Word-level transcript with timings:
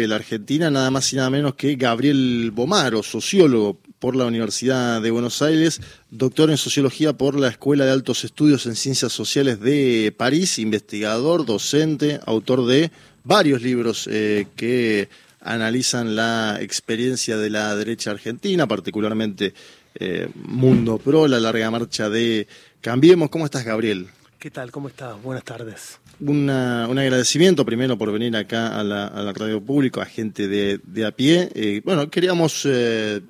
de 0.00 0.08
la 0.08 0.16
Argentina, 0.16 0.70
nada 0.70 0.90
más 0.90 1.12
y 1.12 1.16
nada 1.16 1.30
menos 1.30 1.54
que 1.54 1.76
Gabriel 1.76 2.50
Bomaro, 2.52 3.02
sociólogo 3.02 3.78
por 3.98 4.16
la 4.16 4.26
Universidad 4.26 5.00
de 5.00 5.10
Buenos 5.10 5.40
Aires, 5.42 5.80
doctor 6.10 6.50
en 6.50 6.56
sociología 6.56 7.12
por 7.12 7.38
la 7.38 7.48
Escuela 7.48 7.84
de 7.84 7.92
Altos 7.92 8.24
Estudios 8.24 8.66
en 8.66 8.76
Ciencias 8.76 9.12
Sociales 9.12 9.60
de 9.60 10.14
París, 10.16 10.58
investigador, 10.58 11.46
docente, 11.46 12.20
autor 12.26 12.66
de 12.66 12.90
varios 13.22 13.62
libros 13.62 14.08
eh, 14.10 14.46
que 14.56 15.08
analizan 15.40 16.16
la 16.16 16.58
experiencia 16.60 17.36
de 17.36 17.50
la 17.50 17.74
derecha 17.76 18.10
argentina, 18.10 18.66
particularmente 18.66 19.54
eh, 19.94 20.28
Mundo 20.34 20.98
Pro, 20.98 21.26
la 21.28 21.40
larga 21.40 21.70
marcha 21.70 22.10
de 22.10 22.46
Cambiemos. 22.80 23.30
¿Cómo 23.30 23.44
estás, 23.44 23.64
Gabriel? 23.64 24.08
¿Qué 24.38 24.50
tal? 24.50 24.70
¿Cómo 24.70 24.88
estás? 24.88 25.22
Buenas 25.22 25.44
tardes 25.44 25.98
un 26.20 26.50
agradecimiento 26.50 27.64
primero 27.64 27.98
por 27.98 28.12
venir 28.12 28.36
acá 28.36 28.78
a 28.78 28.84
la, 28.84 29.32
radio 29.32 29.60
público, 29.60 30.00
a 30.00 30.06
gente 30.06 30.48
de, 30.48 31.06
a 31.06 31.10
pie. 31.10 31.50
Eh, 31.54 31.82
bueno, 31.84 32.10
queríamos 32.10 32.62
eh, 32.64 33.20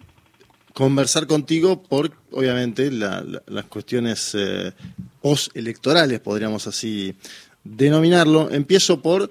conversar 0.73 1.27
contigo 1.27 1.83
por, 1.83 2.13
obviamente, 2.31 2.91
las 2.91 3.65
cuestiones 3.69 4.35
eh, 4.35 4.73
postelectorales, 5.21 6.21
podríamos 6.21 6.67
así 6.67 7.15
denominarlo. 7.63 8.51
Empiezo 8.51 9.01
por 9.01 9.31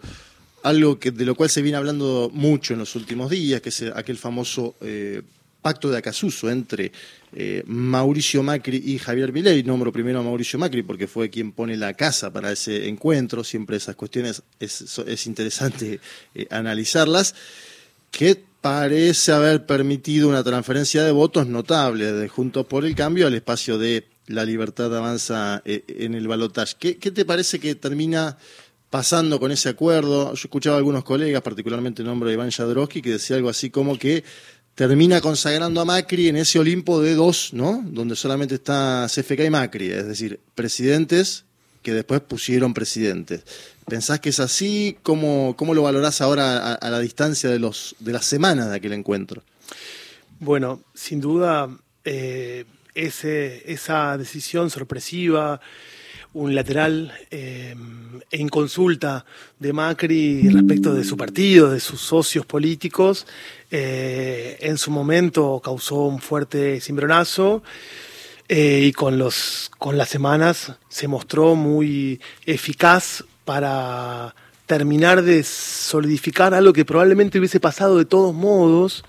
algo 0.63 0.99
que, 0.99 1.11
de 1.11 1.25
lo 1.25 1.35
cual 1.35 1.49
se 1.49 1.61
viene 1.61 1.77
hablando 1.77 2.31
mucho 2.33 2.73
en 2.73 2.79
los 2.79 2.95
últimos 2.95 3.29
días, 3.29 3.61
que 3.61 3.69
es 3.69 3.83
aquel 3.93 4.17
famoso 4.17 4.75
pacto 5.61 5.89
de 5.89 5.97
Acasuso 5.97 6.49
entre 6.49 6.91
eh, 7.35 7.63
Mauricio 7.65 8.43
Macri 8.43 8.81
y 8.85 8.97
Javier 8.99 9.31
Milei. 9.33 9.63
Nombro 9.63 9.91
primero 9.91 10.19
a 10.19 10.23
Mauricio 10.23 10.59
Macri 10.59 10.83
porque 10.83 11.07
fue 11.07 11.29
quien 11.29 11.51
pone 11.51 11.75
la 11.77 11.93
casa 11.93 12.31
para 12.31 12.51
ese 12.51 12.87
encuentro. 12.87 13.43
Siempre 13.43 13.77
esas 13.77 13.95
cuestiones 13.95 14.43
es, 14.59 15.27
interesante 15.27 15.99
eh, 16.35 16.47
analizarlas. 16.49 17.35
Que 18.11 18.43
parece 18.61 19.31
haber 19.31 19.65
permitido 19.65 20.29
una 20.29 20.43
transferencia 20.43 21.03
de 21.03 21.11
votos 21.11 21.47
notable 21.47 22.11
de 22.13 22.27
Juntos 22.27 22.65
por 22.65 22.85
el 22.85 22.95
Cambio 22.95 23.27
al 23.27 23.33
espacio 23.33 23.77
de 23.77 24.07
la 24.27 24.45
libertad 24.45 24.95
avanza 24.95 25.61
eh, 25.65 25.83
en 25.87 26.13
el 26.13 26.27
balotaje. 26.27 26.75
¿Qué, 26.79 26.97
¿Qué 26.97 27.11
te 27.11 27.25
parece 27.25 27.59
que 27.59 27.75
termina 27.75 28.37
pasando 28.89 29.39
con 29.39 29.51
ese 29.51 29.69
acuerdo? 29.69 30.33
Yo 30.33 30.45
escuchaba 30.45 30.75
a 30.75 30.77
algunos 30.77 31.03
colegas, 31.03 31.41
particularmente 31.41 32.03
el 32.03 32.07
nombre 32.07 32.29
de 32.29 32.35
Iván 32.35 32.51
Jadrowski, 32.51 33.01
que 33.01 33.11
decía 33.11 33.35
algo 33.35 33.49
así 33.49 33.69
como 33.69 33.97
que 33.97 34.23
termina 34.75 35.21
consagrando 35.21 35.81
a 35.81 35.85
Macri 35.85 36.27
en 36.27 36.37
ese 36.37 36.59
Olimpo 36.59 37.01
de 37.01 37.15
dos, 37.15 37.53
¿no? 37.53 37.83
Donde 37.85 38.15
solamente 38.15 38.55
está 38.55 39.07
CFK 39.07 39.45
y 39.45 39.49
Macri, 39.49 39.89
es 39.89 40.07
decir, 40.07 40.39
presidentes 40.55 41.45
que 41.81 41.93
después 41.93 42.21
pusieron 42.21 42.73
presidentes. 42.73 43.43
¿Pensás 43.87 44.19
que 44.19 44.29
es 44.29 44.39
así? 44.39 44.97
¿Cómo, 45.03 45.55
cómo 45.57 45.73
lo 45.73 45.83
valorás 45.83 46.21
ahora 46.21 46.73
a, 46.73 46.89
la 46.89 46.99
distancia 46.99 47.49
de, 47.49 47.59
los, 47.59 47.95
de 47.99 48.13
las 48.13 48.25
semanas 48.25 48.69
de 48.69 48.77
aquel 48.77 48.93
encuentro? 48.93 49.43
Bueno, 50.39 50.81
sin 50.93 51.19
duda, 51.19 51.69
eh, 52.05 52.65
ese, 52.95 53.71
esa 53.71 54.17
decisión 54.17 54.69
sorpresiva, 54.69 55.59
unilateral 56.33 57.13
eh, 57.31 57.75
en 58.31 58.49
consulta 58.49 59.25
de 59.59 59.73
Macri 59.73 60.49
respecto 60.49 60.93
de 60.93 61.03
su 61.03 61.15
partido, 61.15 61.69
de 61.69 61.79
sus 61.79 62.01
socios 62.01 62.45
políticos, 62.45 63.27
eh, 63.71 64.57
en 64.61 64.77
su 64.77 64.91
momento 64.91 65.61
causó 65.63 66.01
un 66.05 66.19
fuerte 66.19 66.81
cimbronazo 66.81 67.63
eh, 68.49 68.85
y 68.85 68.91
con, 68.91 69.17
los, 69.17 69.71
con 69.77 69.97
las 69.97 70.09
semanas 70.09 70.73
se 70.89 71.07
mostró 71.07 71.55
muy 71.55 72.19
eficaz 72.45 73.23
para 73.45 74.35
terminar 74.65 75.21
de 75.21 75.43
solidificar 75.43 76.53
algo 76.53 76.73
que 76.73 76.85
probablemente 76.85 77.37
hubiese 77.37 77.59
pasado 77.59 77.97
de 77.97 78.05
todos 78.05 78.33
modos, 78.33 79.03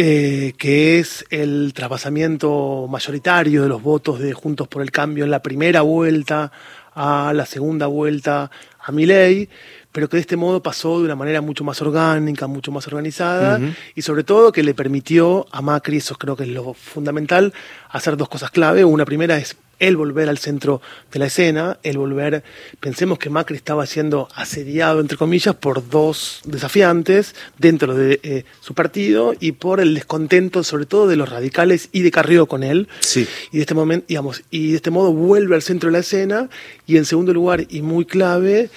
eh, 0.00 0.52
que 0.56 1.00
es 1.00 1.26
el 1.28 1.72
traspasamiento 1.74 2.86
mayoritario 2.88 3.64
de 3.64 3.68
los 3.68 3.82
votos 3.82 4.20
de 4.20 4.32
Juntos 4.32 4.68
por 4.68 4.80
el 4.80 4.92
Cambio 4.92 5.24
en 5.24 5.32
la 5.32 5.42
primera 5.42 5.82
vuelta 5.82 6.52
a 6.94 7.32
la 7.34 7.44
segunda 7.44 7.88
vuelta 7.88 8.48
a 8.78 8.92
mi 8.92 9.06
ley, 9.06 9.48
pero 9.90 10.08
que 10.08 10.18
de 10.18 10.20
este 10.20 10.36
modo 10.36 10.62
pasó 10.62 11.00
de 11.00 11.06
una 11.06 11.16
manera 11.16 11.40
mucho 11.40 11.64
más 11.64 11.82
orgánica, 11.82 12.46
mucho 12.46 12.70
más 12.70 12.86
organizada 12.86 13.60
y 13.96 14.02
sobre 14.02 14.22
todo 14.22 14.52
que 14.52 14.62
le 14.62 14.72
permitió 14.72 15.46
a 15.50 15.62
Macri, 15.62 15.96
eso 15.96 16.14
creo 16.14 16.36
que 16.36 16.44
es 16.44 16.50
lo 16.50 16.74
fundamental, 16.74 17.52
hacer 17.88 18.16
dos 18.16 18.28
cosas 18.28 18.52
clave. 18.52 18.84
Una 18.84 19.04
primera 19.04 19.36
es 19.36 19.56
el 19.78 19.96
volver 19.96 20.28
al 20.28 20.38
centro 20.38 20.80
de 21.12 21.18
la 21.18 21.26
escena, 21.26 21.78
el 21.82 21.98
volver, 21.98 22.42
pensemos 22.80 23.18
que 23.18 23.30
Macri 23.30 23.56
estaba 23.56 23.86
siendo 23.86 24.28
asediado, 24.34 25.00
entre 25.00 25.16
comillas, 25.16 25.54
por 25.54 25.88
dos 25.88 26.40
desafiantes 26.44 27.34
dentro 27.58 27.94
de 27.94 28.20
eh, 28.22 28.44
su 28.60 28.74
partido 28.74 29.34
y 29.38 29.52
por 29.52 29.80
el 29.80 29.94
descontento, 29.94 30.64
sobre 30.64 30.86
todo 30.86 31.06
de 31.06 31.16
los 31.16 31.28
radicales 31.28 31.88
y 31.92 32.02
de 32.02 32.10
Carrió 32.10 32.46
con 32.46 32.62
él. 32.62 32.88
Sí. 33.00 33.26
Y 33.52 33.58
de 33.58 33.62
este 33.62 33.74
momento, 33.74 34.06
digamos, 34.08 34.42
y 34.50 34.70
de 34.70 34.76
este 34.76 34.90
modo 34.90 35.12
vuelve 35.12 35.54
al 35.54 35.62
centro 35.62 35.88
de 35.88 35.92
la 35.92 36.00
escena 36.00 36.48
y 36.86 36.96
en 36.96 37.04
segundo 37.04 37.32
lugar, 37.32 37.66
y 37.68 37.82
muy 37.82 38.04
clave, 38.04 38.70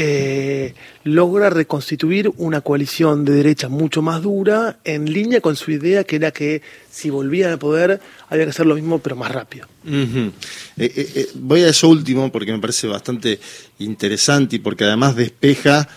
eh, 0.00 0.74
logra 1.02 1.50
reconstituir 1.50 2.30
una 2.36 2.60
coalición 2.60 3.24
de 3.24 3.32
derecha 3.32 3.68
mucho 3.68 4.00
más 4.00 4.22
dura, 4.22 4.78
en 4.84 5.12
línea 5.12 5.40
con 5.40 5.56
su 5.56 5.72
idea 5.72 6.04
que 6.04 6.14
era 6.16 6.30
que 6.30 6.62
si 6.88 7.10
volvían 7.10 7.50
al 7.50 7.58
poder 7.58 8.00
había 8.28 8.44
que 8.44 8.50
hacer 8.50 8.66
lo 8.66 8.74
mismo 8.74 8.98
pero 8.98 9.16
más 9.16 9.30
rápido. 9.30 9.66
Eh, 9.86 10.32
eh, 10.76 11.28
voy 11.34 11.62
a 11.62 11.68
eso 11.68 11.88
último 11.88 12.30
porque 12.30 12.52
me 12.52 12.58
parece 12.58 12.86
bastante 12.86 13.40
interesante 13.78 14.56
y 14.56 14.58
porque 14.58 14.84
además 14.84 15.16
despeja 15.16 15.88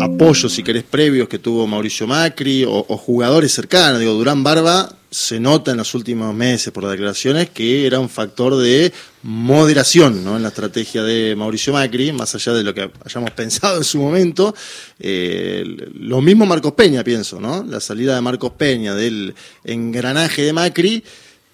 apoyos, 0.00 0.52
si 0.52 0.62
querés, 0.62 0.84
previos 0.84 1.28
que 1.28 1.38
tuvo 1.38 1.66
Mauricio 1.66 2.06
Macri 2.06 2.64
o, 2.64 2.86
o 2.88 2.96
jugadores 2.96 3.52
cercanos. 3.52 4.00
Digo, 4.00 4.14
Durán 4.14 4.42
Barba 4.42 4.88
se 5.10 5.40
nota 5.40 5.70
en 5.70 5.78
los 5.78 5.94
últimos 5.94 6.34
meses 6.34 6.72
por 6.72 6.82
las 6.82 6.92
declaraciones 6.92 7.48
que 7.48 7.86
era 7.86 7.98
un 7.98 8.10
factor 8.10 8.56
de 8.56 8.92
moderación 9.22 10.22
¿no? 10.22 10.36
en 10.36 10.42
la 10.42 10.48
estrategia 10.48 11.02
de 11.02 11.34
Mauricio 11.34 11.72
Macri, 11.72 12.12
más 12.12 12.34
allá 12.34 12.52
de 12.52 12.62
lo 12.62 12.74
que 12.74 12.90
hayamos 13.04 13.30
pensado 13.30 13.78
en 13.78 13.84
su 13.84 13.98
momento. 13.98 14.54
Eh, 14.98 15.64
lo 15.94 16.20
mismo 16.20 16.44
Marcos 16.44 16.72
Peña, 16.72 17.02
pienso, 17.02 17.40
¿no? 17.40 17.64
La 17.64 17.80
salida 17.80 18.14
de 18.14 18.20
Marcos 18.20 18.52
Peña 18.52 18.94
del 18.94 19.34
engranaje 19.64 20.42
de 20.42 20.52
Macri. 20.52 21.04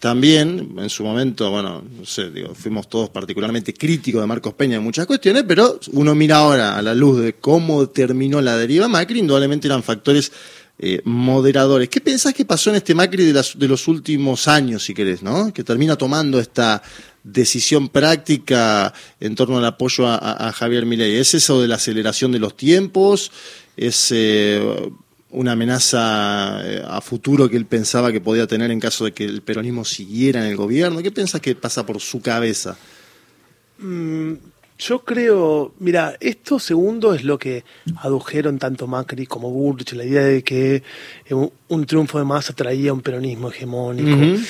También, 0.04 0.74
en 0.76 0.90
su 0.90 1.02
momento, 1.02 1.50
bueno, 1.50 1.82
no 1.98 2.04
sé, 2.04 2.28
digo, 2.28 2.54
fuimos 2.54 2.90
todos 2.90 3.08
particularmente 3.08 3.72
críticos 3.72 4.20
de 4.20 4.26
Marcos 4.26 4.52
Peña 4.52 4.76
en 4.76 4.82
muchas 4.82 5.06
cuestiones, 5.06 5.44
pero 5.48 5.80
uno 5.92 6.14
mira 6.14 6.36
ahora 6.36 6.76
a 6.76 6.82
la 6.82 6.94
luz 6.94 7.22
de 7.22 7.32
cómo 7.36 7.88
terminó 7.88 8.42
la 8.42 8.54
deriva 8.58 8.86
Macri, 8.86 9.20
indudablemente 9.20 9.66
eran 9.66 9.82
factores 9.82 10.30
eh, 10.78 11.00
moderadores. 11.04 11.88
¿Qué 11.88 12.02
pensás 12.02 12.34
que 12.34 12.44
pasó 12.44 12.68
en 12.68 12.76
este 12.76 12.94
Macri 12.94 13.32
de, 13.32 13.66
los 13.66 13.88
últimos 13.88 14.46
años, 14.46 14.84
si 14.84 14.92
querés, 14.92 15.22
¿no? 15.22 15.54
Que 15.54 15.64
termina 15.64 15.96
tomando 15.96 16.38
esta 16.38 16.82
decisión 17.22 17.88
práctica 17.88 18.92
en 19.20 19.34
torno 19.34 19.56
al 19.56 19.64
apoyo 19.64 20.06
a, 20.06 20.52
Javier 20.52 20.84
Milei. 20.84 21.16
¿Es 21.16 21.32
eso 21.32 21.62
de 21.62 21.68
la 21.68 21.76
aceleración 21.76 22.30
de 22.30 22.40
los 22.40 22.58
tiempos? 22.58 23.32
¿Es 23.74 24.12
eh, 24.14 24.60
una 25.34 25.52
amenaza 25.52 26.60
eh, 26.64 26.82
a 26.86 27.00
futuro 27.00 27.48
que 27.48 27.56
él 27.56 27.66
pensaba 27.66 28.12
que 28.12 28.20
podía 28.20 28.46
tener 28.46 28.70
en 28.70 28.80
caso 28.80 29.04
de 29.04 29.12
que 29.12 29.24
el 29.24 29.42
peronismo 29.42 29.84
siguiera 29.84 30.40
en 30.40 30.46
el 30.46 30.56
gobierno? 30.56 31.02
¿Qué 31.02 31.10
pensás 31.10 31.40
que 31.40 31.54
pasa 31.54 31.84
por 31.84 32.00
su 32.00 32.20
cabeza? 32.20 32.76
Mm, 33.78 34.34
yo 34.78 35.04
creo, 35.04 35.72
mira, 35.78 36.16
esto 36.20 36.58
segundo 36.58 37.14
es 37.14 37.24
lo 37.24 37.38
que 37.38 37.64
adujeron 37.96 38.58
tanto 38.58 38.86
Macri 38.86 39.26
como 39.26 39.50
Burch, 39.50 39.92
la 39.92 40.04
idea 40.04 40.24
de 40.24 40.42
que 40.42 40.82
eh, 41.26 41.50
un, 41.68 41.86
triunfo 41.86 42.18
de 42.18 42.24
masa 42.24 42.52
traía 42.54 42.92
un 42.92 43.00
peronismo 43.00 43.50
hegemónico. 43.50 44.40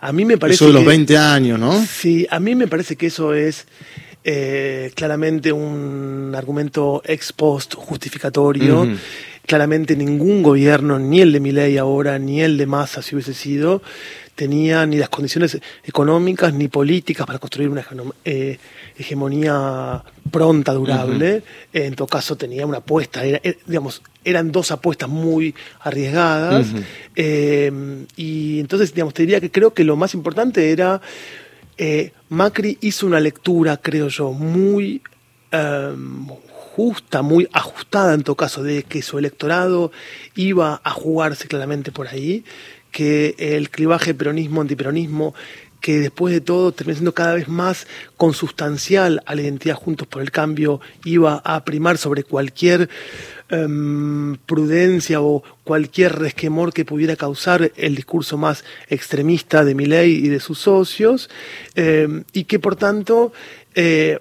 A 0.00 0.12
mí 0.12 0.24
me 0.24 0.38
parece. 0.38 0.56
Eso 0.56 0.66
de 0.68 0.72
los 0.72 0.84
20 0.84 1.16
años, 1.18 1.58
¿no? 1.58 1.84
Sí, 1.84 2.26
a 2.30 2.40
mí 2.40 2.54
me 2.54 2.68
parece 2.68 2.96
que 2.96 3.06
eso 3.06 3.34
es 3.34 3.66
eh, 4.28 4.90
claramente 4.96 5.52
un 5.52 6.32
argumento 6.34 7.00
ex 7.04 7.32
post 7.32 7.74
justificatorio. 7.74 8.88
Claramente 9.46 9.96
ningún 9.96 10.42
gobierno, 10.42 10.98
ni 10.98 11.20
el 11.20 11.32
de 11.32 11.40
Milei 11.40 11.78
ahora, 11.78 12.18
ni 12.18 12.42
el 12.42 12.58
de 12.58 12.66
Massa 12.66 13.00
si 13.00 13.14
hubiese 13.14 13.32
sido, 13.32 13.80
tenía 14.34 14.84
ni 14.86 14.98
las 14.98 15.08
condiciones 15.08 15.58
económicas 15.82 16.52
ni 16.52 16.68
políticas 16.68 17.26
para 17.26 17.38
construir 17.38 17.70
una 17.70 17.84
eh, 18.24 18.58
hegemonía 18.96 20.02
pronta, 20.30 20.72
durable. 20.72 21.42
En 21.72 21.94
todo 21.94 22.06
caso, 22.06 22.36
tenía 22.36 22.66
una 22.66 22.78
apuesta, 22.78 23.22
digamos, 23.66 24.02
eran 24.24 24.52
dos 24.52 24.70
apuestas 24.70 25.08
muy 25.08 25.54
arriesgadas. 25.80 26.66
Eh, 27.14 27.72
y 28.16 28.60
entonces, 28.60 28.92
digamos, 28.92 29.14
te 29.14 29.22
diría 29.22 29.40
que 29.40 29.50
creo 29.50 29.72
que 29.72 29.84
lo 29.84 29.96
más 29.96 30.12
importante 30.14 30.70
era, 30.70 31.00
eh, 31.78 32.12
Macri 32.28 32.76
hizo 32.82 33.06
una 33.06 33.20
lectura, 33.20 33.78
creo 33.78 34.08
yo, 34.08 34.32
muy 34.32 35.00
justa, 36.76 37.22
muy 37.22 37.48
ajustada 37.52 38.12
en 38.12 38.22
todo 38.22 38.36
caso, 38.36 38.62
de 38.62 38.82
que 38.82 39.00
su 39.00 39.18
electorado 39.18 39.92
iba 40.34 40.82
a 40.84 40.90
jugarse 40.90 41.48
claramente 41.48 41.90
por 41.90 42.06
ahí, 42.06 42.44
que 42.92 43.34
el 43.38 43.70
clivaje 43.70 44.12
peronismo-antiperonismo 44.12 45.34
que 45.80 46.00
después 46.00 46.34
de 46.34 46.42
todo 46.42 46.72
termina 46.72 46.96
siendo 46.96 47.14
cada 47.14 47.34
vez 47.34 47.48
más 47.48 47.86
consustancial 48.18 49.22
a 49.24 49.34
la 49.34 49.42
identidad 49.42 49.76
Juntos 49.76 50.06
por 50.06 50.20
el 50.20 50.30
Cambio, 50.30 50.80
iba 51.04 51.40
a 51.44 51.64
primar 51.64 51.96
sobre 51.96 52.24
cualquier 52.24 52.90
em, 53.48 54.36
prudencia 54.44 55.22
o 55.22 55.42
cualquier 55.64 56.18
resquemor 56.18 56.74
que 56.74 56.84
pudiera 56.84 57.16
causar 57.16 57.72
el 57.76 57.94
discurso 57.94 58.36
más 58.36 58.64
extremista 58.88 59.64
de 59.64 59.74
Milei 59.74 60.12
y 60.12 60.28
de 60.28 60.40
sus 60.40 60.58
socios, 60.58 61.30
em, 61.74 62.24
y 62.32 62.44
que 62.44 62.58
por 62.58 62.76
tanto 62.76 63.32
eh, 63.74 64.18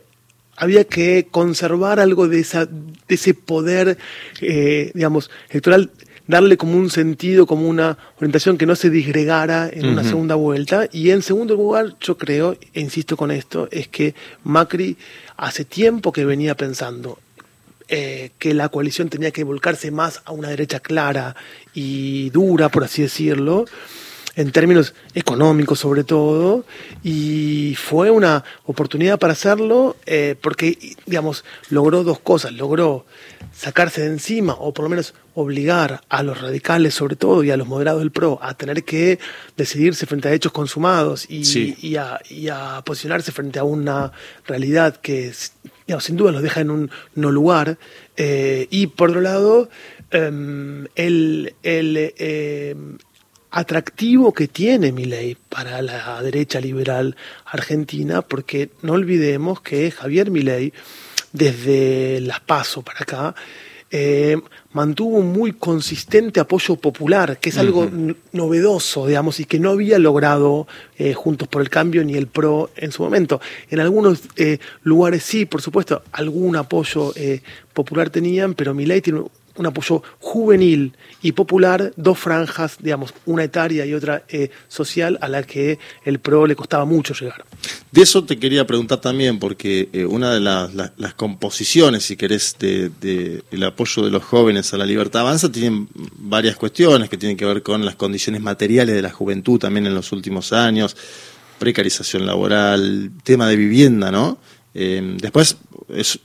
había 0.58 0.86
que 0.86 1.28
conservar 1.30 2.00
algo 2.00 2.28
de, 2.28 2.40
esa, 2.40 2.66
de 2.66 2.96
ese 3.08 3.34
poder, 3.34 3.98
eh, 4.42 4.92
digamos, 4.94 5.30
electoral 5.50 5.92
darle 6.28 6.58
como 6.58 6.78
un 6.78 6.90
sentido, 6.90 7.46
como 7.46 7.68
una 7.68 7.98
orientación 8.18 8.58
que 8.58 8.66
no 8.66 8.76
se 8.76 8.90
disgregara 8.90 9.70
en 9.72 9.86
una 9.86 10.04
segunda 10.04 10.36
vuelta. 10.36 10.90
Y 10.92 11.12
en 11.12 11.22
segundo 11.22 11.56
lugar, 11.56 11.96
yo 12.00 12.18
creo, 12.18 12.58
e 12.74 12.82
insisto 12.82 13.16
con 13.16 13.32
esto, 13.32 13.68
es 13.72 13.88
que 13.88 14.16
Macri 14.44 14.98
hace 15.38 15.66
tiempo 15.66 16.12
que 16.12 16.26
venía 16.26 16.56
pensando 16.56 17.20
eh, 17.88 18.32
que 18.40 18.56
la 18.56 18.70
coalición 18.70 19.10
tenía 19.10 19.30
que 19.32 19.44
volcarse 19.44 19.92
más 19.92 20.22
a 20.26 20.32
una 20.32 20.50
derecha 20.50 20.80
clara 20.80 21.36
y 21.74 22.32
dura, 22.32 22.70
por 22.70 22.84
así 22.84 23.04
decirlo, 23.04 23.66
en 24.36 24.52
términos 24.52 24.94
económicos 25.14 25.80
sobre 25.80 26.04
todo, 26.04 26.66
y 27.04 27.76
fue 27.76 28.12
una 28.12 28.44
oportunidad 28.66 29.18
para 29.20 29.34
hacerlo 29.34 29.96
eh, 30.06 30.36
porque, 30.40 30.78
digamos, 31.06 31.46
logró 31.70 32.04
dos 32.04 32.20
cosas, 32.20 32.52
logró 32.54 33.06
sacarse 33.54 34.02
de 34.02 34.08
encima 34.08 34.54
o 34.60 34.74
por 34.74 34.84
lo 34.84 34.90
menos 34.90 35.14
obligar 35.34 36.02
a 36.10 36.24
los 36.24 36.42
radicales 36.42 36.94
sobre 36.94 37.16
todo 37.16 37.44
y 37.44 37.52
a 37.52 37.58
los 37.58 37.68
moderados 37.68 38.02
del 38.02 38.12
PRO 38.12 38.40
a 38.42 38.54
tener 38.56 38.84
que 38.84 39.20
decidirse 39.56 40.06
frente 40.06 40.28
a 40.28 40.34
hechos 40.34 40.52
consumados 40.52 41.26
y, 41.30 41.96
a, 41.98 42.84
posicionarse 42.86 43.32
frente 43.32 43.60
a 43.60 43.64
una 43.64 44.12
realidad 44.46 44.98
que 44.98 45.32
sin 46.00 46.18
duda 46.18 46.32
los 46.32 46.42
deja 46.42 46.62
en 46.62 46.72
un 46.72 46.92
no 47.16 47.32
lugar. 47.32 47.78
Eh, 48.18 48.68
y 48.70 48.88
por 48.88 49.10
otro 49.10 49.22
lado, 49.22 49.70
em, 50.12 50.88
el, 50.96 51.54
el 51.64 52.14
em, 52.18 52.98
atractivo 53.56 54.34
que 54.34 54.50
tiene 54.50 54.92
mi 54.92 55.06
ley 55.06 55.38
para 55.48 55.82
la 55.82 56.22
derecha 56.22 56.60
liberal 56.60 57.16
argentina, 57.46 58.22
porque 58.22 58.70
no 58.82 58.92
olvidemos 58.94 59.62
que 59.62 59.92
Javier 59.92 60.30
Milei 60.30 60.74
desde 61.32 62.20
las 62.20 62.42
PASO 62.42 62.82
para 62.82 63.00
acá, 63.00 63.36
eh, 63.92 64.38
mantuvo 64.74 65.20
un 65.20 65.32
muy 65.32 65.54
consistente 65.54 66.42
apoyo 66.42 66.76
popular, 66.76 67.40
que 67.40 67.48
es 67.48 67.58
algo 67.58 67.90
novedoso, 68.34 69.08
digamos, 69.08 69.40
y 69.40 69.46
que 69.46 69.58
no 69.58 69.70
había 69.70 70.00
logrado 70.00 70.68
eh, 70.98 71.14
Juntos 71.14 71.48
por 71.48 71.62
el 71.62 71.70
Cambio 71.70 72.04
ni 72.04 72.16
el 72.16 72.28
PRO 72.28 72.72
en 72.76 72.92
su 72.92 73.04
momento. 73.04 73.40
En 73.70 73.80
algunos 73.80 74.24
eh, 74.36 74.60
lugares 74.84 75.24
sí, 75.24 75.46
por 75.46 75.62
supuesto, 75.62 76.04
algún 76.12 76.58
apoyo 76.58 77.14
popular 77.74 78.10
tenían, 78.10 78.54
pero 78.54 78.74
ley 78.74 79.00
tiene 79.00 79.24
un 79.58 79.66
apoyo 79.66 80.04
juvenil 80.20 80.94
y 81.22 81.32
popular, 81.32 81.94
dos 81.96 82.20
franjas, 82.20 82.78
digamos, 82.80 83.14
una 83.26 83.44
etaria 83.44 83.86
y 83.86 83.94
otra 83.94 84.24
eh, 84.30 84.50
social, 84.68 85.18
a 85.22 85.28
la 85.28 85.44
que 85.44 85.80
el 86.04 86.20
PRO 86.20 86.48
le 86.48 86.56
costaba 86.56 86.86
mucho 86.86 87.14
llegar. 87.14 87.46
De 87.92 88.02
eso 88.02 88.24
te 88.24 88.38
quería 88.38 88.68
preguntar 88.68 89.00
también, 89.00 89.40
porque 89.40 89.90
eh, 89.94 90.06
una 90.06 90.34
de 90.34 90.40
las, 90.40 91.14
composiciones, 91.16 92.04
si 92.04 92.16
querés, 92.16 92.56
del 92.60 92.92
de, 93.00 93.44
el 93.52 93.64
apoyo 93.64 94.04
de 94.04 94.12
los 94.12 94.24
jóvenes 94.24 94.74
a 94.74 94.78
la 94.78 94.86
libertad 94.86 95.22
avanza, 95.22 95.52
tienen 95.52 95.88
varias 96.18 96.56
cuestiones 96.58 97.10
que 97.10 97.18
tienen 97.18 97.38
que 97.38 97.46
ver 97.46 97.64
con 97.64 97.86
las 97.86 97.96
condiciones 97.96 98.42
materiales 98.42 98.96
de 98.96 99.02
la 99.02 99.12
juventud 99.12 99.60
también 99.60 99.86
en 99.88 99.96
los 99.96 100.12
últimos 100.12 100.52
años, 100.54 100.96
precarización 101.60 102.26
laboral, 102.26 103.12
tema 103.24 103.48
de 103.48 103.56
vivienda, 103.56 104.12
¿no? 104.12 104.38
Eh, 104.78 105.16
después 105.22 105.58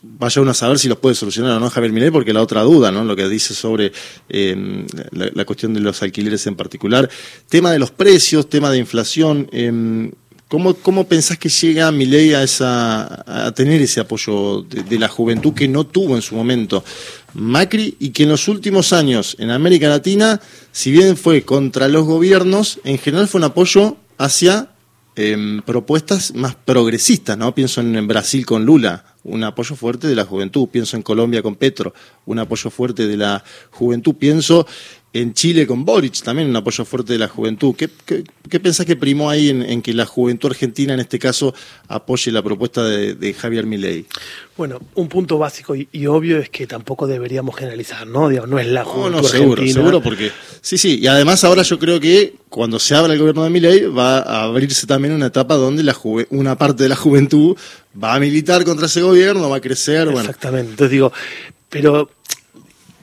vaya 0.03 0.43
uno 0.43 0.51
a 0.51 0.55
saber 0.55 0.79
si 0.79 0.89
los 0.89 0.99
puede 0.99 1.15
solucionar 1.15 1.57
o 1.57 1.61
no 1.61 1.71
Javier 1.71 1.93
Milei, 1.93 2.11
porque 2.11 2.33
la 2.33 2.43
otra 2.43 2.63
duda, 2.63 2.91
¿no? 2.91 3.05
Lo 3.05 3.17
que 3.17 3.29
dice 3.29 3.55
sobre 3.55 3.93
eh, 4.29 4.87
la, 5.13 5.45
cuestión 5.45 5.75
de 5.75 5.81
los 5.81 6.03
alquileres 6.03 6.47
en 6.47 6.57
particular. 6.57 7.09
Tema 7.49 7.73
de 7.73 7.79
los 7.79 7.91
precios, 7.91 8.49
tema 8.49 8.71
de 8.71 8.79
inflación. 8.79 9.49
Eh, 9.53 10.11
¿cómo, 10.49 10.75
¿Cómo 10.75 11.07
pensás 11.07 11.39
que 11.39 11.49
llega 11.49 11.93
Milei 11.93 12.35
a, 12.35 12.43
esa, 12.43 13.47
a 13.47 13.53
tener 13.53 13.81
ese 13.81 14.01
apoyo 14.01 14.63
de, 14.63 14.99
la 14.99 15.09
juventud 15.09 15.53
que 15.55 15.69
no 15.69 15.85
tuvo 15.87 16.17
en 16.17 16.23
su 16.23 16.35
momento 16.35 16.85
Macri 17.35 17.97
y 18.01 18.11
que 18.11 18.25
en 18.25 18.31
los 18.31 18.49
últimos 18.49 18.93
años 18.93 19.37
en 19.39 19.51
América 19.51 19.89
Latina, 19.89 20.41
si 20.73 20.91
bien 20.91 21.17
fue 21.17 21.43
contra 21.43 21.87
los 21.89 22.05
gobiernos, 22.05 22.81
en 22.85 22.99
general 22.99 23.29
fue 23.29 23.39
un 23.39 23.45
apoyo 23.45 23.97
hacia 24.19 24.71
Em, 25.17 25.61
propuestas 25.61 26.35
más 26.35 26.55
progresistas, 26.55 27.37
¿no? 27.37 27.53
Pienso 27.53 27.81
en, 27.81 28.07
Brasil 28.07 28.47
con 28.47 28.65
Lula, 28.65 29.10
un 29.25 29.45
apoyo 29.45 29.77
fuerte 29.77 30.07
de 30.07 30.15
la 30.15 30.25
juventud, 30.25 30.69
pienso 30.69 30.97
en 30.97 31.03
Colombia 31.03 31.43
con 31.43 31.55
Petro, 31.55 31.93
un 32.27 32.39
apoyo 32.39 32.71
fuerte 32.71 33.07
de 33.07 33.17
la 33.17 33.45
juventud, 33.71 34.15
pienso 34.15 34.67
en 35.13 35.35
Chile 35.35 35.67
con 35.67 35.85
Boric, 35.85 36.23
también 36.23 36.49
un 36.49 36.55
apoyo 36.55 36.85
fuerte 36.85 37.15
de 37.15 37.19
la 37.19 37.27
juventud. 37.27 37.75
¿Qué, 37.75 37.91
qué, 38.07 38.61
pensás 38.61 38.87
que 38.87 38.95
primó 38.95 39.29
ahí 39.29 39.49
en, 39.49 39.83
que 39.83 39.93
la 39.93 40.07
juventud 40.07 40.51
argentina, 40.51 40.95
en 40.95 41.01
este 41.01 41.19
caso, 41.19 41.53
apoye 41.89 42.31
la 42.31 42.43
propuesta 42.43 42.85
de, 42.85 43.35
Javier 43.35 43.67
Milei? 43.67 44.07
Bueno, 44.57 44.81
un 44.95 45.09
punto 45.09 45.37
básico 45.37 45.75
y, 45.75 46.07
obvio 46.07 46.39
es 46.39 46.49
que 46.49 46.67
tampoco 46.67 47.09
deberíamos 47.09 47.57
generalizar, 47.57 48.07
¿no? 48.07 48.31
no 48.31 48.59
es 48.59 48.67
la 48.69 48.85
juventud 48.85 49.17
no, 49.17 49.23
no, 49.23 49.29
seguro, 49.29 49.67
seguro, 49.67 50.01
porque... 50.01 50.31
Sí, 50.61 50.79
sí, 50.79 51.01
y 51.01 51.07
además 51.09 51.43
ahora 51.43 51.63
yo 51.63 51.79
creo 51.79 51.99
que 51.99 52.35
cuando 52.49 52.79
se 52.79 52.95
abra 52.95 53.13
el 53.13 53.19
gobierno 53.19 53.43
de 53.43 53.51
Milei 53.51 53.87
va 53.87 54.19
a 54.19 54.45
abrirse 54.45 54.87
también 54.87 55.15
una 55.15 55.27
etapa 55.27 55.57
donde 55.57 55.83
la 55.83 55.97
una 56.31 56.57
parte 56.57 56.85
de 56.85 56.89
la 56.89 56.97
juventud 56.97 57.57
va 58.01 58.15
a 58.15 58.21
militar 58.21 58.65
contra 58.65 58.87
ese 58.87 59.03
gobierno, 59.03 59.49
va 59.49 59.57
a 59.57 59.61
crecer, 59.61 60.09
Exactamente, 60.09 60.71
entonces 60.71 60.93
digo, 60.93 61.13
pero... 61.69 62.11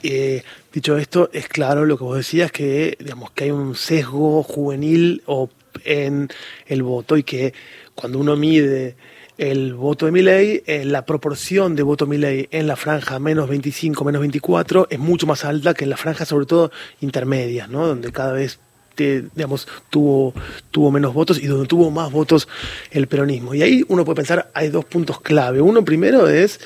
Eh, 0.00 0.44
Dicho 0.72 0.98
esto, 0.98 1.30
es 1.32 1.48
claro 1.48 1.86
lo 1.86 1.96
que 1.96 2.04
vos 2.04 2.16
decías, 2.16 2.52
que, 2.52 2.96
digamos, 3.00 3.30
que 3.30 3.44
hay 3.44 3.50
un 3.50 3.74
sesgo 3.74 4.42
juvenil 4.42 5.22
en 5.84 6.28
el 6.66 6.82
voto 6.82 7.16
y 7.16 7.22
que 7.22 7.54
cuando 7.94 8.18
uno 8.18 8.36
mide 8.36 8.96
el 9.38 9.72
voto 9.74 10.06
de 10.06 10.12
Milei, 10.12 10.62
eh, 10.66 10.84
la 10.84 11.06
proporción 11.06 11.74
de 11.74 11.82
voto 11.84 12.06
Milei 12.06 12.48
en 12.50 12.66
la 12.66 12.76
franja 12.76 13.18
menos 13.18 13.48
25, 13.48 14.04
menos 14.04 14.20
24 14.20 14.88
es 14.90 14.98
mucho 14.98 15.26
más 15.26 15.44
alta 15.44 15.74
que 15.74 15.84
en 15.84 15.90
la 15.90 15.96
franja, 15.96 16.24
sobre 16.24 16.44
todo 16.44 16.70
intermedias, 17.00 17.68
¿no? 17.68 17.86
donde 17.86 18.12
cada 18.12 18.32
vez 18.32 18.58
digamos, 18.98 19.68
tuvo, 19.90 20.34
tuvo 20.72 20.90
menos 20.90 21.14
votos 21.14 21.40
y 21.40 21.46
donde 21.46 21.68
tuvo 21.68 21.90
más 21.90 22.10
votos 22.10 22.48
el 22.90 23.06
peronismo. 23.06 23.54
Y 23.54 23.62
ahí 23.62 23.84
uno 23.88 24.04
puede 24.04 24.16
pensar, 24.16 24.50
hay 24.54 24.70
dos 24.70 24.84
puntos 24.84 25.20
clave. 25.20 25.60
Uno 25.60 25.84
primero 25.84 26.28
es 26.28 26.60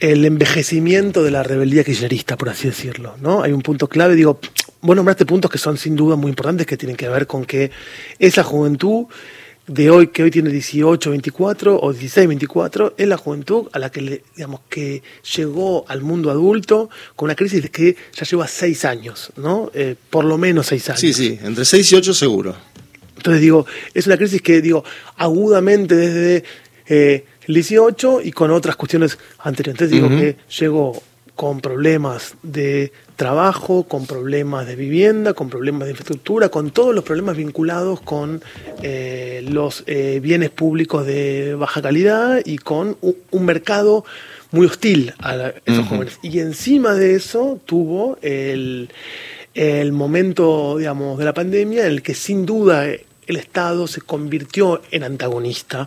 el 0.00 0.24
envejecimiento 0.24 1.22
de 1.22 1.30
la 1.30 1.42
rebeldía 1.42 1.84
kirchnerista, 1.84 2.36
por 2.36 2.48
así 2.48 2.68
decirlo. 2.68 3.16
¿no? 3.20 3.42
Hay 3.42 3.52
un 3.52 3.62
punto 3.62 3.88
clave, 3.88 4.14
digo, 4.14 4.38
vos 4.80 4.96
nombraste 4.96 5.26
puntos 5.26 5.50
que 5.50 5.58
son 5.58 5.76
sin 5.76 5.96
duda 5.96 6.16
muy 6.16 6.30
importantes, 6.30 6.66
que 6.66 6.76
tienen 6.76 6.96
que 6.96 7.08
ver 7.08 7.26
con 7.26 7.44
que 7.44 7.70
esa 8.18 8.44
juventud 8.44 9.06
de 9.66 9.90
hoy, 9.90 10.08
que 10.08 10.22
hoy 10.22 10.30
tiene 10.30 10.50
18, 10.50 11.10
24 11.10 11.80
o 11.80 11.92
16, 11.92 12.28
24, 12.28 12.94
es 12.96 13.06
la 13.06 13.16
juventud 13.16 13.68
a 13.72 13.78
la 13.78 13.90
que, 13.90 14.22
digamos, 14.34 14.60
que 14.68 15.02
llegó 15.36 15.84
al 15.88 16.00
mundo 16.00 16.30
adulto 16.30 16.88
con 17.14 17.26
una 17.26 17.34
crisis 17.34 17.68
que 17.68 17.96
ya 18.14 18.24
lleva 18.24 18.48
seis 18.48 18.84
años, 18.84 19.30
¿no? 19.36 19.70
Eh, 19.74 19.94
por 20.08 20.24
lo 20.24 20.38
menos 20.38 20.68
seis 20.68 20.88
años. 20.88 21.00
Sí, 21.00 21.12
sí, 21.12 21.38
entre 21.42 21.64
seis 21.64 21.92
y 21.92 21.96
ocho 21.96 22.14
seguro. 22.14 22.56
Entonces 23.16 23.42
digo, 23.42 23.66
es 23.92 24.06
una 24.06 24.16
crisis 24.16 24.40
que, 24.40 24.60
digo, 24.62 24.84
agudamente 25.16 25.94
desde... 25.96 26.44
Eh, 26.86 27.24
el 27.48 27.54
18 27.54 28.20
y 28.22 28.30
con 28.32 28.50
otras 28.50 28.76
cuestiones 28.76 29.18
anteriores. 29.38 29.80
Entonces 29.80 29.90
digo 29.90 30.08
que 30.08 30.36
llegó 30.60 31.02
con 31.34 31.60
problemas 31.60 32.34
de 32.42 32.92
trabajo, 33.14 33.84
con 33.84 34.06
problemas 34.06 34.66
de 34.66 34.74
vivienda, 34.74 35.34
con 35.34 35.48
problemas 35.48 35.84
de 35.84 35.90
infraestructura, 35.90 36.48
con 36.48 36.72
todos 36.72 36.92
los 36.92 37.04
problemas 37.04 37.36
vinculados 37.36 38.00
con 38.00 38.42
eh, 38.82 39.46
los 39.48 39.84
eh, 39.86 40.18
bienes 40.20 40.50
públicos 40.50 41.06
de 41.06 41.54
baja 41.54 41.80
calidad 41.80 42.40
y 42.44 42.58
con 42.58 42.96
un, 43.00 43.44
mercado 43.44 44.04
muy 44.50 44.66
hostil 44.66 45.14
a 45.20 45.52
esos 45.64 45.86
jóvenes. 45.86 46.18
Y 46.22 46.40
encima 46.40 46.94
de 46.94 47.14
eso 47.14 47.60
tuvo 47.64 48.18
el, 48.20 48.90
el 49.54 49.92
momento, 49.92 50.76
digamos, 50.76 51.18
de 51.18 51.24
la 51.24 51.34
pandemia 51.34 51.86
en 51.86 51.92
el 51.92 52.02
que 52.02 52.14
sin 52.14 52.46
duda 52.46 52.84
el 53.28 53.36
Estado 53.36 53.86
se 53.86 54.00
convirtió 54.00 54.80
en 54.90 55.04
antagonista, 55.04 55.86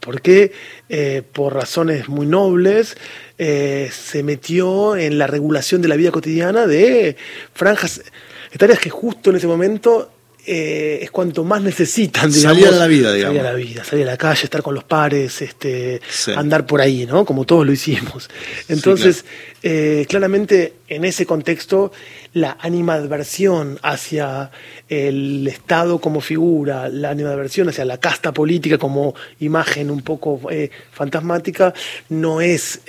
porque 0.00 0.52
eh, 0.88 1.22
por 1.32 1.54
razones 1.54 2.08
muy 2.08 2.26
nobles 2.26 2.96
eh, 3.38 3.90
se 3.92 4.22
metió 4.22 4.96
en 4.96 5.18
la 5.18 5.26
regulación 5.26 5.82
de 5.82 5.88
la 5.88 5.96
vida 5.96 6.10
cotidiana 6.10 6.66
de 6.66 7.16
franjas 7.52 8.02
etarias 8.50 8.80
que 8.80 8.88
justo 8.88 9.30
en 9.30 9.36
ese 9.36 9.46
momento 9.46 10.10
eh, 10.44 10.98
es 11.02 11.10
cuanto 11.12 11.44
más 11.44 11.62
necesitan, 11.62 12.30
digamos. 12.32 12.58
Salir 12.58 12.74
a 12.74 12.76
la 12.76 12.86
vida, 12.88 13.12
digamos. 13.12 13.36
Salir 13.36 13.46
a 13.46 13.52
la 13.52 13.56
vida, 13.56 13.84
salir 13.84 14.08
a 14.08 14.10
la 14.12 14.16
calle, 14.16 14.42
estar 14.42 14.60
con 14.60 14.74
los 14.74 14.82
pares, 14.82 15.40
este, 15.40 16.00
andar 16.34 16.66
por 16.66 16.80
ahí, 16.80 17.06
¿no? 17.06 17.24
Como 17.24 17.44
todos 17.44 17.64
lo 17.64 17.70
hicimos. 17.70 18.28
Entonces, 18.68 19.24
eh, 19.62 20.04
claramente, 20.08 20.72
en 20.88 21.04
ese 21.04 21.26
contexto, 21.26 21.92
la 22.32 22.56
animadversión 22.60 23.78
hacia 23.82 24.50
el 24.88 25.46
Estado 25.46 26.00
como 26.00 26.20
figura, 26.20 26.88
la 26.88 27.10
animadversión 27.10 27.68
hacia 27.68 27.84
la 27.84 27.98
casta 27.98 28.32
política 28.32 28.78
como 28.78 29.14
imagen 29.38 29.92
un 29.92 30.02
poco 30.02 30.40
eh, 30.50 30.70
fantasmática, 30.90 31.72
no 32.08 32.40
es 32.40 32.80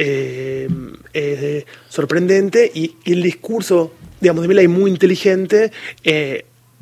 sorprendente 1.87 2.71
y, 2.73 2.95
el 3.05 3.21
discurso, 3.21 3.93
digamos, 4.19 4.41
de 4.41 4.47
Milay 4.47 4.67
muy 4.67 4.89
inteligente, 4.89 5.71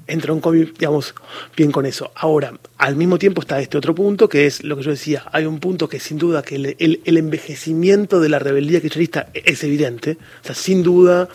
entra 0.08 0.34
un 0.34 0.42
cómic, 0.42 0.78
digamos, 0.78 1.14
bien 1.56 1.72
con 1.72 1.86
eso. 1.86 2.12
Ahora, 2.16 2.54
al 2.78 2.96
mismo 2.96 3.18
tiempo 3.18 3.42
está 3.42 3.60
este 3.60 3.78
otro 3.78 3.96
punto, 3.96 4.28
que 4.28 4.46
es 4.46 4.64
lo 4.64 4.78
que 4.78 4.84
yo 4.84 4.92
decía, 4.92 5.24
hay 5.32 5.46
un 5.46 5.60
punto 5.60 5.88
que 5.88 6.00
sin 6.00 6.18
duda 6.18 6.42
que 6.42 6.56
el, 6.56 7.00
envejecimiento 7.06 8.20
de 8.20 8.30
la 8.30 8.40
rebeldía 8.40 8.82
kirchnerista 8.82 9.28
es 9.34 9.64
evidente, 9.64 10.18
o 10.44 10.46
sea, 10.46 10.56
sin 10.56 10.84
duda 10.84 11.30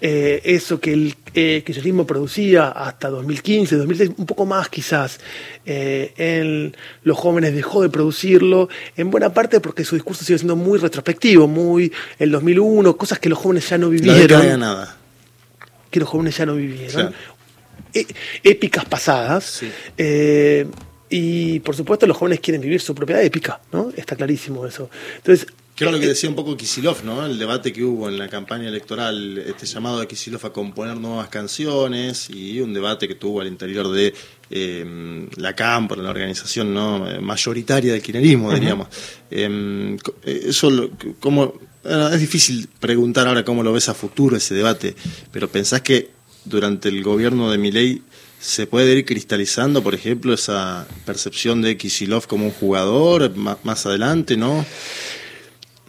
eh, 0.00 0.40
eso 0.44 0.78
que 0.78 0.92
el 0.92 1.16
eh, 1.34 1.62
kirchnerismo 1.66 2.06
producía 2.06 2.68
hasta 2.68 3.08
2015, 3.08 3.76
2006, 3.76 4.10
un 4.16 4.26
poco 4.26 4.46
más 4.46 4.68
quizás, 4.68 5.18
eh, 5.66 6.12
en 6.16 6.76
los 7.02 7.18
jóvenes 7.18 7.54
dejó 7.54 7.82
de 7.82 7.88
producirlo, 7.88 8.68
en 8.96 9.10
buena 9.10 9.32
parte 9.32 9.60
porque 9.60 9.84
su 9.84 9.96
discurso 9.96 10.24
sigue 10.24 10.38
siendo 10.38 10.56
muy 10.56 10.78
retrospectivo, 10.78 11.48
muy 11.48 11.92
el 12.18 12.30
2001, 12.30 12.96
cosas 12.96 13.18
que 13.18 13.28
los 13.28 13.38
jóvenes 13.38 13.68
ya 13.68 13.78
no 13.78 13.88
vivieron. 13.88 14.46
No 14.46 14.56
nada 14.56 14.98
que 15.90 16.00
los 16.00 16.08
jóvenes 16.08 16.36
ya 16.36 16.46
no 16.46 16.54
vivieron. 16.54 17.14
Épicas 17.92 18.84
pasadas. 18.84 19.62
Eh, 19.96 20.66
y 21.10 21.60
por 21.60 21.74
supuesto 21.74 22.06
los 22.06 22.16
jóvenes 22.16 22.40
quieren 22.40 22.60
vivir 22.60 22.80
su 22.80 22.94
propia 22.94 23.22
épica, 23.22 23.60
¿no? 23.72 23.90
Está 23.96 24.14
clarísimo 24.14 24.66
eso. 24.66 24.90
Entonces, 25.16 25.46
que 25.74 25.84
lo 25.84 26.00
que 26.00 26.06
eh, 26.06 26.08
decía 26.08 26.28
un 26.28 26.34
poco 26.34 26.56
Kisilov, 26.56 27.04
¿no? 27.04 27.24
El 27.24 27.38
debate 27.38 27.72
que 27.72 27.84
hubo 27.84 28.08
en 28.08 28.18
la 28.18 28.28
campaña 28.28 28.68
electoral, 28.68 29.38
este 29.38 29.64
llamado 29.64 30.00
de 30.00 30.08
Kisilov 30.08 30.44
a 30.44 30.52
componer 30.52 30.96
nuevas 30.96 31.28
canciones 31.28 32.28
y 32.30 32.60
un 32.60 32.74
debate 32.74 33.06
que 33.06 33.14
tuvo 33.14 33.40
al 33.40 33.46
interior 33.46 33.88
de 33.88 34.12
eh, 34.50 35.28
la 35.36 35.54
campo, 35.54 35.94
la 35.94 36.10
organización 36.10 36.74
no 36.74 37.06
mayoritaria 37.20 37.92
del 37.92 38.02
kirchnerismo, 38.02 38.52
diríamos. 38.52 38.88
Em, 39.30 39.96
eso, 40.24 40.90
como, 41.20 41.54
es 41.84 42.20
difícil 42.20 42.68
preguntar 42.80 43.28
ahora 43.28 43.44
cómo 43.44 43.62
lo 43.62 43.72
ves 43.72 43.88
a 43.88 43.94
futuro 43.94 44.36
ese 44.36 44.54
debate, 44.54 44.96
pero 45.30 45.48
pensás 45.48 45.82
que 45.82 46.17
durante 46.48 46.88
el 46.88 47.02
gobierno 47.02 47.50
de 47.50 47.58
Milei 47.58 48.02
se 48.40 48.66
puede 48.66 48.94
ir 48.94 49.04
cristalizando, 49.04 49.82
por 49.82 49.94
ejemplo, 49.94 50.32
esa 50.32 50.86
percepción 51.04 51.60
de 51.60 51.76
Kisilov 51.76 52.26
como 52.26 52.46
un 52.46 52.52
jugador 52.52 53.34
más, 53.36 53.86
adelante, 53.86 54.36
¿no? 54.36 54.64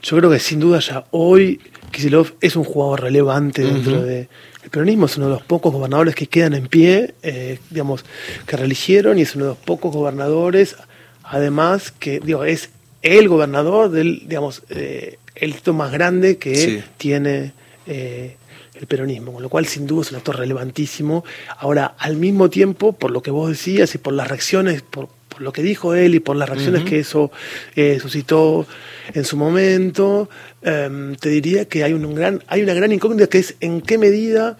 Yo 0.01 0.17
creo 0.17 0.31
que 0.31 0.39
sin 0.39 0.59
duda 0.59 0.79
ya 0.79 1.05
hoy 1.11 1.59
Kisilov 1.91 2.33
es 2.41 2.55
un 2.55 2.63
jugador 2.63 3.01
relevante 3.01 3.63
dentro 3.63 4.01
del 4.01 4.27
peronismo, 4.71 5.05
es 5.05 5.17
uno 5.17 5.27
de 5.27 5.33
los 5.33 5.43
pocos 5.43 5.73
gobernadores 5.73 6.15
que 6.15 6.27
quedan 6.27 6.53
en 6.53 6.67
pie, 6.67 7.13
eh, 7.21 7.59
digamos, 7.69 8.05
que 8.47 8.57
reeligieron 8.57 9.19
y 9.19 9.23
es 9.23 9.35
uno 9.35 9.45
de 9.45 9.49
los 9.51 9.57
pocos 9.57 9.93
gobernadores, 9.93 10.75
además 11.23 11.91
que, 11.91 12.19
digo, 12.19 12.45
es 12.45 12.69
el 13.01 13.27
gobernador 13.27 13.91
del, 13.91 14.27
digamos, 14.27 14.63
eh, 14.69 15.17
el 15.35 15.51
hito 15.51 15.73
más 15.73 15.91
grande 15.91 16.37
que 16.37 16.83
tiene 16.97 17.53
eh, 17.87 18.37
el 18.79 18.87
peronismo, 18.87 19.33
con 19.33 19.43
lo 19.43 19.49
cual 19.49 19.65
sin 19.65 19.85
duda 19.85 20.03
es 20.03 20.11
un 20.11 20.17
actor 20.17 20.37
relevantísimo. 20.37 21.25
Ahora, 21.57 21.95
al 21.97 22.15
mismo 22.15 22.49
tiempo, 22.49 22.93
por 22.93 23.11
lo 23.11 23.21
que 23.21 23.31
vos 23.31 23.49
decías 23.49 23.93
y 23.95 23.97
por 23.97 24.13
las 24.13 24.27
reacciones, 24.27 24.81
por, 24.81 25.09
lo 25.37 25.53
que 25.53 25.61
dijo 25.61 25.93
él 25.95 26.15
y 26.15 26.19
por 26.19 26.35
las 26.35 26.49
reacciones 26.49 26.83
que 26.83 26.99
eso 26.99 27.31
eh, 27.75 27.99
suscitó 28.01 28.67
en 29.13 29.23
su 29.23 29.37
momento, 29.37 30.29
em, 30.61 31.15
te 31.15 31.29
diría 31.29 31.65
que 31.65 31.83
hay, 31.83 31.93
un 31.93 32.13
gran, 32.13 32.43
hay 32.47 32.61
una 32.61 32.73
gran 32.73 32.91
incógnita 32.91 33.27
que 33.27 33.39
es 33.39 33.55
en 33.61 33.81
qué 33.81 33.97
medida, 33.97 34.57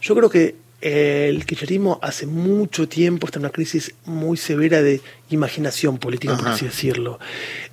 yo 0.00 0.16
creo 0.16 0.28
que 0.28 0.56
el 0.80 1.44
kirchnerismo 1.44 1.98
hace 2.02 2.26
mucho 2.26 2.88
tiempo 2.88 3.26
está 3.26 3.38
en 3.38 3.44
una 3.44 3.52
crisis 3.52 3.94
muy 4.06 4.36
severa 4.38 4.82
de 4.82 5.00
imaginación 5.28 5.98
política, 5.98 6.36
por 6.36 6.48
así 6.48 6.64
decirlo. 6.64 7.20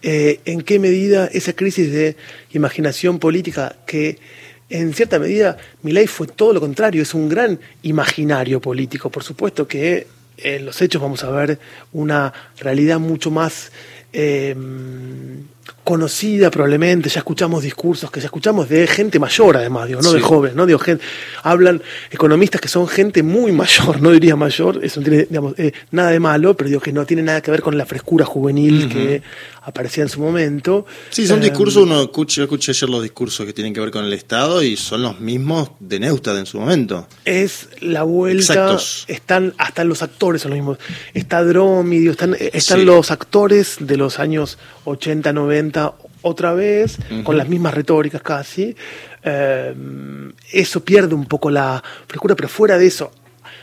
Eh, 0.01 0.41
¿En 0.45 0.61
qué 0.61 0.77
medida 0.77 1.27
esa 1.27 1.53
crisis 1.53 1.91
de 1.91 2.17
imaginación 2.51 3.19
política 3.19 3.77
que 3.85 4.19
en 4.69 4.93
cierta 4.93 5.19
medida, 5.19 5.57
Milei 5.81 6.07
fue 6.07 6.27
todo 6.27 6.53
lo 6.53 6.59
contrario, 6.59 7.01
es 7.01 7.13
un 7.13 7.29
gran 7.29 7.59
imaginario 7.83 8.59
político. 8.59 9.09
Por 9.09 9.23
supuesto 9.23 9.67
que 9.67 10.07
en 10.37 10.65
los 10.65 10.81
hechos 10.81 11.01
vamos 11.01 11.23
a 11.23 11.31
ver 11.31 11.59
una 11.93 12.33
realidad 12.59 12.99
mucho 12.99 13.31
más 13.31 13.71
eh, 14.13 14.55
conocida 15.87 16.51
probablemente, 16.51 17.07
ya 17.07 17.19
escuchamos 17.19 17.63
discursos 17.63 18.11
que 18.11 18.19
ya 18.19 18.25
escuchamos 18.25 18.67
de 18.67 18.85
gente 18.87 19.19
mayor 19.19 19.55
además, 19.55 19.87
digo, 19.87 20.01
no 20.01 20.11
de 20.11 20.19
jóvenes, 20.19 20.53
¿no? 20.53 20.65
Digo, 20.65 20.79
gente, 20.79 21.01
hablan 21.43 21.81
economistas 22.11 22.59
que 22.59 22.67
son 22.67 22.89
gente 22.89 23.23
muy 23.23 23.53
mayor, 23.53 24.01
no 24.01 24.11
diría 24.11 24.35
mayor, 24.35 24.83
eso 24.83 24.99
no 24.99 25.05
tiene 25.05 25.27
digamos, 25.29 25.53
eh, 25.57 25.71
nada 25.91 26.09
de 26.09 26.19
malo, 26.19 26.57
pero 26.57 26.69
digo 26.69 26.81
que 26.81 26.91
no 26.91 27.05
tiene 27.05 27.23
nada 27.23 27.39
que 27.39 27.51
ver 27.51 27.61
con 27.61 27.77
la 27.77 27.85
frescura 27.85 28.25
juvenil 28.25 28.89
que 28.89 29.21
aparecía 29.61 30.03
en 30.03 30.09
su 30.09 30.19
momento. 30.19 30.85
Sí, 31.09 31.25
son 31.25 31.39
eh, 31.39 31.43
discursos, 31.43 31.83
uno 31.83 32.01
escucha, 32.01 32.37
yo 32.37 32.43
escuché 32.43 32.73
ayer 32.73 32.89
los 32.89 33.01
discursos 33.01 33.45
que 33.45 33.53
tienen 33.53 33.73
que 33.73 33.79
ver 33.79 33.91
con 33.91 34.03
el 34.03 34.11
Estado 34.11 34.61
y 34.63 34.75
son 34.75 35.03
los 35.03 35.21
mismos 35.21 35.71
de 35.79 36.01
Neustadt 36.01 36.37
en 36.37 36.45
su 36.45 36.59
momento. 36.59 37.07
Es 37.23 37.69
la 37.79 38.03
vuelta, 38.03 38.77
están 39.07 39.53
hasta 39.57 39.85
los 39.85 40.01
actores 40.01 40.41
son 40.41 40.51
los 40.51 40.57
mismos. 40.57 40.79
Está 41.13 41.45
Dromi, 41.45 42.07
están, 42.07 42.35
están 42.39 42.85
los 42.85 43.09
actores 43.09 43.77
de 43.79 43.95
los 43.95 44.19
años 44.19 44.57
80, 44.83 45.31
90 45.31 45.76
otra 46.21 46.53
vez, 46.53 46.97
con 47.23 47.37
las 47.37 47.47
mismas 47.47 47.73
retóricas 47.73 48.21
casi. 48.21 48.75
Eh, 49.23 49.73
eso 50.51 50.83
pierde 50.83 51.15
un 51.15 51.25
poco 51.25 51.49
la 51.49 51.83
frescura, 52.07 52.35
pero 52.35 52.49
fuera 52.49 52.77
de 52.77 52.87
eso, 52.87 53.11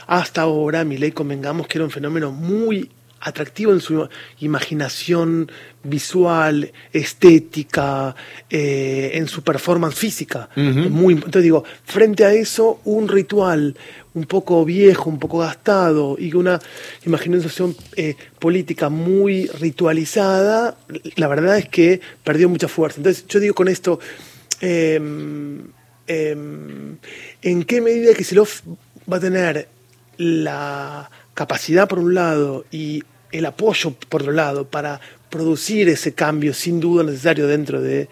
hasta 0.07 0.43
ahora, 0.43 0.85
mi 0.85 0.99
ley 0.99 1.13
convengamos 1.13 1.67
que 1.67 1.79
era 1.79 1.85
un 1.85 1.91
fenómeno 1.91 2.31
muy 2.31 2.91
atractivo 3.25 3.73
en 3.73 3.81
su 3.81 4.09
imaginación 4.41 5.51
visual, 5.83 6.71
estética, 6.93 8.15
eh, 8.49 9.13
en 9.15 9.27
su 9.29 9.43
performance 9.43 9.97
física. 9.97 10.49
muy, 10.57 11.15
entonces 11.15 11.43
digo, 11.43 11.65
frente 11.85 12.25
a 12.25 12.33
eso, 12.33 12.81
un 12.85 13.09
ritual 13.09 13.77
un 14.15 14.25
poco 14.25 14.65
viejo, 14.65 15.11
un 15.11 15.19
poco 15.19 15.39
gastado 15.39 16.17
y 16.19 16.33
una 16.35 16.61
imaginación 17.05 17.75
eh, 17.97 18.15
política 18.39 18.89
muy 18.89 19.47
ritualizada, 19.47 20.77
la 21.17 21.27
verdad 21.29 21.59
es 21.59 21.69
que 21.69 22.01
perdió 22.23 22.49
mucha 22.49 22.69
fuerza. 22.69 22.99
Entonces 22.99 23.27
yo 23.27 23.41
digo 23.41 23.55
con 23.55 23.69
esto, 23.69 23.99
em, 24.61 25.61
em, 26.07 26.97
¿en 27.43 27.65
qué 27.65 27.81
medida 27.81 28.15
Kisilov 28.15 28.49
va 29.11 29.17
a 29.17 29.21
tener 29.21 29.69
la 30.17 31.11
capacidad 31.35 31.89
por 31.89 31.99
un 31.99 32.15
lado 32.15 32.65
y 32.71 33.03
el 33.39 33.47
apoyo 33.47 33.93
por 34.09 34.23
otro 34.23 34.33
lado 34.33 34.67
para 34.67 35.01
producir 35.31 35.89
ese 35.89 36.15
cambio 36.15 36.55
sin 36.55 36.81
duda 36.81 37.05
necesario 37.05 37.47
dentro 37.47 37.81
de, 37.81 38.09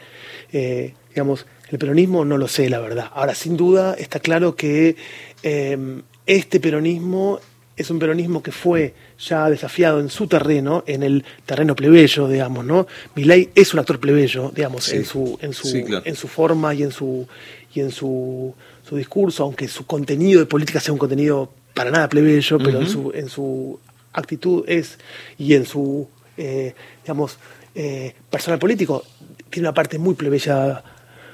eh, 0.52 0.94
digamos, 1.10 1.46
el 1.70 1.78
peronismo? 1.78 2.24
No 2.24 2.36
lo 2.36 2.48
sé, 2.48 2.68
la 2.68 2.80
verdad. 2.80 3.10
Ahora, 3.14 3.34
sin 3.34 3.56
duda 3.56 3.94
está 3.98 4.20
claro 4.20 4.56
que 4.56 4.96
Em, 5.42 6.02
este 6.24 6.60
peronismo 6.60 7.40
es 7.76 7.90
un 7.90 7.98
peronismo 7.98 8.42
que 8.42 8.52
fue 8.52 8.94
ya 9.18 9.50
desafiado 9.50 9.98
en 9.98 10.08
su 10.08 10.28
terreno, 10.28 10.84
en 10.86 11.02
el 11.02 11.24
terreno 11.46 11.74
plebeyo, 11.74 12.28
digamos, 12.28 12.64
¿no? 12.64 12.86
Milei 13.16 13.50
es 13.54 13.74
un 13.74 13.80
actor 13.80 13.98
plebeyo, 13.98 14.52
digamos, 14.54 14.92
en 14.92 15.04
su, 15.04 15.36
en 15.40 15.52
su, 15.52 16.00
en 16.04 16.14
su 16.14 16.28
forma 16.28 16.74
y 16.74 16.84
en 16.84 16.92
su 16.92 17.26
y 17.74 17.80
en 17.80 17.90
su, 17.90 18.54
su, 18.86 18.96
discurso, 18.96 19.44
aunque 19.44 19.66
su 19.66 19.86
contenido 19.86 20.40
de 20.40 20.46
política 20.46 20.78
sea 20.78 20.92
un 20.92 20.98
contenido 20.98 21.50
para 21.74 21.90
nada 21.90 22.08
plebeyo, 22.08 22.58
pero 22.58 22.80
en 22.80 22.86
su, 22.86 23.10
en 23.14 23.28
su 23.28 23.80
actitud 24.12 24.64
es, 24.66 24.98
y 25.38 25.54
en 25.54 25.66
su 25.66 26.08
eh, 26.36 26.74
digamos, 27.02 27.38
eh, 27.74 28.14
personal 28.30 28.58
político, 28.58 29.04
tiene 29.50 29.68
una 29.68 29.74
parte 29.74 29.98
muy 29.98 30.14
plebeya, 30.14 30.82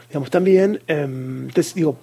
digamos, 0.08 0.30
también. 0.30 0.80
Em, 0.87 1.44
entonces, 1.44 1.75
digo, 1.75 1.99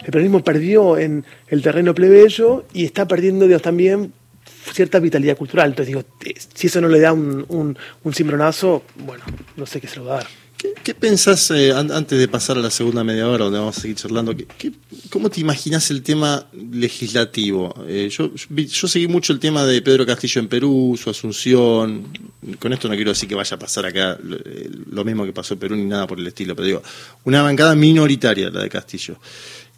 el 0.00 0.10
peronismo 0.10 0.44
perdió 0.44 0.96
en 0.98 1.24
el 1.48 1.62
terreno 1.62 1.94
plebeyo 1.94 2.64
y 2.72 2.84
está 2.84 3.08
perdiendo 3.08 3.46
también 3.60 4.12
cierta 4.72 4.98
vitalidad 5.00 5.36
cultural. 5.36 5.70
Entonces 5.70 5.88
digo, 5.88 6.04
eh, 6.24 6.34
si 6.54 6.68
eso 6.68 6.80
no 6.80 6.88
le 6.88 7.00
da 7.00 7.12
un, 7.12 7.44
un, 7.48 8.14
cimbronazo, 8.14 8.84
bueno, 8.96 9.24
no 9.56 9.66
sé 9.66 9.80
qué 9.80 9.88
se 9.88 9.96
lo 9.96 10.06
va 10.06 10.14
a 10.14 10.16
dar. 10.18 10.26
¿Qué, 10.82 10.94
pensás, 10.94 11.50
eh, 11.50 11.72
antes 11.72 12.18
de 12.18 12.28
pasar 12.28 12.56
a 12.56 12.60
la 12.60 12.70
segunda 12.70 13.04
media 13.04 13.28
hora, 13.28 13.44
donde 13.44 13.58
vamos 13.58 13.76
a 13.76 13.80
seguir 13.80 13.96
charlando, 13.96 14.34
cómo 15.10 15.28
te 15.28 15.40
imaginas 15.40 15.90
el 15.90 16.02
tema 16.02 16.46
legislativo? 16.52 17.74
Eh, 17.86 18.08
yo, 18.10 18.32
yo, 18.34 18.88
seguí 18.88 19.06
mucho 19.06 19.32
el 19.32 19.38
tema 19.38 19.66
de 19.66 19.82
Pedro 19.82 20.06
Castillo 20.06 20.40
en 20.40 20.48
Perú, 20.48 20.98
su 21.00 21.10
asunción. 21.10 22.06
Con 22.58 22.72
esto 22.72 22.88
no 22.88 22.94
quiero 22.94 23.10
decir 23.10 23.28
que 23.28 23.34
vaya 23.34 23.56
a 23.56 23.58
pasar 23.58 23.84
acá 23.84 24.18
lo, 24.22 25.04
mismo 25.04 25.24
que 25.24 25.32
pasó 25.32 25.54
en 25.54 25.60
Perú 25.60 25.76
ni 25.76 25.84
nada 25.84 26.06
por 26.06 26.18
el 26.18 26.26
estilo, 26.26 26.56
pero 26.56 26.66
digo, 26.66 26.82
una 27.24 27.42
bancada 27.42 27.74
minoritaria, 27.74 28.48
la 28.48 28.62
de 28.62 28.68
Castillo. 28.70 29.18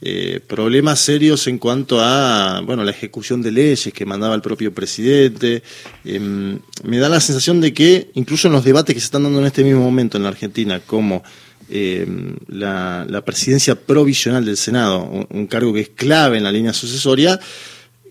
Eh, 0.01 0.39
problemas 0.47 1.01
serios 1.01 1.49
en 1.49 1.59
cuanto 1.59 2.01
a 2.01 2.63
bueno 2.65 2.85
la 2.85 2.93
ejecución 2.93 3.43
de 3.43 3.51
leyes 3.51 3.93
que 3.93 4.07
mandaba 4.07 4.37
el 4.37 4.43
propio 4.43 4.73
presidente. 4.73 5.65
Em, 6.05 6.61
me 6.85 6.99
da 6.99 7.09
la 7.09 7.21
sensación 7.21 7.61
de 7.61 7.75
que 7.75 8.11
incluso 8.15 8.47
en 8.47 8.53
los 8.53 8.65
debates 8.65 8.95
que 8.95 9.01
se 9.01 9.07
están 9.07 9.25
dando 9.25 9.41
en 9.41 9.47
este 9.47 9.65
mismo 9.65 9.83
momento 9.83 10.17
en 10.17 10.23
la 10.23 10.29
Argentina, 10.29 10.81
como 10.87 11.25
em, 11.69 12.37
la, 12.47 13.23
presidencia 13.27 13.75
provisional 13.75 14.45
del 14.45 14.57
Senado, 14.57 15.27
un, 15.31 15.47
cargo 15.49 15.75
que 15.75 15.81
es 15.81 15.89
clave 15.89 16.39
en 16.39 16.45
la 16.45 16.53
línea 16.53 16.73
sucesoria, 16.73 17.41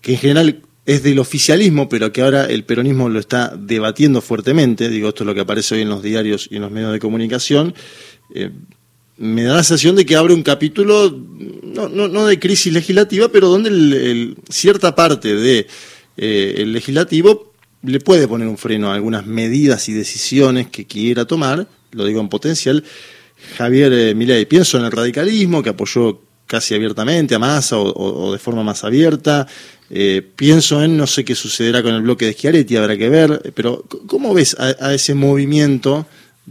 que 0.02 0.12
en 0.12 0.18
general 0.18 0.62
es 0.84 1.02
del 1.02 1.18
oficialismo, 1.18 1.88
pero 1.88 2.12
que 2.12 2.20
ahora 2.20 2.44
el 2.46 2.64
peronismo 2.64 3.08
lo 3.08 3.18
está 3.18 3.54
debatiendo 3.58 4.20
fuertemente, 4.20 4.90
digo, 4.90 5.08
esto 5.08 5.22
es 5.22 5.26
lo 5.26 5.34
que 5.34 5.40
aparece 5.40 5.74
hoy 5.74 5.82
en 5.82 5.88
los 5.88 6.02
diarios 6.02 6.48
y 6.50 6.56
en 6.56 6.62
los 6.62 6.70
medios 6.70 6.92
de 6.92 6.98
comunicación, 6.98 7.74
eh, 8.34 8.50
me 9.18 9.44
da 9.44 9.56
la 9.56 9.62
sensación 9.62 9.96
de 9.96 10.06
que 10.06 10.16
abre 10.16 10.34
un 10.34 10.42
capítulo, 10.42 11.10
no, 11.62 11.88
no, 11.88 12.26
de 12.26 12.38
crisis 12.38 12.72
legislativa, 12.72 13.28
pero 13.28 13.48
donde 13.48 14.34
cierta 14.48 14.94
parte 14.94 15.34
del 15.34 15.42
de, 15.42 15.66
eh, 16.16 16.54
el 16.58 16.72
legislativo 16.72 17.52
le 17.82 18.00
puede 18.00 18.26
poner 18.26 18.48
un 18.48 18.58
freno 18.58 18.90
a 18.90 18.94
algunas 18.94 19.26
medidas 19.26 19.88
y 19.88 19.92
decisiones 19.92 20.68
que 20.68 20.86
quiera 20.86 21.24
tomar, 21.24 21.68
lo 21.92 22.04
digo 22.04 22.20
en 22.20 22.28
potencial, 22.28 22.84
Javier 23.56 23.92
eh, 23.92 24.14
Milei. 24.14 24.46
Pienso 24.46 24.78
en 24.78 24.84
el 24.84 24.92
radicalismo, 24.92 25.62
que 25.62 25.70
apoyó 25.70 26.20
casi 26.46 26.74
abiertamente 26.74 27.34
a 27.34 27.38
Massa 27.38 27.78
o 27.78 28.32
de 28.32 28.38
forma 28.38 28.62
más 28.62 28.82
abierta, 28.82 29.46
eh, 29.90 30.22
pienso 30.36 30.82
en, 30.82 30.96
no 30.96 31.06
sé 31.06 31.24
qué 31.24 31.34
sucederá 31.34 31.82
con 31.82 31.94
el 31.94 32.02
bloque 32.02 32.26
de 32.26 32.34
Schiaretti, 32.34 32.76
habrá 32.76 32.96
que 32.98 33.08
ver, 33.08 33.52
pero 33.54 33.84
¿cómo 34.06 34.34
ves 34.34 34.54
a, 34.58 34.92
ese 34.92 35.14
movimiento 35.14 36.06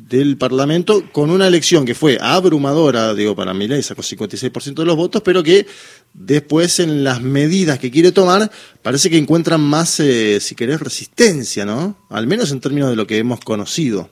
del 0.08 0.38
Parlamento 0.38 1.04
con 1.12 1.30
una 1.30 1.48
elección 1.48 1.86
que 1.86 1.96
fue 1.96 2.18
abrumadora, 2.22 3.13
digo, 3.13 3.36
para 3.36 3.54
Milei 3.54 3.82
sacó 3.82 4.01
56% 4.01 4.75
de 4.75 4.86
los 4.86 4.96
votos, 4.96 5.22
pero 5.24 5.44
que 5.44 5.66
después 6.13 6.80
en 6.80 7.04
las 7.04 7.22
medidas 7.22 7.80
que 7.80 7.92
quiere 7.92 8.12
tomar 8.12 8.51
parece 8.82 9.10
que 9.10 9.18
encuentran 9.18 9.62
más, 9.62 10.00
eh, 10.00 10.39
si 10.39 10.56
querés, 10.56 10.80
resistencia, 10.80 11.66
¿no? 11.66 11.98
Al 12.10 12.27
menos 12.27 12.51
en 12.51 12.62
términos 12.62 12.89
de 12.89 12.96
lo 12.96 13.08
que 13.08 13.18
hemos 13.18 13.39
conocido. 13.39 14.10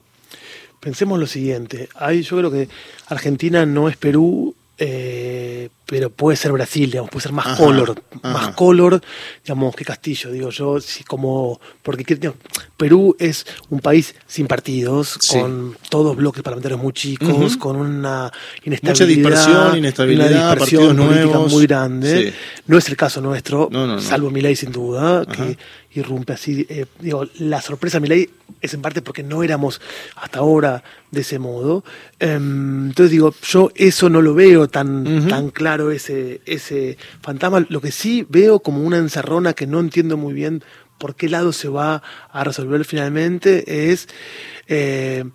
Pensemos 0.79 1.19
lo 1.19 1.27
siguiente, 1.27 1.89
Hay, 1.95 2.21
yo 2.21 2.37
creo 2.37 2.51
que 2.51 2.69
Argentina 3.07 3.65
no 3.65 3.89
es 3.89 3.97
Perú, 3.97 4.55
eh, 4.77 5.69
pero 5.85 6.09
puede 6.09 6.35
ser 6.35 6.51
Brasil, 6.51 6.89
digamos, 6.89 7.11
puede 7.11 7.23
ser 7.23 7.31
más 7.31 7.57
color, 7.57 8.01
más 8.23 8.55
color, 8.55 9.01
digamos, 9.43 9.75
que 9.75 9.85
Castillo, 9.85 10.31
digo 10.31 10.49
yo, 10.49 10.81
si 10.81 11.03
como, 11.03 11.59
porque 11.83 12.33
Perú 12.77 13.15
es 13.19 13.45
un 13.69 13.79
país 13.79 14.15
sin 14.25 14.47
partidos, 14.47 15.19
con 15.29 15.77
todos 15.89 16.15
bloques 16.15 16.41
parlamentarios 16.41 16.81
muy 16.81 16.93
chicos, 16.93 17.57
con 17.57 17.75
una 17.75 18.31
inestabilidad, 18.63 19.07
dispersión, 19.07 19.77
inestabilidad, 19.77 20.31
una 20.31 20.55
dispersión 20.55 20.97
política 20.97 21.39
muy 21.39 21.67
grande. 21.67 22.33
No 22.67 22.77
es 22.77 22.89
el 22.89 22.97
caso 22.97 23.21
nuestro, 23.21 23.69
salvo 23.99 24.31
Milei 24.31 24.55
sin 24.55 24.71
duda, 24.71 25.25
que 25.25 25.57
irrumpe 25.95 26.33
así. 26.33 26.65
Eh, 26.69 26.85
digo, 26.99 27.25
la 27.39 27.61
sorpresa 27.61 27.99
de 27.99 28.07
ley 28.07 28.29
es 28.61 28.73
en 28.73 28.81
parte 28.81 29.01
porque 29.01 29.23
no 29.23 29.43
éramos 29.43 29.81
hasta 30.15 30.39
ahora 30.39 30.83
de 31.11 31.21
ese 31.21 31.39
modo. 31.39 31.83
Em, 32.19 32.87
entonces 32.87 33.11
digo, 33.11 33.33
yo 33.43 33.71
eso 33.75 34.09
no 34.09 34.21
lo 34.21 34.33
veo 34.33 34.67
tan, 34.67 35.27
tan 35.27 35.49
claro, 35.49 35.74
ese, 35.91 36.41
ese 36.45 36.97
fantasma. 37.21 37.65
Lo 37.69 37.81
que 37.81 37.91
sí 37.91 38.25
veo 38.29 38.59
como 38.59 38.81
una 38.81 38.97
encerrona 38.97 39.53
que 39.53 39.67
no 39.67 39.79
entiendo 39.79 40.17
muy 40.17 40.33
bien 40.33 40.63
por 40.97 41.15
qué 41.15 41.29
lado 41.29 41.51
se 41.51 41.67
va 41.67 42.01
a 42.31 42.43
resolver 42.43 42.85
finalmente 42.85 43.91
es... 43.91 44.07
Eh, 44.67 45.25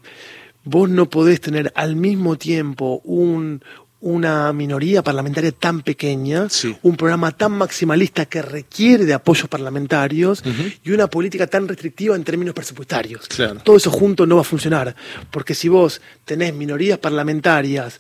vos 0.64 0.88
no 0.88 1.08
podés 1.08 1.40
tener 1.40 1.72
al 1.74 1.96
mismo 1.96 2.36
tiempo 2.36 3.00
un, 3.04 3.62
una 4.00 4.52
minoría 4.52 5.02
parlamentaria 5.02 5.52
tan 5.52 5.82
pequeña, 5.82 6.48
un 6.82 6.96
programa 6.96 7.32
tan 7.32 7.52
maximalista 7.52 8.26
que 8.26 8.40
requiere 8.40 9.04
de 9.04 9.12
apoyos 9.12 9.48
parlamentarios 9.48 10.42
y 10.82 10.90
una 10.90 11.06
política 11.08 11.46
tan 11.46 11.68
restrictiva 11.68 12.16
en 12.16 12.24
términos 12.24 12.54
presupuestarios. 12.54 13.28
Todo 13.62 13.76
eso 13.76 13.90
junto 13.90 14.26
no 14.26 14.36
va 14.36 14.40
a 14.42 14.44
funcionar, 14.44 14.94
porque 15.30 15.54
si 15.54 15.68
vos 15.68 16.00
tenés 16.24 16.54
minorías 16.54 16.98
parlamentarias 16.98 17.98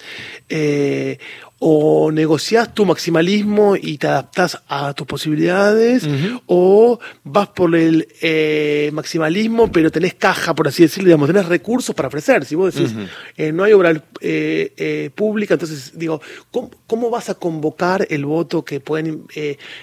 eh, 0.48 1.18
o 1.62 2.10
negociás 2.10 2.72
tu 2.74 2.86
maximalismo 2.86 3.76
y 3.76 3.98
te 3.98 4.06
adaptás 4.06 4.62
a 4.66 4.94
tus 4.94 5.06
posibilidades, 5.06 6.08
o 6.46 6.98
vas 7.22 7.48
por 7.48 7.76
el 7.76 8.08
eh, 8.22 8.88
maximalismo, 8.94 9.70
pero 9.70 9.92
tenés 9.92 10.14
caja, 10.14 10.54
por 10.54 10.68
así 10.68 10.84
decirlo, 10.84 11.08
digamos, 11.08 11.28
tenés 11.28 11.44
recursos 11.46 11.94
para 11.94 12.08
ofrecer. 12.08 12.46
Si 12.46 12.54
vos 12.54 12.74
decís, 12.74 12.94
eh, 13.36 13.52
no 13.52 13.64
hay 13.64 13.74
obra 13.74 14.02
eh, 14.22 15.10
pública, 15.14 15.52
entonces 15.54 15.92
digo, 15.94 16.22
¿cómo, 16.50 17.10
vas 17.10 17.28
a 17.28 17.34
convocar 17.34 18.06
el 18.08 18.24
voto 18.24 18.64
que 18.64 18.80
pueden 18.80 19.26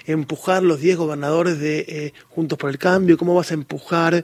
empujar 0.07 0.63
los 0.63 0.79
10 0.79 0.97
gobernadores 0.97 1.59
de 1.59 2.11
Juntos 2.29 2.57
por 2.57 2.71
el 2.71 2.79
Cambio? 2.79 3.19
¿Cómo 3.19 3.35
vas 3.35 3.51
a 3.51 3.53
empujar 3.53 4.23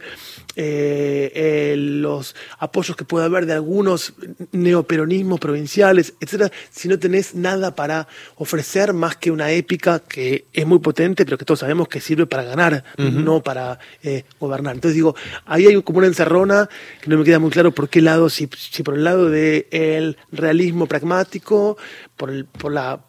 los 1.75 2.35
apoyos 2.57 2.97
que 2.97 3.05
puede 3.05 3.25
haber 3.25 3.45
de 3.45 3.53
algunos 3.53 4.15
neoperonismos 4.51 5.39
provinciales, 5.39 6.15
etcétera, 6.19 6.51
si 6.71 6.87
no 6.87 6.97
tenés 6.97 7.35
nada 7.43 7.75
para 7.75 8.07
ofrecer 8.37 8.93
más 8.93 9.15
que 9.15 9.29
una 9.29 9.51
épica 9.51 9.99
que 9.99 10.47
es 10.51 10.65
muy 10.65 10.79
potente, 10.79 11.25
pero 11.25 11.37
que 11.37 11.45
todos 11.45 11.59
sabemos 11.59 11.87
que 11.87 12.01
sirve 12.01 12.25
para 12.25 12.43
ganar, 12.43 12.83
no 12.97 13.43
para 13.43 13.77
eh, 14.01 14.23
gobernar. 14.39 14.73
Entonces 14.75 14.95
digo, 14.95 15.15
ahí 15.45 15.67
hay 15.67 15.81
como 15.83 15.99
una 15.99 16.07
encerrona 16.07 16.69
que 17.01 17.09
no 17.09 17.17
me 17.17 17.23
queda 17.23 17.39
muy 17.39 17.51
claro 17.51 17.71
por 17.71 17.89
qué 17.89 18.01
lado, 18.01 18.29
si, 18.29 18.47
por 18.47 18.95
el 18.95 19.03
lado 19.03 19.29
del 19.29 20.17
realismo 20.31 20.87
pragmático, 20.87 21.77
por, 22.17 22.31
el, 22.31 22.45
por 22.45 22.71
la 22.71 22.99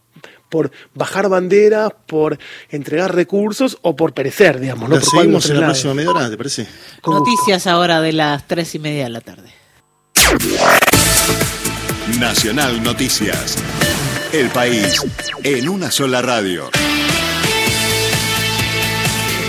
por 0.50 0.70
bajar 0.94 1.28
banderas, 1.28 1.90
por 2.06 2.38
entregar 2.70 3.12
recursos 3.12 3.76
o 3.82 3.96
por 3.96 4.12
perecer, 4.14 4.60
digamos. 4.60 4.88
¿no? 4.88 5.00
seguimos 5.00 5.50
en 5.50 5.58
la 5.58 5.66
próxima 5.66 5.94
media 5.94 6.10
hora, 6.10 6.30
¿te 6.30 6.36
parece? 6.36 6.68
Noticias 7.04 7.66
ahora 7.66 8.00
de 8.00 8.12
las 8.12 8.46
tres 8.46 8.72
y 8.76 8.78
media 8.78 9.04
de 9.04 9.10
la 9.10 9.20
tarde. 9.20 9.52
Nacional 12.20 12.82
Noticias. 12.82 13.56
El 14.34 14.50
país 14.50 15.00
en 15.44 15.68
una 15.68 15.92
sola 15.92 16.20
radio. 16.20 16.68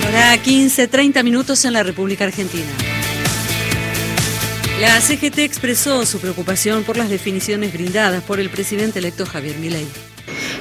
Hora 0.07 0.37
15, 0.37 0.87
30 0.87 1.23
minutos 1.23 1.65
en 1.65 1.73
la 1.73 1.81
República 1.81 2.25
Argentina. 2.25 2.69
La 4.79 5.01
CGT 5.01 5.39
expresó 5.39 6.05
su 6.05 6.19
preocupación 6.19 6.83
por 6.83 6.97
las 6.97 7.09
definiciones 7.09 7.73
brindadas 7.73 8.21
por 8.21 8.39
el 8.39 8.51
presidente 8.51 8.99
electo 8.99 9.25
Javier 9.25 9.57
Milei. 9.57 9.87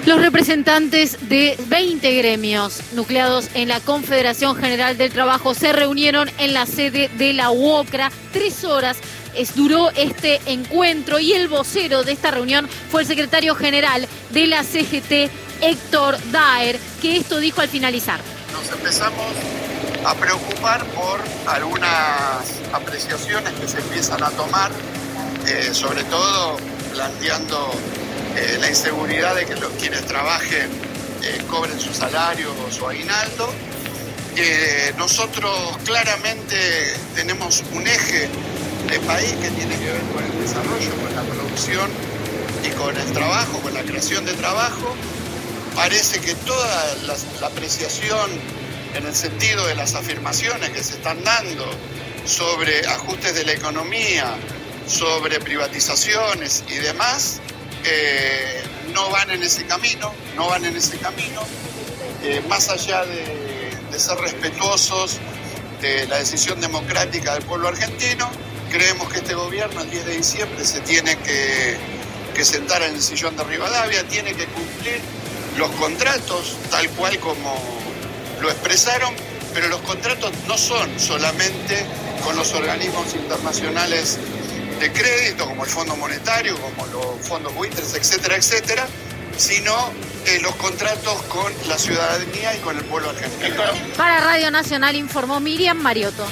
Los 0.07 0.23
representantes 0.23 1.29
de 1.29 1.59
20 1.69 2.15
gremios 2.15 2.81
nucleados 2.95 3.51
en 3.53 3.69
la 3.69 3.81
Confederación 3.81 4.57
General 4.57 4.97
del 4.97 5.13
Trabajo 5.13 5.53
se 5.53 5.75
reunieron 5.75 6.31
en 6.39 6.55
la 6.55 6.65
sede 6.65 7.11
de 7.19 7.35
la 7.35 7.51
UOCRA 7.51 8.11
tres 8.33 8.65
horas 8.65 8.97
es, 9.37 9.55
duró 9.55 9.90
este 9.90 10.40
encuentro 10.47 11.18
y 11.18 11.33
el 11.33 11.49
vocero 11.49 12.03
de 12.03 12.12
esta 12.12 12.31
reunión 12.31 12.68
fue 12.90 13.03
el 13.03 13.07
secretario 13.07 13.55
general 13.55 14.07
de 14.31 14.47
la 14.47 14.62
CGT, 14.62 15.31
Héctor 15.61 16.16
Daer, 16.31 16.79
que 17.01 17.16
esto 17.16 17.38
dijo 17.38 17.61
al 17.61 17.68
finalizar. 17.68 18.20
Nos 18.53 18.70
empezamos 18.70 19.27
a 20.05 20.14
preocupar 20.14 20.85
por 20.87 21.20
algunas 21.47 21.90
apreciaciones 22.73 23.53
que 23.55 23.68
se 23.68 23.79
empiezan 23.79 24.23
a 24.23 24.31
tomar, 24.31 24.70
eh, 25.47 25.70
sobre 25.73 26.05
todo 26.05 26.59
planteando 26.92 27.73
eh, 28.37 28.59
la 28.61 28.68
inseguridad 28.68 29.35
de 29.35 29.47
que 29.47 29.57
los, 29.57 29.73
quienes 29.81 30.05
trabajen 30.07 30.68
eh, 31.23 31.42
cobren 31.49 31.81
su 31.81 31.94
salario 31.94 32.53
o 32.66 32.70
su 32.70 32.87
aguinaldo. 32.87 33.53
nosotros 34.99 35.79
claramente 35.85 36.57
tenemos 37.14 37.62
un 37.73 37.87
eje 37.87 38.29
de 38.88 38.99
país 39.01 39.33
que 39.40 39.51
tiene 39.51 39.77
que 39.79 39.87
ver 39.87 40.03
con 40.12 40.25
el 40.25 40.40
desarrollo, 40.40 40.90
con 41.03 41.14
la 41.14 41.23
producción 41.23 41.90
y 42.62 42.70
con 42.70 42.97
el 42.97 43.12
trabajo, 43.12 43.61
con 43.61 43.75
la 43.75 43.83
creación 43.83 44.25
de 44.25 44.35
trabajo. 44.35 44.94
Parece 45.75 46.20
que 46.20 46.35
toda 46.35 46.97
la, 47.07 47.47
apreciación 47.47 48.31
en 48.94 49.07
el 49.07 49.14
sentido 49.14 49.66
de 49.66 49.75
las 49.75 49.94
afirmaciones 49.94 50.70
que 50.70 50.83
se 50.83 50.94
están 50.94 51.23
dando 51.25 51.66
sobre 52.25 52.87
ajustes 52.87 53.35
de 53.35 53.44
la 53.44 53.53
economía, 53.53 54.37
sobre 54.87 55.40
privatizaciones 55.40 56.64
y 56.68 56.75
demás, 56.75 57.40
eh, 57.85 58.62
no 58.92 59.11
van 59.11 59.31
en 59.31 59.42
ese 59.42 59.64
camino, 59.66 60.12
no 60.37 60.49
van 60.49 60.64
en 60.64 60.77
ese 60.77 60.97
camino, 60.99 61.42
eh, 62.23 62.42
más 62.49 62.68
allá 62.68 63.05
de, 63.05 63.70
de 63.90 63.99
ser 63.99 64.16
respetuosos 64.18 65.18
de 65.81 66.07
la 66.07 66.18
decisión 66.18 66.61
democrática 66.61 67.35
del 67.35 67.42
pueblo 67.42 67.68
argentino, 67.68 68.31
creemos 68.75 69.09
que 69.09 69.19
este 69.19 69.35
gobierno 69.35 69.83
el 69.83 69.91
10 69.91 70.05
de 70.05 70.17
diciembre 70.17 70.65
se 70.65 70.81
tiene 70.81 71.17
que, 71.19 71.79
sentar 72.45 72.83
en 72.83 72.97
el 72.97 73.01
sillón 73.01 73.37
de 73.37 73.45
Rivadavia, 73.45 74.03
tiene 74.09 74.35
que 74.35 74.47
cumplir 74.47 75.01
los 75.57 75.71
contratos 75.71 76.57
tal 76.71 76.91
cual 76.91 77.21
como 77.21 77.55
lo 78.43 78.51
expresaron, 78.51 79.15
pero 79.55 79.69
los 79.69 79.81
contratos 79.83 80.33
no 80.49 80.59
son 80.59 80.99
solamente 80.99 81.87
con 82.25 82.35
los 82.35 82.53
organismos 82.53 83.15
internacionales 83.15 84.19
de 84.81 84.93
crédito, 84.93 85.47
como 85.47 85.65
el 85.65 85.71
Fondo 85.71 85.95
Monetario, 85.95 86.59
como 86.61 86.85
los 86.87 87.27
fondos 87.27 87.55
buitres, 87.55 87.95
etcétera, 87.95 88.37
etcétera, 88.37 88.89
sino 89.37 89.73
eh, 90.27 90.41
los 90.43 90.55
contratos 90.57 91.23
con 91.29 91.53
la 91.69 91.79
ciudadanía 91.79 92.57
y 92.57 92.59
con 92.59 92.77
el 92.77 92.85
pueblo 92.85 93.11
argentino. 93.11 93.63
Para 93.97 94.21
Radio 94.21 94.51
Nacional 94.51 94.97
informó 94.97 95.39
Miriam 95.39 95.79
Mariotto. 95.79 96.27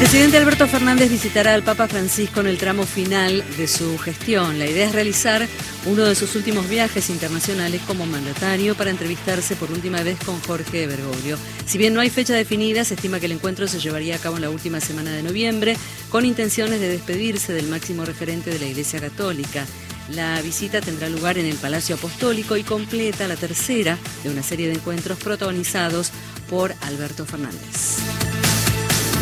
Presidente 0.00 0.38
Alberto 0.38 0.66
Fernández 0.66 1.10
visitará 1.10 1.52
al 1.52 1.62
Papa 1.62 1.86
Francisco 1.86 2.40
en 2.40 2.46
el 2.46 2.56
tramo 2.56 2.86
final 2.86 3.44
de 3.58 3.68
su 3.68 3.98
gestión. 3.98 4.58
La 4.58 4.66
idea 4.66 4.86
es 4.86 4.92
realizar 4.92 5.46
uno 5.84 6.04
de 6.04 6.14
sus 6.14 6.34
últimos 6.36 6.66
viajes 6.70 7.10
internacionales 7.10 7.82
como 7.86 8.06
mandatario 8.06 8.74
para 8.74 8.88
entrevistarse 8.88 9.56
por 9.56 9.70
última 9.70 10.02
vez 10.02 10.18
con 10.24 10.40
Jorge 10.40 10.86
Bergoglio. 10.86 11.36
Si 11.66 11.76
bien 11.76 11.92
no 11.92 12.00
hay 12.00 12.08
fecha 12.08 12.32
definida, 12.32 12.82
se 12.82 12.94
estima 12.94 13.20
que 13.20 13.26
el 13.26 13.32
encuentro 13.32 13.68
se 13.68 13.78
llevaría 13.78 14.16
a 14.16 14.18
cabo 14.18 14.36
en 14.36 14.42
la 14.42 14.50
última 14.50 14.80
semana 14.80 15.10
de 15.12 15.22
noviembre, 15.22 15.76
con 16.08 16.24
intenciones 16.24 16.80
de 16.80 16.88
despedirse 16.88 17.52
del 17.52 17.68
máximo 17.68 18.06
referente 18.06 18.48
de 18.48 18.58
la 18.58 18.66
Iglesia 18.66 19.00
Católica. 19.00 19.66
La 20.12 20.40
visita 20.40 20.80
tendrá 20.80 21.10
lugar 21.10 21.36
en 21.36 21.44
el 21.44 21.56
Palacio 21.56 21.96
Apostólico 21.96 22.56
y 22.56 22.62
completa 22.62 23.28
la 23.28 23.36
tercera 23.36 23.98
de 24.24 24.30
una 24.30 24.42
serie 24.42 24.68
de 24.68 24.74
encuentros 24.74 25.18
protagonizados 25.18 26.10
por 26.48 26.74
Alberto 26.80 27.26
Fernández. 27.26 27.98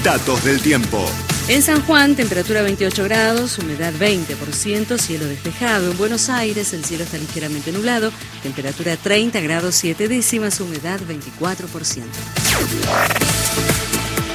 Datos 0.08 0.40
del 0.42 0.62
tiempo. 0.62 1.04
En 1.48 1.60
San 1.60 1.82
Juan, 1.82 2.16
temperatura 2.16 2.62
28 2.62 3.04
grados, 3.04 3.58
humedad 3.58 3.92
20%, 3.92 4.96
cielo 4.96 5.26
despejado. 5.26 5.90
En 5.90 5.98
Buenos 5.98 6.30
Aires, 6.30 6.72
el 6.72 6.82
cielo 6.82 7.04
está 7.04 7.18
ligeramente 7.18 7.72
nublado, 7.72 8.10
temperatura 8.42 8.96
30 8.96 9.38
grados 9.40 9.74
7 9.74 10.08
décimas, 10.08 10.60
humedad 10.60 10.98
24%. 11.06 12.04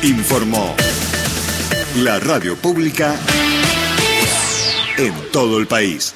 Informó 0.04 0.76
la 1.96 2.20
radio 2.20 2.56
pública 2.56 3.16
en 5.00 5.16
todo 5.32 5.58
el 5.58 5.66
país. 5.66 6.14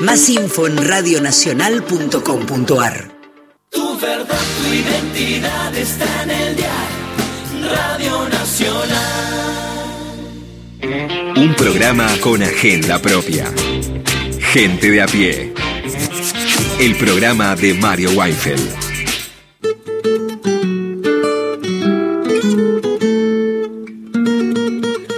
Más 0.00 0.28
info 0.28 0.66
en 0.66 0.76
radionacional.com.ar. 0.76 3.16
Tu 3.70 3.98
verdad, 4.00 4.40
tu 4.60 4.74
identidad 4.74 5.72
está 5.76 6.17
Un 11.40 11.54
programa 11.54 12.08
con 12.20 12.42
agenda 12.42 12.98
propia. 12.98 13.46
Gente 14.40 14.90
de 14.90 15.02
a 15.02 15.06
pie. 15.06 15.54
El 16.80 16.96
programa 16.96 17.54
de 17.54 17.74
Mario 17.74 18.10
Weinfeld. 18.10 18.74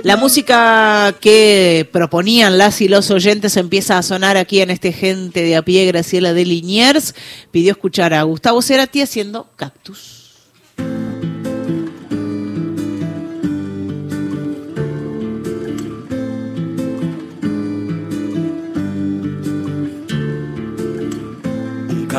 La 0.02 0.18
música 0.18 1.16
que 1.22 1.88
proponían 1.90 2.58
las 2.58 2.82
y 2.82 2.88
los 2.88 3.10
oyentes 3.10 3.56
empieza 3.56 3.96
a 3.96 4.02
sonar 4.02 4.36
aquí 4.36 4.60
en 4.60 4.68
este 4.68 4.92
Gente 4.92 5.42
de 5.42 5.56
a 5.56 5.62
pie. 5.62 5.86
Graciela 5.86 6.34
de 6.34 6.44
Liniers 6.44 7.14
pidió 7.50 7.72
escuchar 7.72 8.12
a 8.12 8.22
Gustavo 8.24 8.60
Cerati 8.60 9.00
haciendo 9.00 9.48
Cactus. 9.56 10.19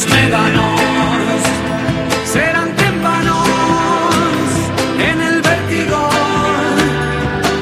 Los 0.00 0.14
médanos 0.14 0.80
serán 2.24 2.74
témpanos 2.74 3.46
en 4.98 5.20
el 5.20 5.42
vértigo 5.42 6.08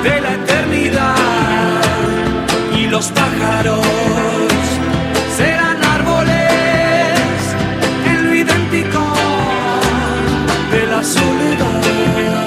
de 0.04 0.20
la 0.20 0.34
eternidad 0.34 1.16
y 2.76 2.86
los 2.86 3.06
pájaros 3.08 3.80
serán 5.36 5.82
árboles 5.82 6.36
en 8.06 8.26
lo 8.26 8.34
idéntico 8.34 9.04
de 10.70 10.86
la 10.86 11.02
soledad. 11.02 12.46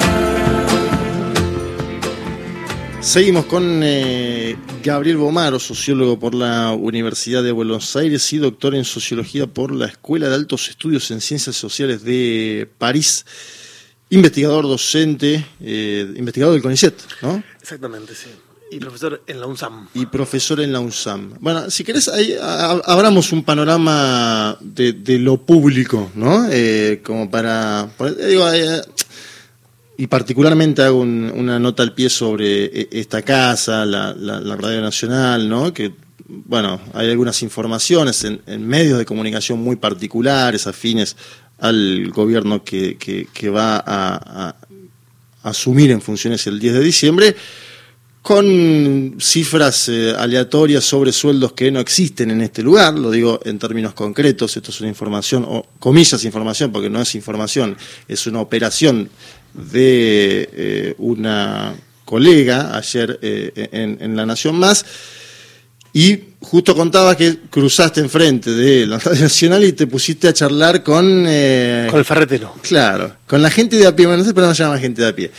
Seguimos 3.02 3.46
con 3.46 3.82
eh, 3.84 4.56
Gabriel 4.84 5.18
Bomaro, 5.18 5.60
sociólogo 5.60 6.20
por 6.20 6.34
la 6.34 6.72
Universidad 6.72 7.44
de 7.44 7.52
Buenos 7.52 7.96
Aires 7.96 8.34
y 8.34 8.38
doctor 8.38 8.74
en 8.74 8.84
sociología 8.84 9.46
por 9.46 9.72
la 9.72 9.86
Escuela 9.86 10.28
de 10.28 10.36
Altos 10.36 10.70
Estudios 10.70 11.12
en 11.12 11.22
Ciencias 11.22 11.56
Sociales 11.56 12.04
de 12.04 12.68
París. 12.78 13.26
Investigador 14.10 14.64
docente, 14.64 15.46
eh, 15.62 16.12
investigador 16.18 16.54
del 16.54 16.64
CONICET, 16.64 16.96
¿no? 17.22 17.44
Exactamente, 17.62 18.14
sí. 18.16 18.30
Y 18.72 18.80
profesor 18.80 19.22
en 19.28 19.40
la 19.40 19.48
UNSAM. 19.48 19.90
Y 19.94 20.06
profesor 20.06 20.62
en 20.62 20.72
la 20.72 20.80
UNSAM. 20.80 21.34
Bueno, 21.42 21.70
si 21.70 21.84
querés, 21.84 22.08
ahí 22.08 22.36
abramos 22.42 23.34
un 23.34 23.44
panorama 23.44 24.58
de, 24.62 24.94
de 24.94 25.20
lo 25.20 25.38
público, 25.38 26.10
¿no? 26.16 26.48
Eh, 26.50 27.02
como 27.04 27.30
para. 27.30 27.90
eh, 28.00 28.28
digo, 28.28 28.50
eh, 28.50 28.82
y 29.98 30.08
particularmente 30.08 30.82
hago 30.82 31.00
un- 31.02 31.32
una 31.36 31.60
nota 31.60 31.84
al 31.84 31.94
pie 31.94 32.10
sobre 32.10 32.66
eh, 32.66 32.88
esta 32.92 33.22
casa, 33.22 33.86
la, 33.86 34.14
la- 34.14 34.40
la 34.40 34.56
Radio 34.56 34.82
Nacional, 34.82 35.48
¿no? 35.48 35.74
Que, 35.74 35.92
bueno, 36.28 36.80
hay 36.94 37.10
algunas 37.10 37.42
informaciones 37.44 38.24
en, 38.24 38.42
medios 38.68 38.98
de 38.98 39.06
comunicación 39.06 39.60
muy 39.62 39.76
particulares, 39.76 40.66
afines 40.68 41.16
al 41.60 42.10
gobierno 42.12 42.64
que, 42.64 42.98
que- 42.98 43.28
que 43.34 43.50
va 43.50 43.76
a, 43.78 44.50
a 44.50 44.56
asumir 45.44 45.92
en 45.92 46.02
funciones 46.02 46.48
el 46.48 46.60
10 46.60 46.74
de 46.76 46.80
diciembre, 46.82 47.36
con 48.22 49.16
cifras 49.20 49.90
eh, 49.90 50.14
aleatorias 50.16 50.84
sobre 50.84 51.12
sueldos 51.12 51.54
que 51.54 51.72
no 51.72 51.80
existen 51.80 52.30
en 52.30 52.42
este 52.42 52.62
lugar, 52.62 52.94
lo 52.94 53.10
digo 53.10 53.40
en 53.46 53.58
términos 53.58 53.94
concretos, 53.96 54.56
esto 54.56 54.70
es 54.70 54.80
una 54.80 54.90
información, 54.90 55.44
o 55.48 55.66
comillas 55.80 56.24
información, 56.24 56.72
porque 56.72 56.90
no 56.90 57.02
es 57.02 57.16
información, 57.16 57.76
es 58.08 58.28
una 58.28 58.40
operación 58.40 59.10
de 59.54 60.50
eh, 60.54 60.96
una 60.98 61.74
colega 62.06 62.76
ayer 62.78 63.20
eh, 63.22 63.70
en, 63.72 63.98
en 64.02 64.16
La 64.16 64.26
Nación 64.26 64.56
Más, 64.58 64.86
y 65.94 66.18
justo 66.40 66.74
contaba 66.76 67.18
que 67.18 67.38
cruzaste 67.50 68.00
enfrente 68.00 68.52
de 68.52 68.86
la 68.88 68.98
Radio 69.04 69.24
Nacional 69.24 69.64
y 69.64 69.74
te 69.74 69.88
pusiste 69.88 70.28
a 70.28 70.34
charlar 70.34 70.84
con... 70.84 71.26
eh, 71.28 71.88
Con 71.90 72.00
el 72.00 72.06
ferretero. 72.06 72.56
Claro, 72.62 73.16
con 73.28 73.42
la 73.42 73.50
gente 73.50 73.76
de 73.78 73.88
a 73.88 73.96
pie, 73.96 74.06
bueno, 74.06 74.24
no 74.24 74.28
sé, 74.28 74.34
pero 74.34 74.48
no 74.48 74.56
se 74.56 74.64
llama 74.64 74.80
gente 74.80 75.02
de 75.02 75.08
a 75.10 75.16
pie. 75.16 75.32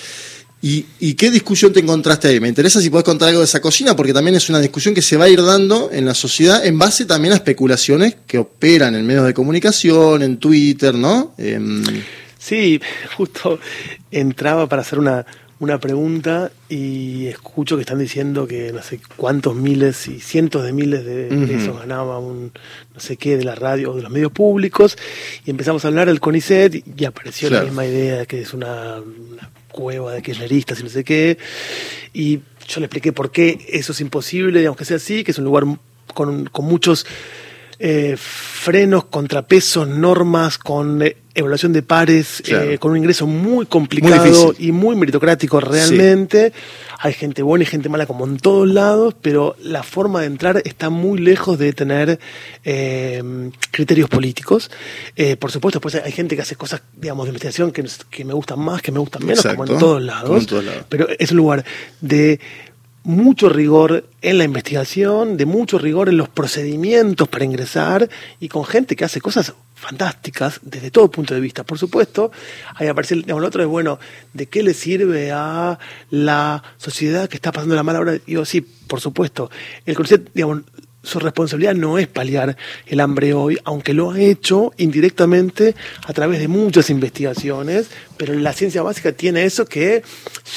¿Y, 0.64 0.84
y 1.00 1.14
qué 1.14 1.30
discusión 1.30 1.72
te 1.72 1.80
encontraste 1.80 2.28
ahí? 2.28 2.38
Me 2.38 2.48
interesa 2.48 2.80
si 2.80 2.88
podés 2.88 3.04
contar 3.04 3.28
algo 3.30 3.40
de 3.40 3.46
esa 3.46 3.60
cocina, 3.60 3.96
porque 3.96 4.12
también 4.12 4.36
es 4.36 4.48
una 4.48 4.60
discusión 4.60 4.94
que 4.94 5.02
se 5.02 5.16
va 5.16 5.24
a 5.24 5.28
ir 5.28 5.42
dando 5.42 5.90
en 5.92 6.04
la 6.04 6.14
sociedad 6.14 6.64
en 6.64 6.78
base 6.78 7.04
también 7.04 7.32
a 7.32 7.36
especulaciones 7.36 8.14
que 8.28 8.38
operan 8.38 8.94
en 8.94 9.04
medios 9.04 9.26
de 9.26 9.34
comunicación, 9.34 10.22
en 10.22 10.36
Twitter, 10.36 10.94
¿no? 10.94 11.34
Em, 11.36 11.82
Sí, 12.42 12.80
justo 13.16 13.60
entraba 14.10 14.66
para 14.66 14.82
hacer 14.82 14.98
una, 14.98 15.24
una 15.60 15.78
pregunta 15.78 16.50
y 16.68 17.28
escucho 17.28 17.76
que 17.76 17.82
están 17.82 18.00
diciendo 18.00 18.48
que 18.48 18.72
no 18.72 18.82
sé 18.82 19.00
cuántos 19.16 19.54
miles 19.54 20.08
y 20.08 20.18
cientos 20.18 20.64
de 20.64 20.72
miles 20.72 21.04
de 21.04 21.28
pesos 21.46 21.78
ganaba 21.78 22.18
un 22.18 22.50
no 22.92 23.00
sé 23.00 23.16
qué 23.16 23.36
de 23.36 23.44
la 23.44 23.54
radio 23.54 23.92
o 23.92 23.94
de 23.94 24.02
los 24.02 24.10
medios 24.10 24.32
públicos. 24.32 24.98
Y 25.44 25.50
empezamos 25.50 25.84
a 25.84 25.88
hablar 25.88 26.08
del 26.08 26.18
CONICET 26.18 26.82
y 26.98 27.04
apareció 27.04 27.48
la 27.48 27.62
misma 27.62 27.86
idea 27.86 28.18
de 28.18 28.26
que 28.26 28.40
es 28.40 28.52
una, 28.52 29.00
cueva 29.70 30.12
de 30.12 30.22
kirchneristas 30.22 30.80
y 30.80 30.82
no 30.82 30.88
sé 30.88 31.04
qué. 31.04 31.38
Y 32.12 32.40
yo 32.66 32.80
le 32.80 32.86
expliqué 32.86 33.12
por 33.12 33.30
qué 33.30 33.66
eso 33.68 33.92
es 33.92 34.00
imposible, 34.00 34.58
digamos 34.58 34.76
que 34.76 34.84
sea 34.84 34.96
así, 34.96 35.22
que 35.22 35.30
es 35.30 35.38
un 35.38 35.44
lugar 35.44 35.64
con, 36.12 36.46
con 36.46 36.64
muchos 36.64 37.06
eh, 37.78 38.16
frenos, 38.16 39.06
contrapesos, 39.06 39.88
normas, 39.88 40.58
con 40.58 41.02
eh, 41.02 41.16
evaluación 41.34 41.72
de 41.72 41.82
pares, 41.82 42.42
eh, 42.46 42.78
con 42.78 42.92
un 42.92 42.98
ingreso 42.98 43.26
muy 43.26 43.66
complicado 43.66 44.54
y 44.58 44.72
muy 44.72 44.96
meritocrático 44.96 45.60
realmente. 45.60 46.52
Hay 46.98 47.14
gente 47.14 47.42
buena 47.42 47.64
y 47.64 47.66
gente 47.66 47.88
mala 47.88 48.06
como 48.06 48.26
en 48.26 48.36
todos 48.38 48.68
lados, 48.68 49.14
pero 49.20 49.56
la 49.62 49.82
forma 49.82 50.20
de 50.20 50.26
entrar 50.26 50.62
está 50.64 50.90
muy 50.90 51.18
lejos 51.18 51.58
de 51.58 51.72
tener 51.72 52.18
criterios 53.70 54.08
políticos. 54.08 54.70
por 55.38 55.50
supuesto, 55.50 55.80
pues 55.80 55.96
hay 55.96 56.12
gente 56.12 56.36
que 56.36 56.42
hace 56.42 56.56
cosas, 56.56 56.82
digamos, 56.96 57.26
de 57.26 57.30
investigación 57.30 57.72
que, 57.72 57.84
que 58.10 58.24
me 58.24 58.34
gustan 58.34 58.60
más, 58.60 58.82
que 58.82 58.92
me 58.92 58.98
gustan 58.98 59.24
menos, 59.24 59.44
como 59.44 59.66
en 59.66 59.78
todos 59.78 60.02
lados. 60.02 60.46
Pero 60.88 61.08
es 61.18 61.30
un 61.30 61.36
lugar 61.36 61.64
de 62.00 62.40
mucho 63.04 63.48
rigor 63.48 64.04
en 64.20 64.38
la 64.38 64.44
investigación, 64.44 65.36
de 65.36 65.46
mucho 65.46 65.78
rigor 65.78 66.08
en 66.08 66.16
los 66.16 66.28
procedimientos 66.28 67.28
para 67.28 67.44
ingresar 67.44 68.08
y 68.38 68.48
con 68.48 68.64
gente 68.64 68.96
que 68.96 69.04
hace 69.04 69.20
cosas 69.20 69.54
fantásticas 69.82 70.60
desde 70.62 70.92
todo 70.92 71.10
punto 71.10 71.34
de 71.34 71.40
vista. 71.40 71.64
Por 71.64 71.76
supuesto, 71.76 72.30
ahí 72.76 72.86
aparece 72.86 73.14
el, 73.14 73.30
otro 73.32 73.62
es, 73.62 73.68
bueno, 73.68 73.98
¿de 74.32 74.46
qué 74.46 74.62
le 74.62 74.74
sirve 74.74 75.32
a 75.32 75.78
la 76.10 76.62
sociedad 76.76 77.28
que 77.28 77.36
está 77.36 77.50
pasando 77.50 77.74
la 77.74 77.82
mala 77.82 77.98
hora? 77.98 78.12
Digo, 78.24 78.44
sí, 78.44 78.60
por 78.60 79.00
supuesto. 79.00 79.50
El 79.84 79.96
concepto, 79.96 80.30
digamos, 80.32 80.62
su 81.02 81.18
responsabilidad 81.18 81.74
no 81.74 81.98
es 81.98 82.06
paliar 82.06 82.56
el 82.86 83.00
hambre 83.00 83.34
hoy, 83.34 83.58
aunque 83.64 83.92
lo 83.92 84.12
ha 84.12 84.20
hecho 84.20 84.72
indirectamente 84.76 85.74
a 86.06 86.12
través 86.12 86.40
de 86.40 86.48
muchas 86.48 86.90
investigaciones, 86.90 87.88
pero 88.16 88.34
la 88.34 88.52
ciencia 88.52 88.82
básica 88.82 89.12
tiene 89.12 89.44
eso 89.44 89.66
que 89.66 90.02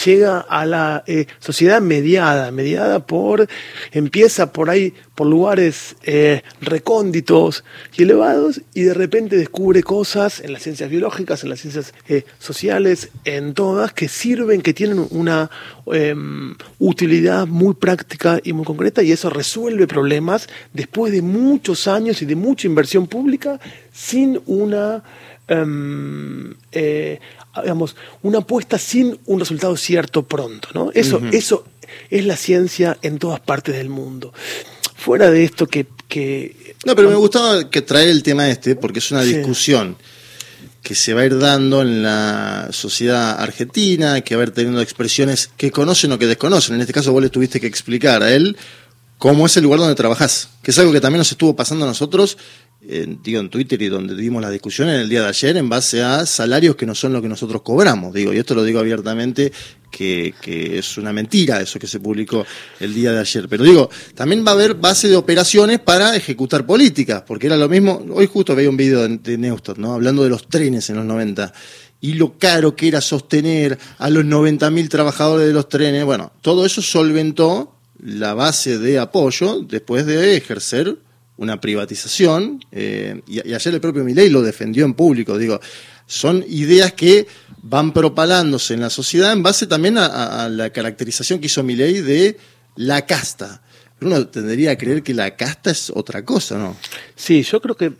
llega 0.05 0.39
a 0.39 0.65
la 0.65 1.03
eh, 1.07 1.25
sociedad 1.39 1.81
mediada, 1.81 2.51
mediada 2.51 3.05
por, 3.05 3.47
empieza 3.91 4.53
por 4.53 4.69
ahí, 4.69 4.93
por 5.15 5.27
lugares 5.27 5.95
eh, 6.03 6.43
recónditos 6.61 7.63
y 7.97 8.03
elevados, 8.03 8.61
y 8.73 8.83
de 8.83 8.93
repente 8.93 9.37
descubre 9.37 9.81
cosas 9.81 10.41
en 10.41 10.53
las 10.53 10.61
ciencias 10.61 10.89
biológicas, 10.89 11.43
en 11.43 11.49
las 11.49 11.61
ciencias 11.61 11.93
eh, 12.07 12.25
sociales, 12.37 13.09
en 13.23 13.53
todas, 13.53 13.93
que 13.93 14.09
sirven, 14.09 14.61
que 14.61 14.73
tienen 14.73 15.07
una 15.09 15.49
em, 15.87 16.55
utilidad 16.77 17.47
muy 17.47 17.73
práctica 17.73 18.39
y 18.43 18.53
muy 18.53 18.65
concreta, 18.65 19.01
y 19.01 19.11
eso 19.11 19.29
resuelve 19.29 19.87
problemas 19.87 20.34
después 20.73 21.11
de 21.11 21.21
muchos 21.21 21.87
años 21.87 22.21
y 22.21 22.25
de 22.25 22.35
mucha 22.35 22.67
inversión 22.67 23.07
pública 23.07 23.59
sin 23.93 24.41
una 24.45 25.03
um, 25.49 26.53
eh, 26.71 27.19
digamos, 27.61 27.95
una 28.23 28.39
apuesta 28.39 28.77
sin 28.77 29.17
un 29.25 29.39
resultado 29.39 29.77
cierto 29.77 30.23
pronto, 30.23 30.69
¿no? 30.73 30.91
Eso, 30.93 31.21
eso 31.31 31.65
es 32.09 32.25
la 32.25 32.35
ciencia 32.35 32.97
en 33.01 33.19
todas 33.19 33.39
partes 33.39 33.75
del 33.75 33.89
mundo. 33.89 34.33
Fuera 34.95 35.29
de 35.29 35.43
esto 35.43 35.67
que... 35.67 35.87
que 36.07 36.75
no, 36.85 36.95
pero 36.95 37.09
me 37.09 37.15
gustaba 37.15 37.69
que 37.69 37.81
traer 37.81 38.09
el 38.09 38.23
tema 38.23 38.49
este, 38.49 38.75
porque 38.75 38.99
es 38.99 39.11
una 39.11 39.23
discusión 39.23 39.95
que 40.81 40.95
se 40.95 41.13
va 41.13 41.21
a 41.21 41.25
ir 41.25 41.39
dando 41.39 41.81
en 41.81 42.03
la 42.03 42.67
sociedad 42.71 43.41
argentina, 43.41 44.21
que 44.21 44.35
va 44.35 44.43
a 44.43 44.45
ir 44.45 44.51
teniendo 44.51 44.81
expresiones 44.81 45.49
que 45.57 45.71
conocen 45.71 46.11
o 46.11 46.19
que 46.19 46.27
desconocen. 46.27 46.75
En 46.75 46.81
este 46.81 46.93
caso 46.93 47.11
vos 47.11 47.23
le 47.23 47.29
tuviste 47.29 47.59
que 47.59 47.67
explicar 47.67 48.21
a 48.21 48.33
él 48.33 48.55
cómo 49.17 49.45
es 49.45 49.57
el 49.57 49.63
lugar 49.63 49.79
donde 49.79 49.95
trabajás, 49.95 50.49
que 50.61 50.71
es 50.71 50.79
algo 50.79 50.91
que 50.91 51.01
también 51.01 51.19
nos 51.19 51.31
estuvo 51.31 51.55
pasando 51.55 51.85
a 51.85 51.87
nosotros 51.87 52.37
en, 52.87 53.21
digo, 53.23 53.39
en 53.39 53.49
Twitter 53.49 53.81
y 53.81 53.87
donde 53.87 54.15
dimos 54.15 54.41
la 54.41 54.49
discusión 54.49 54.89
en 54.89 54.95
el 54.95 55.09
día 55.09 55.21
de 55.21 55.29
ayer 55.29 55.57
en 55.57 55.69
base 55.69 56.03
a 56.03 56.25
salarios 56.25 56.75
que 56.75 56.85
no 56.85 56.93
son 56.93 57.13
lo 57.13 57.21
que 57.21 57.27
nosotros 57.27 57.61
cobramos. 57.61 58.13
Digo, 58.13 58.33
y 58.33 58.37
esto 58.37 58.53
lo 58.53 58.63
digo 58.63 58.79
abiertamente, 58.79 59.51
que, 59.89 60.33
que, 60.41 60.77
es 60.77 60.97
una 60.97 61.13
mentira 61.13 61.61
eso 61.61 61.79
que 61.79 61.87
se 61.87 61.99
publicó 61.99 62.45
el 62.79 62.93
día 62.93 63.11
de 63.11 63.19
ayer. 63.19 63.47
Pero 63.49 63.63
digo, 63.63 63.89
también 64.13 64.45
va 64.45 64.51
a 64.51 64.53
haber 64.53 64.75
base 64.75 65.07
de 65.07 65.15
operaciones 65.15 65.79
para 65.79 66.15
ejecutar 66.15 66.65
políticas, 66.65 67.23
porque 67.25 67.47
era 67.47 67.57
lo 67.57 67.69
mismo, 67.69 68.05
hoy 68.13 68.27
justo 68.27 68.55
veía 68.55 68.69
un 68.69 68.77
video 68.77 69.07
de, 69.07 69.17
de 69.17 69.37
Neustadt, 69.37 69.77
¿no? 69.77 69.93
Hablando 69.93 70.23
de 70.23 70.29
los 70.29 70.47
trenes 70.47 70.89
en 70.89 70.97
los 70.97 71.05
90 71.05 71.53
y 72.01 72.13
lo 72.13 72.37
caro 72.37 72.75
que 72.75 72.87
era 72.87 73.01
sostener 73.01 73.79
a 73.97 74.09
los 74.09 74.25
90.000 74.25 74.89
trabajadores 74.89 75.47
de 75.47 75.53
los 75.53 75.69
trenes. 75.69 76.05
Bueno, 76.05 76.33
todo 76.41 76.65
eso 76.65 76.81
solventó 76.81 77.74
la 77.99 78.33
base 78.33 78.77
de 78.77 78.99
apoyo 78.99 79.61
después 79.61 80.05
de 80.05 80.35
ejercer 80.37 80.97
una 81.37 81.59
privatización, 81.59 82.63
eh, 82.71 83.21
y, 83.27 83.39
ayer 83.39 83.73
el 83.73 83.81
propio 83.81 84.03
Milei 84.03 84.29
lo 84.29 84.41
defendió 84.41 84.85
en 84.85 84.93
público, 84.93 85.37
digo, 85.37 85.59
son 86.05 86.45
ideas 86.47 86.93
que 86.93 87.27
van 87.61 87.91
propalándose 87.93 88.73
en 88.73 88.81
la 88.81 88.89
sociedad 88.89 89.33
en 89.33 89.43
base 89.43 89.67
también 89.67 89.97
a, 89.97 90.47
la 90.49 90.69
caracterización 90.69 91.39
que 91.39 91.47
hizo 91.47 91.63
Milei 91.63 92.01
de 92.01 92.37
la 92.75 93.05
casta. 93.05 93.61
Uno 94.01 94.27
tendría 94.27 94.71
a 94.71 94.77
creer 94.77 95.01
que 95.01 95.13
la 95.13 95.35
casta 95.35 95.71
es 95.71 95.89
otra 95.89 96.23
cosa, 96.23 96.57
¿no? 96.57 96.75
Sí, 97.15 97.43
yo 97.43 97.61
creo 97.61 97.75
que 97.75 97.93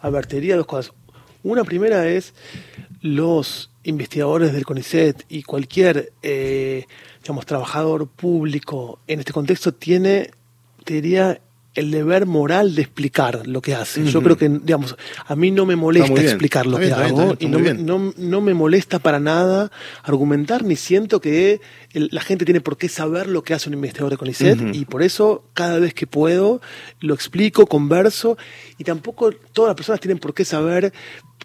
advertiría 0.00 0.56
dos 0.56 0.66
cosas. 0.66 0.92
Una 1.42 1.64
primera 1.64 2.06
es 2.08 2.34
los 3.00 3.69
investigadores 3.84 4.52
del 4.52 4.64
CONICET 4.64 5.24
y 5.28 5.42
cualquier, 5.42 6.12
eh, 6.22 6.86
digamos, 7.22 7.46
trabajador 7.46 8.08
público 8.08 8.98
en 9.06 9.20
este 9.20 9.32
contexto 9.32 9.72
tiene, 9.72 10.30
te 10.84 10.94
diría, 10.94 11.40
el 11.74 11.90
deber 11.92 12.26
moral 12.26 12.74
de 12.74 12.82
explicar 12.82 13.46
lo 13.46 13.62
que 13.62 13.74
hace. 13.74 14.04
Yo 14.04 14.22
creo 14.22 14.36
que, 14.36 14.48
digamos, 14.48 14.96
a 15.24 15.36
mí 15.36 15.52
no 15.52 15.66
me 15.66 15.76
molesta 15.76 16.20
explicar 16.20 16.66
lo 16.66 16.78
que 16.78 16.92
hago 16.92 17.36
y 17.38 17.46
no, 17.46 17.60
no, 17.60 18.12
no, 18.16 18.40
me 18.40 18.54
molesta 18.54 18.98
para 18.98 19.20
nada 19.20 19.70
argumentar 20.02 20.64
ni 20.64 20.74
siento 20.74 21.20
que 21.20 21.60
la 21.92 22.22
gente 22.22 22.44
tiene 22.44 22.60
por 22.60 22.76
qué 22.76 22.88
saber 22.88 23.28
lo 23.28 23.44
que 23.44 23.54
hace 23.54 23.68
un 23.68 23.74
investigador 23.74 24.10
de 24.10 24.16
CONICET 24.16 24.74
y 24.74 24.84
por 24.84 25.02
eso 25.02 25.44
cada 25.54 25.78
vez 25.78 25.94
que 25.94 26.08
puedo 26.08 26.60
lo 26.98 27.14
explico, 27.14 27.66
converso 27.66 28.36
y 28.76 28.84
tampoco 28.84 29.30
todas 29.52 29.68
las 29.68 29.76
personas 29.76 30.00
tienen 30.00 30.18
por 30.18 30.34
qué 30.34 30.44
saber 30.44 30.92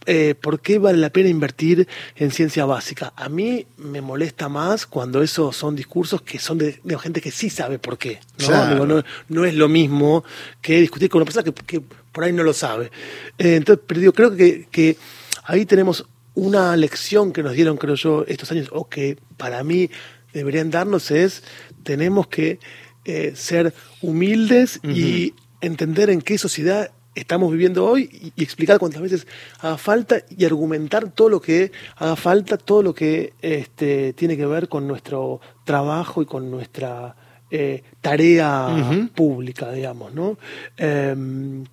eh, 0.06 0.36
por 0.40 0.60
qué 0.60 0.78
vale 0.80 0.98
la 0.98 1.10
pena 1.10 1.30
invertir 1.30 1.88
en 2.16 2.32
ciencia 2.32 2.66
básica. 2.66 3.14
A 3.16 3.30
mí 3.30 3.66
me 3.78 4.02
molesta 4.02 4.50
más 4.50 4.86
cuando 4.86 5.22
esos 5.22 5.56
son 5.56 5.76
discursos 5.76 6.22
que 6.22 6.40
son 6.40 6.58
de, 6.58 6.80
gente 7.02 7.22
que 7.22 7.32
sí 7.32 7.50
sabe 7.50 7.80
por 7.80 7.98
qué. 7.98 8.20
¿no? 8.48 9.04
no, 9.30 9.46
es 9.46 9.54
lo 9.54 9.68
mismo 9.68 10.24
que 10.62 10.80
discutir 10.80 11.10
con 11.10 11.22
una 11.22 11.26
persona 11.26 11.44
que, 11.44 11.82
por 11.82 12.24
ahí 12.24 12.34
no 12.34 12.44
lo 12.44 12.54
sabe. 12.54 12.92
Eh, 13.38 13.56
entonces, 13.56 13.84
pero 13.88 14.00
digo, 14.00 14.14
creo 14.14 14.36
que, 14.36 14.68
que 14.72 14.98
ahí 15.44 15.66
tenemos 15.66 16.06
una 16.36 16.76
lección 16.76 17.32
que 17.32 17.42
nos 17.42 17.54
dieron, 17.54 17.78
creo 17.78 17.96
yo, 17.96 18.26
estos 18.28 18.52
años, 18.52 18.70
o 18.72 18.88
que 18.88 19.18
para 19.38 19.64
mí 19.64 19.90
deberían 20.34 20.70
darnos 20.70 21.12
es, 21.12 21.44
tenemos 21.84 22.28
que 22.28 22.60
eh, 23.06 23.34
ser 23.36 23.74
humildes 24.02 24.80
y 24.84 25.34
entender 25.62 26.10
en 26.10 26.22
qué 26.22 26.38
sociedad 26.38 26.92
estamos 27.16 27.52
viviendo 27.52 27.86
hoy 27.86 28.32
y, 28.36 28.44
explicar 28.44 28.78
cuántas 28.78 29.02
veces 29.02 29.28
haga 29.60 29.78
falta 29.78 30.18
y 30.30 30.46
argumentar 30.46 31.12
todo 31.12 31.30
lo 31.30 31.42
que 31.42 31.72
haga 31.96 32.16
falta, 32.16 32.58
todo 32.58 32.84
lo 32.84 32.94
que 32.94 33.34
este, 33.42 34.14
tiene 34.14 34.38
que 34.38 34.46
ver 34.46 34.70
con 34.70 34.88
nuestro 34.88 35.40
trabajo 35.64 36.22
y 36.22 36.26
con 36.26 36.52
nuestra 36.52 37.16
eh, 37.50 37.84
tarea 38.02 39.10
pública, 39.16 39.72
digamos, 39.72 40.14
¿no? 40.14 40.38
Em, 40.78 41.64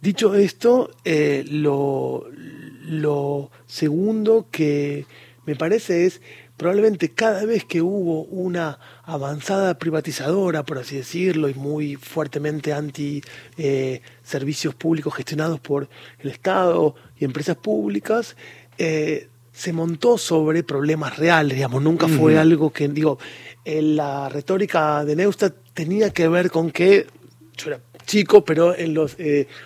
dicho 0.00 0.34
esto, 0.34 0.90
eh, 1.04 1.44
lo, 1.48 2.26
lo 2.86 3.50
segundo 3.66 4.46
que 4.50 5.04
me 5.44 5.56
parece 5.56 6.06
es 6.06 6.20
probablemente 6.56 7.10
cada 7.10 7.44
vez 7.44 7.64
que 7.64 7.82
hubo 7.82 8.24
una 8.24 8.78
avanzada 9.04 9.78
privatizadora, 9.78 10.64
por 10.64 10.78
así 10.78 10.96
decirlo, 10.96 11.48
y 11.48 11.54
muy 11.54 11.96
fuertemente 11.96 12.72
anti 12.72 13.22
eh, 13.58 14.00
servicios 14.22 14.74
públicos 14.74 15.14
gestionados 15.14 15.60
por 15.60 15.88
el 16.18 16.30
Estado 16.30 16.94
y 17.18 17.24
empresas 17.24 17.56
públicas, 17.56 18.36
eh, 18.78 19.28
se 19.52 19.72
montó 19.72 20.18
sobre 20.18 20.62
problemas 20.62 21.16
reales, 21.16 21.56
digamos, 21.56 21.82
nunca 21.82 22.08
fue 22.08 22.38
algo 22.38 22.70
que, 22.70 22.88
digo, 22.88 23.18
la 23.64 24.28
retórica 24.28 25.02
de 25.04 25.16
Neustadt 25.16 25.54
tenía 25.72 26.10
que 26.10 26.28
ver 26.28 26.50
con 26.50 26.70
que, 26.70 27.06
yo 27.56 27.68
era 27.68 27.80
chico, 28.04 28.44
pero 28.44 28.76
en 28.76 28.92
los 28.92 29.16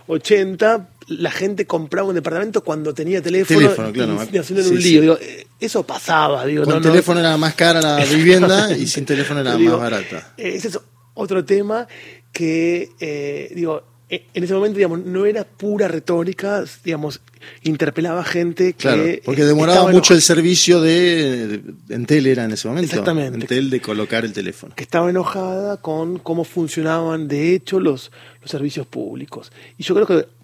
80 0.06 0.74
eh, 0.74 0.99
la 1.10 1.30
gente 1.30 1.66
compraba 1.66 2.08
un 2.08 2.14
departamento 2.14 2.62
cuando 2.62 2.94
tenía 2.94 3.20
teléfono, 3.20 3.60
teléfono 3.60 3.92
claro, 3.92 4.28
y, 4.32 4.38
haciendo 4.38 4.68
un 4.68 4.78
lío. 4.80 5.18
Eh, 5.20 5.46
eso 5.58 5.82
pasaba. 5.82 6.46
Digo, 6.46 6.64
Con 6.64 6.80
teléfono 6.80 7.18
era 7.18 7.36
más 7.36 7.54
cara 7.54 7.80
la 7.80 8.04
vivienda 8.14 8.76
y 8.76 8.86
sin 8.86 9.04
teléfono 9.04 9.40
era 9.40 9.58
más 9.58 9.78
barata. 9.78 10.34
Ese 10.36 10.68
es 10.68 10.78
otro 11.14 11.44
tema 11.44 11.88
que, 12.32 12.90
eh, 13.00 13.50
digo, 13.56 13.82
eh, 14.08 14.26
en 14.34 14.44
ese 14.44 14.54
momento, 14.54 14.76
digamos, 14.76 15.04
no 15.04 15.26
era 15.26 15.42
pura 15.42 15.88
retórica, 15.88 16.64
digamos, 16.84 17.20
interpelaba 17.64 18.22
gente 18.22 18.74
que... 18.74 18.78
Claro, 18.78 19.02
porque 19.24 19.44
demoraba 19.44 19.90
mucho 19.90 20.14
el 20.14 20.22
servicio 20.22 20.80
de, 20.80 21.58
de, 21.58 21.94
Entel 21.94 22.28
era 22.28 22.44
en 22.44 22.52
ese 22.52 22.68
momento. 22.68 22.86
Exactamente. 22.86 23.40
Entel 23.40 23.68
de 23.68 23.80
colocar 23.80 24.24
el 24.24 24.32
teléfono. 24.32 24.74
Que 24.76 24.84
estaba 24.84 25.10
enojada 25.10 25.78
con 25.78 26.20
cómo 26.20 26.44
funcionaban, 26.44 27.26
de 27.26 27.52
hecho, 27.54 27.80
los, 27.80 28.12
los 28.40 28.50
servicios 28.50 28.86
públicos. 28.86 29.50
Y 29.76 29.82
yo 29.82 29.94
creo 29.94 30.06
que 30.06 30.39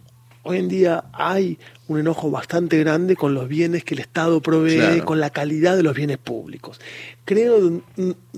hoy 0.46 0.58
en 0.58 0.68
día 0.68 1.04
hay 1.12 1.58
un 1.88 2.00
enojo 2.00 2.30
bastante 2.30 2.78
grande 2.78 3.16
con 3.16 3.34
los 3.34 3.48
bienes 3.48 3.84
que 3.84 3.94
el 3.94 4.00
Estado 4.00 4.40
provee, 4.40 4.76
Claro. 4.76 5.04
con 5.04 5.20
la 5.20 5.30
calidad 5.30 5.76
de 5.76 5.82
los 5.82 5.94
bienes 5.94 6.18
públicos. 6.18 6.80
Creo, 7.24 7.82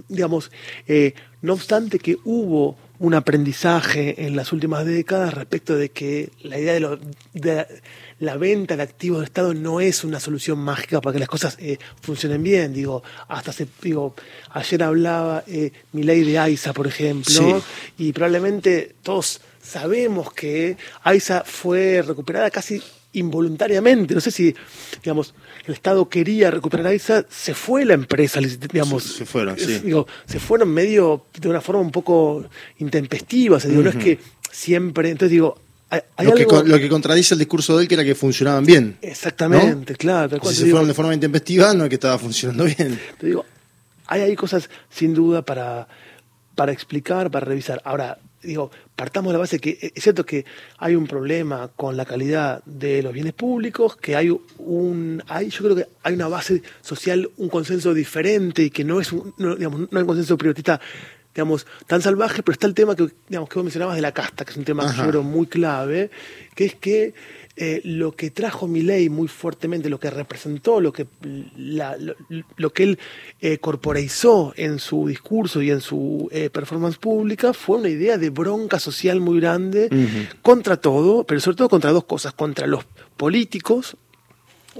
digamos, 0.08 0.50
eh, 0.86 1.14
no 1.42 1.52
obstante 1.54 1.98
que 1.98 2.16
hubo 2.24 2.76
un 3.00 3.14
aprendizaje 3.14 4.26
en 4.26 4.34
las 4.34 4.52
últimas 4.52 4.84
décadas 4.84 5.32
respecto 5.32 5.76
de 5.76 5.90
que 5.90 6.30
la 6.42 6.58
idea 6.58 6.72
de, 6.74 6.80
lo- 6.80 6.98
de 7.32 7.64
la 8.18 8.36
venta 8.36 8.76
de 8.76 8.82
activos 8.82 9.18
del 9.20 9.26
Estado 9.26 9.54
no 9.54 9.80
es 9.80 10.02
una 10.02 10.18
solución 10.18 10.58
mágica 10.58 11.00
para 11.00 11.12
que 11.12 11.20
las 11.20 11.28
cosas 11.28 11.56
eh, 11.60 11.78
funcionen 12.02 12.42
bien. 12.42 12.72
Digo, 12.74 13.04
hasta 13.28 13.52
se, 13.52 13.68
digo, 13.82 14.14
ayer 14.50 14.82
hablaba 14.82 15.44
eh, 15.46 15.70
mi 15.92 16.02
ley 16.02 16.24
de 16.24 16.38
AISA, 16.40 16.72
por 16.72 16.88
ejemplo, 16.88 17.32
Sí. 17.32 18.04
y 18.06 18.12
probablemente 18.12 18.96
todos 19.02 19.40
sabemos 19.68 20.33
que 20.33 20.76
AISA 21.04 21.42
fue 21.44 22.02
recuperada 22.07 22.50
casi 22.50 22.83
involuntariamente. 23.12 24.14
No 24.14 24.20
sé 24.20 24.31
si, 24.31 24.54
digamos, 25.02 25.35
el 25.66 25.74
Estado 25.74 26.09
quería 26.09 26.50
recuperar 26.50 26.87
AISA, 26.87 27.24
se 27.28 27.54
fue 27.54 27.85
la 27.85 27.94
empresa, 27.94 28.40
digamos. 28.40 29.02
Se- 29.04 29.18
se 29.18 29.26
fueron, 29.26 29.57
es- 29.57 29.64
sí. 29.64 29.78
digo, 29.85 30.07
se 30.26 30.38
fueron 30.40 30.68
medio 30.70 31.24
de 31.38 31.48
una 31.48 31.61
forma 31.61 31.81
un 31.83 31.90
poco 31.90 32.44
intempestiva. 32.78 33.57
O 33.57 33.61
sea, 33.61 33.70
digo, 33.70 33.83
no 33.83 33.90
es 33.90 33.96
que 33.96 34.18
siempre. 34.50 35.11
Entonces 35.11 35.33
digo, 35.33 35.59
hay, 35.90 36.00
hay 36.16 36.26
Lo 36.26 36.35
que, 36.35 36.42
algo- 36.42 36.50
con- 36.61 36.68
lo 36.68 36.78
que 36.78 36.88
contradice 36.88 37.35
el 37.35 37.38
discurso 37.38 37.76
de 37.76 37.83
él, 37.83 37.88
que 37.88 37.94
era 37.94 38.04
que 38.04 38.14
funcionaban 38.14 38.64
bien. 38.64 38.98
Exactamente, 39.02 39.94
claro. 39.96 40.28
tal 40.28 40.40
cual. 40.40 40.52
Si 40.52 40.61
se 40.61 40.64
digo, 40.66 40.76
fueron 40.76 40.88
de 40.88 40.94
forma 40.94 41.14
intempestiva, 41.14 41.72
no 41.74 41.85
es 41.85 41.88
que 41.88 41.94
estaba 41.96 42.18
funcionando 42.18 42.64
bien. 42.64 42.98
te 43.18 43.26
digo, 43.26 43.44
hay 44.07 44.20
ahí 44.22 44.37
cosas 44.37 44.68
sin 44.90 45.14
duda 45.14 45.42
para, 45.42 45.88
para 46.54 46.72
explicar, 46.72 47.31
para 47.31 47.46
revisar. 47.46 47.81
Ahora, 47.85 48.18
digo, 48.42 48.70
partamos 48.94 49.31
de 49.31 49.33
la 49.35 49.38
base 49.38 49.59
que 49.59 49.79
eh, 49.81 49.92
es 49.94 50.03
cierto 50.03 50.24
que 50.24 50.44
hay 50.79 50.94
un 50.94 51.07
problema 51.07 51.70
con 51.74 51.96
la 51.96 52.05
calidad 52.05 52.62
de 52.64 53.03
los 53.03 53.12
bienes 53.12 53.33
públicos, 53.33 53.96
que 53.96 54.16
hay 54.16 54.31
un, 54.59 55.22
hay, 55.29 55.51
yo 55.51 55.64
creo 55.64 55.77
que 55.77 55.87
hay 56.03 56.14
una 56.14 56.29
base 56.29 56.62
social, 56.81 57.31
un 57.37 57.48
consenso 57.48 57.94
diferente 57.94 58.62
y 58.62 58.70
que 58.70 58.85
no 58.85 59.01
es 59.01 59.12
un, 59.12 59.35
no, 59.38 59.57
digamos, 59.57 59.81
no 59.81 59.98
hay 59.98 60.03
un 60.03 60.07
consenso 60.07 60.37
privatista 60.38 60.81
digamos, 61.35 61.66
tan 61.87 62.03
salvaje, 62.03 62.42
pero 62.42 62.55
está 62.55 62.66
el 62.66 62.74
tema 62.74 62.96
que, 62.96 63.11
digamos, 63.29 63.48
que 63.48 63.55
vos 63.55 63.64
mencionabas 63.64 63.94
de 63.94 64.03
la 64.03 64.11
casta, 64.11 64.44
que 64.44 64.51
es 64.51 64.57
un 64.57 64.64
tema 64.64 64.90
que 64.90 64.96
yo 64.96 65.09
creo 65.09 65.22
muy 65.22 65.46
clave, 65.46 66.11
que 66.57 66.64
es 66.64 66.74
que 66.74 67.14
eh, 67.60 67.80
lo 67.84 68.12
que 68.12 68.30
trajo 68.30 68.68
Milei 68.68 69.08
muy 69.08 69.26
fuertemente, 69.26 69.88
lo 69.90 69.98
que 69.98 70.10
representó, 70.10 70.80
lo 70.80 70.92
que, 70.92 71.06
la- 71.56 71.96
lo, 71.96 72.14
lo 72.56 72.70
que 72.72 72.82
él 72.84 72.98
eh, 73.40 73.58
corporeizó 73.58 74.52
en 74.56 74.78
su 74.78 75.08
discurso 75.08 75.60
y 75.60 75.70
en 75.70 75.80
su 75.80 76.28
eh, 76.30 76.50
performance 76.50 76.98
pública 76.98 77.52
fue 77.52 77.78
una 77.78 77.88
idea 77.88 78.16
de 78.16 78.30
bronca 78.30 78.78
social 78.78 79.20
muy 79.20 79.40
grande 79.40 79.88
contra 80.42 80.76
todo, 80.78 81.24
pero 81.24 81.40
sobre 81.40 81.56
todo 81.56 81.68
contra 81.68 81.90
dos 81.90 82.04
cosas, 82.04 82.32
contra 82.32 82.66
los 82.66 82.84
políticos 83.16 83.96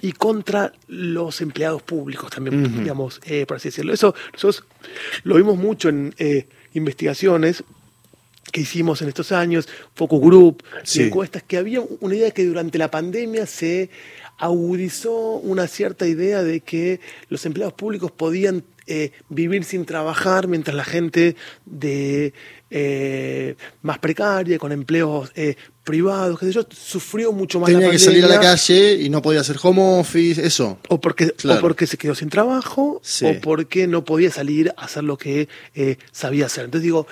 y 0.01 0.13
contra 0.13 0.73
los 0.87 1.41
empleados 1.41 1.83
públicos 1.83 2.31
también, 2.31 2.63
digamos, 2.83 3.21
eh, 3.27 3.45
por 3.47 3.57
así 3.57 3.69
decirlo. 3.71 3.93
Eso 3.93 4.15
nosotros 4.33 4.65
lo 5.25 5.35
vimos 5.35 5.59
mucho 5.59 5.89
en 5.89 6.15
eh, 6.19 6.47
investigaciones 6.75 7.65
que 8.53 8.61
hicimos 8.63 9.03
en 9.03 9.09
estos 9.09 9.33
años, 9.33 9.69
focus 9.95 10.21
group, 10.21 10.63
Sí. 10.85 11.03
encuestas, 11.03 11.43
que 11.43 11.57
había 11.57 11.81
una 12.01 12.15
idea 12.15 12.31
que 12.31 12.45
durante 12.45 12.79
la 12.79 12.91
pandemia 12.91 13.47
se 13.47 13.91
agudizó 14.39 15.13
una 15.37 15.67
cierta 15.67 16.07
idea 16.07 16.43
de 16.43 16.61
que 16.61 17.01
los 17.29 17.45
empleados 17.45 17.75
públicos 17.75 18.11
podían 18.13 18.65
eh, 18.91 19.13
vivir 19.29 19.65
sin 19.65 19.85
trabajar 19.85 20.47
mientras 20.49 20.75
la 20.75 20.85
gente 20.85 21.37
de 21.67 22.33
eh, 22.71 23.55
más 23.83 23.99
precaria, 23.99 24.59
con 24.59 24.73
empleos 24.73 25.31
eh, 25.35 25.57
privados, 25.85 26.39
qué 26.39 26.47
sé 26.47 26.53
yo, 26.53 26.67
sufrió 26.71 27.33
mucho 27.33 27.61
más 27.61 27.71
la 27.71 27.79
Tenía 27.79 27.91
que 27.93 27.99
salir 27.99 28.25
a 28.25 28.29
la 28.29 28.35
pandemia. 28.37 28.51
calle 28.57 28.95
y 28.95 29.11
no 29.11 29.21
podía 29.21 29.41
hacer 29.43 29.57
home 29.63 30.01
office, 30.01 30.43
eso. 30.47 30.79
O 30.89 30.99
porque, 31.01 31.33
Claro. 31.33 31.59
o 31.59 31.63
porque 31.63 31.87
se 31.87 31.99
quedó 31.99 32.15
sin 32.15 32.31
trabajo, 32.31 33.01
Sí. 33.03 33.27
o 33.27 33.41
porque 33.43 33.87
no 33.87 34.05
podía 34.07 34.31
salir 34.31 34.73
a 34.79 34.85
hacer 34.87 35.05
lo 35.05 35.19
que 35.19 35.49
sabía 36.13 36.47
hacer. 36.47 36.65
Entonces 36.67 36.85
digo, 36.85 37.07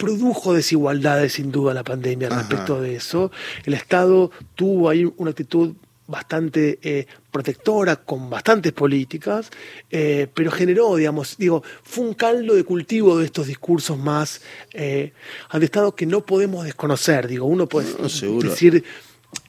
produjo 0.00 0.54
desigualdades 0.54 1.34
sin 1.34 1.52
duda 1.52 1.74
la 1.74 1.84
pandemia 1.84 2.28
Ajá. 2.28 2.38
respecto 2.40 2.80
de 2.80 2.96
eso. 2.96 3.30
El 3.64 3.74
Estado 3.74 4.30
tuvo 4.54 4.88
ahí 4.88 5.04
una 5.16 5.30
actitud 5.30 5.74
bastante 6.06 6.80
eh, 6.82 7.06
protectora, 7.30 7.94
con 7.94 8.28
bastantes 8.28 8.72
políticas, 8.72 9.48
eh, 9.90 10.26
pero 10.34 10.50
generó, 10.50 10.96
digamos, 10.96 11.36
digo, 11.38 11.62
fue 11.84 12.04
un 12.04 12.14
caldo 12.14 12.56
de 12.56 12.64
cultivo 12.64 13.16
de 13.18 13.26
estos 13.26 13.46
discursos 13.46 13.96
más 13.96 14.40
eh, 14.72 15.12
Estado 15.62 15.94
que 15.94 16.06
no 16.06 16.26
podemos 16.26 16.64
desconocer. 16.64 17.28
Digo, 17.28 17.46
uno 17.46 17.68
puede 17.68 17.86
No, 17.92 18.40
decir... 18.40 18.82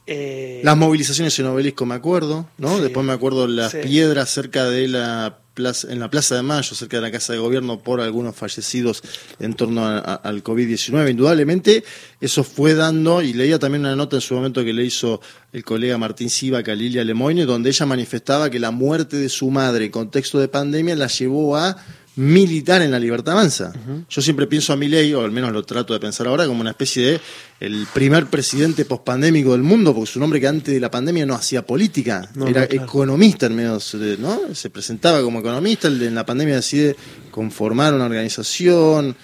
eh, 0.05 0.61
Las 0.63 0.77
movilizaciones 0.77 1.37
en 1.39 1.47
Obelisco 1.47 1.87
me 1.87 1.95
acuerdo, 1.95 2.47
¿no? 2.59 2.75
Sí. 2.77 2.83
Después 2.83 3.03
me 3.07 3.13
acuerdo 3.13 3.47
las 3.47 3.71
Sí. 3.71 3.79
piedras 3.81 4.29
cerca 4.29 4.65
de 4.65 4.87
la 4.87 5.39
en 5.87 5.99
la 5.99 6.09
Plaza 6.09 6.35
de 6.35 6.41
Mayo, 6.41 6.75
cerca 6.75 6.97
de 6.97 7.01
la 7.01 7.11
Casa 7.11 7.33
de 7.33 7.39
Gobierno, 7.39 7.79
por 7.79 8.01
algunos 8.01 8.35
fallecidos 8.35 9.01
en 9.39 9.53
torno 9.53 9.85
al 9.85 10.43
COVID-19. 10.43 11.11
Indudablemente, 11.11 11.83
eso 12.19 12.43
fue 12.43 12.73
dando, 12.73 13.21
y 13.21 13.33
leía 13.33 13.59
también 13.59 13.81
una 13.81 13.95
nota 13.95 14.17
en 14.17 14.21
su 14.21 14.33
momento 14.33 14.63
que 14.63 14.73
le 14.73 14.83
hizo 14.83 15.21
el 15.53 15.63
colega 15.63 15.97
Martín 15.97 16.29
Sivac 16.29 16.67
a 16.69 16.75
Lilia 16.75 17.03
Lemoyne, 17.03 17.45
donde 17.45 17.69
ella 17.69 17.85
manifestaba 17.85 18.49
que 18.49 18.59
la 18.59 18.71
muerte 18.71 19.17
de 19.17 19.29
su 19.29 19.49
madre 19.49 19.85
en 19.85 19.91
contexto 19.91 20.39
de 20.39 20.47
pandemia 20.47 20.95
la 20.95 21.07
llevó 21.07 21.55
a 21.57 21.77
militar 22.15 22.81
en 22.81 22.91
la 22.91 22.99
libertad 22.99 23.33
avanza. 23.33 23.71
Yo 24.09 24.21
siempre 24.21 24.45
pienso 24.47 24.73
a 24.73 24.75
Milei, 24.75 25.13
o 25.13 25.21
al 25.23 25.31
menos 25.31 25.51
lo 25.53 25.63
trato 25.63 25.93
de 25.93 25.99
pensar 25.99 26.27
ahora, 26.27 26.45
como 26.45 26.59
una 26.61 26.71
especie 26.71 27.05
de 27.05 27.21
el 27.61 27.87
primer 27.93 28.27
presidente 28.27 28.83
pospandémico 28.85 29.53
del 29.53 29.63
mundo, 29.63 29.93
porque 29.93 30.11
su 30.11 30.19
nombre 30.19 30.39
que 30.41 30.47
antes 30.47 30.73
de 30.73 30.79
la 30.79 30.91
pandemia 30.91 31.25
no 31.25 31.35
hacía 31.35 31.65
política, 31.65 32.29
No, 32.35 32.47
era 32.47 32.61
no, 32.61 32.67
claro. 32.67 32.83
economista 32.85 33.45
en 33.45 33.55
medio, 33.55 33.77
de- 33.93 34.17
¿no? 34.17 34.53
Se 34.53 34.69
presentaba 34.69 35.21
como 35.21 35.39
economista, 35.39 35.87
en 35.87 36.13
la 36.15 36.25
pandemia 36.25 36.55
decide 36.55 36.95
conformar 37.31 37.93
una 37.93 38.05
organización. 38.05 39.15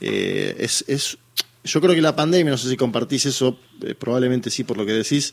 eh, 0.00 0.56
es, 0.58 0.84
es, 0.86 1.16
yo 1.64 1.80
creo 1.80 1.94
que 1.94 2.02
la 2.02 2.14
pandemia, 2.14 2.50
no 2.50 2.58
sé 2.58 2.68
si 2.68 2.76
compartís 2.76 3.24
eso, 3.24 3.58
eh, 3.82 3.94
probablemente 3.94 4.50
sí 4.50 4.64
por 4.64 4.76
lo 4.76 4.84
que 4.84 4.92
decís, 4.92 5.32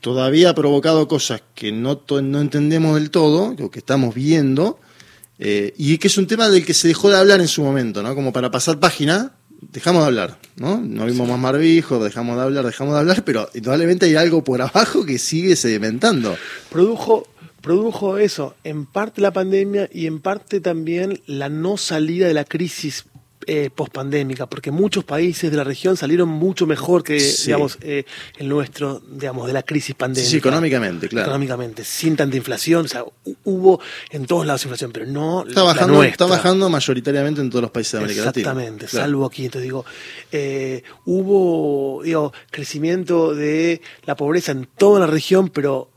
todavía 0.00 0.50
ha 0.50 0.54
provocado 0.54 1.08
cosas 1.08 1.42
que 1.56 1.72
no, 1.72 2.00
no 2.22 2.40
entendemos 2.40 2.94
del 2.94 3.10
todo, 3.10 3.56
o 3.60 3.70
que 3.70 3.80
estamos 3.80 4.14
viendo, 4.14 4.78
eh, 5.38 5.74
y 5.76 5.98
que 5.98 6.08
es 6.08 6.18
un 6.18 6.26
tema 6.26 6.48
del 6.48 6.64
que 6.64 6.74
se 6.74 6.88
dejó 6.88 7.10
de 7.10 7.16
hablar 7.16 7.40
en 7.40 7.48
su 7.48 7.62
momento, 7.62 8.02
¿no? 8.02 8.14
Como 8.14 8.32
para 8.32 8.50
pasar 8.50 8.78
página, 8.80 9.34
dejamos 9.60 10.02
de 10.02 10.06
hablar, 10.08 10.38
¿no? 10.56 10.80
No 10.80 11.06
vimos 11.06 11.28
más 11.28 11.38
Marbijo, 11.38 12.02
dejamos 12.02 12.36
de 12.36 12.42
hablar, 12.42 12.64
dejamos 12.64 12.94
de 12.94 13.00
hablar, 13.00 13.24
pero 13.24 13.48
indudablemente 13.54 14.06
hay 14.06 14.16
algo 14.16 14.42
por 14.42 14.62
abajo 14.62 15.04
que 15.04 15.18
sigue 15.18 15.56
sedimentando. 15.56 16.36
produjo, 16.70 17.26
produjo 17.60 18.18
eso, 18.18 18.54
en 18.64 18.86
parte 18.86 19.20
la 19.20 19.32
pandemia 19.32 19.88
y 19.92 20.06
en 20.06 20.20
parte 20.20 20.60
también 20.60 21.20
la 21.26 21.48
no 21.48 21.76
salida 21.76 22.26
de 22.26 22.34
la 22.34 22.44
crisis 22.44 23.04
eh, 23.50 23.70
pospandémica, 23.74 24.44
porque 24.46 24.70
muchos 24.70 25.04
países 25.04 25.50
de 25.50 25.56
la 25.56 25.64
región 25.64 25.96
salieron 25.96 26.28
mucho 26.28 26.66
mejor 26.66 27.02
que, 27.02 27.18
Sí. 27.18 27.46
digamos, 27.46 27.78
eh, 27.80 28.04
el 28.36 28.46
nuestro, 28.46 29.00
digamos, 29.10 29.46
de 29.46 29.54
la 29.54 29.62
crisis 29.62 29.94
pandémica. 29.94 30.30
Sí, 30.30 30.36
económicamente, 30.36 31.08
claro. 31.08 31.28
Económicamente, 31.28 31.82
sin 31.82 32.14
tanta 32.14 32.36
inflación, 32.36 32.84
o 32.84 32.88
sea, 32.88 33.04
hu- 33.04 33.36
hubo 33.44 33.80
en 34.10 34.26
todos 34.26 34.44
lados 34.46 34.64
inflación, 34.64 34.92
pero 34.92 35.06
no 35.06 35.46
Está 35.48 35.60
la 35.60 35.66
bajando, 35.68 35.94
nuestra. 35.94 36.10
está 36.12 36.26
bajando 36.26 36.68
mayoritariamente 36.68 37.40
en 37.40 37.48
todos 37.48 37.62
los 37.62 37.70
países 37.70 37.92
de 37.92 37.98
América 38.00 38.24
Latina. 38.26 38.50
Exactamente, 38.50 38.84
Claro. 38.86 39.04
salvo 39.06 39.24
aquí. 39.24 39.44
Entonces 39.46 39.62
digo, 39.64 39.84
eh, 40.30 40.82
hubo 41.06 42.02
digo, 42.04 42.32
crecimiento 42.50 43.34
de 43.34 43.80
la 44.04 44.14
pobreza 44.14 44.52
en 44.52 44.68
toda 44.76 45.00
la 45.00 45.06
región, 45.06 45.48
pero 45.48 45.90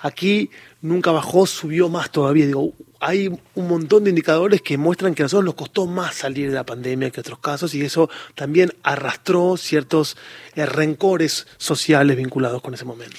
aquí 0.00 0.50
nunca 0.82 1.12
bajó, 1.12 1.46
subió 1.46 1.88
más 1.88 2.10
todavía. 2.10 2.46
Digo, 2.46 2.72
hay 3.00 3.28
un 3.28 3.68
montón 3.68 4.04
de 4.04 4.10
indicadores 4.10 4.62
que 4.62 4.76
muestran 4.78 5.14
que 5.14 5.22
a 5.22 5.24
nosotros 5.26 5.44
nos 5.44 5.54
costó 5.54 5.86
más 5.86 6.14
salir 6.14 6.48
de 6.48 6.54
la 6.54 6.64
pandemia 6.66 7.10
que 7.10 7.20
otros 7.20 7.38
casos 7.38 7.74
y 7.74 7.82
eso 7.82 8.08
también 8.34 8.72
arrastró 8.82 9.56
ciertos 9.56 10.16
eh, 10.54 10.66
rencores 10.66 11.46
sociales 11.58 12.16
vinculados 12.16 12.62
con 12.62 12.74
ese 12.74 12.84
momento. 12.84 13.16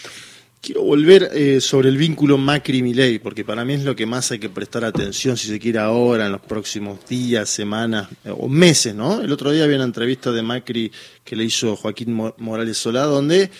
Quiero 0.60 0.82
volver 0.82 1.30
eh, 1.34 1.62
sobre 1.62 1.88
el 1.88 1.98
vínculo 1.98 2.38
Macri-Milei, 2.38 3.20
porque 3.20 3.46
para 3.46 3.64
mí 3.64 3.74
es 3.74 3.84
lo 3.84 3.96
que 3.96 4.08
más 4.08 4.32
hay 4.32 4.40
que 4.40 4.50
prestar 4.50 4.84
atención, 4.84 5.38
si 5.38 5.48
se 5.48 5.60
quiere 5.60 5.78
ahora, 5.80 6.26
en 6.26 6.32
los 6.32 6.42
próximos 6.42 7.06
días, 7.08 7.48
semanas 7.48 8.10
eh, 8.26 8.32
o 8.36 8.50
meses, 8.50 8.96
¿no? 8.96 9.22
El 9.22 9.32
otro 9.32 9.52
día 9.52 9.64
había 9.64 9.76
una 9.78 9.86
entrevista 9.86 10.32
de 10.32 10.42
Macri 10.42 10.92
que 11.24 11.36
le 11.36 11.44
hizo 11.44 11.76
Joaquín 11.76 12.12
Mo- 12.12 12.34
Morales 12.40 12.78
Solá, 12.80 13.04
donde, 13.04 13.52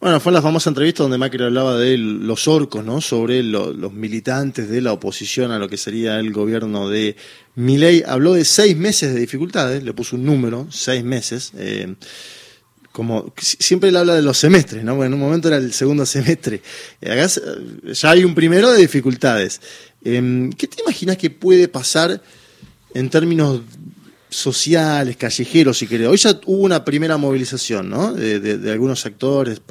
bueno, 0.00 0.20
fue 0.20 0.32
la 0.32 0.42
famosa 0.42 0.70
entrevista 0.70 1.02
donde 1.02 1.18
Macri 1.18 1.42
hablaba 1.42 1.76
de 1.78 1.96
los 1.96 2.46
orcos, 2.48 2.84
¿no? 2.84 3.00
Sobre 3.00 3.42
lo- 3.42 3.72
los 3.72 3.92
militantes 3.92 4.68
de 4.68 4.80
la 4.80 4.92
oposición 4.92 5.50
a 5.52 5.58
lo 5.58 5.68
que 5.68 5.76
sería 5.78 6.20
el 6.20 6.32
gobierno 6.32 6.88
de 6.88 7.16
Milei. 7.54 8.02
Habló 8.06 8.34
de 8.34 8.44
seis 8.44 8.76
meses 8.76 9.14
de 9.14 9.20
dificultades, 9.20 9.82
le 9.82 9.92
puso 9.94 10.16
un 10.16 10.24
número, 10.24 10.66
seis 10.70 11.02
meses. 11.02 11.52
eh, 11.56 11.94
como 12.92 13.34
siempre 13.38 13.90
él 13.90 13.96
habla 13.96 14.14
de 14.14 14.22
los 14.22 14.38
semestres, 14.38 14.82
¿no? 14.82 14.96
Bueno, 14.96 15.14
en 15.16 15.20
un 15.22 15.26
momento 15.28 15.48
era 15.48 15.58
el 15.58 15.72
segundo 15.74 16.06
semestre. 16.06 16.62
Acá 17.02 17.26
ya 17.92 18.10
hay 18.10 18.24
un 18.24 18.34
primero 18.34 18.70
de 18.72 18.78
dificultades. 18.80 19.60
Em, 20.02 20.50
¿Qué 20.52 20.66
te 20.66 20.80
imaginas 20.80 21.18
que 21.18 21.28
puede 21.28 21.68
pasar 21.68 22.22
en 22.94 23.10
términos 23.10 23.60
sociales, 24.36 25.16
callejeros, 25.16 25.78
si 25.78 25.86
querés? 25.86 26.08
Hoy 26.08 26.18
ya 26.18 26.38
hubo 26.44 26.62
una 26.62 26.84
primera 26.84 27.16
movilización, 27.16 27.88
¿no? 27.88 28.12
De, 28.12 28.70
algunos 28.70 29.06
actores, 29.06 29.62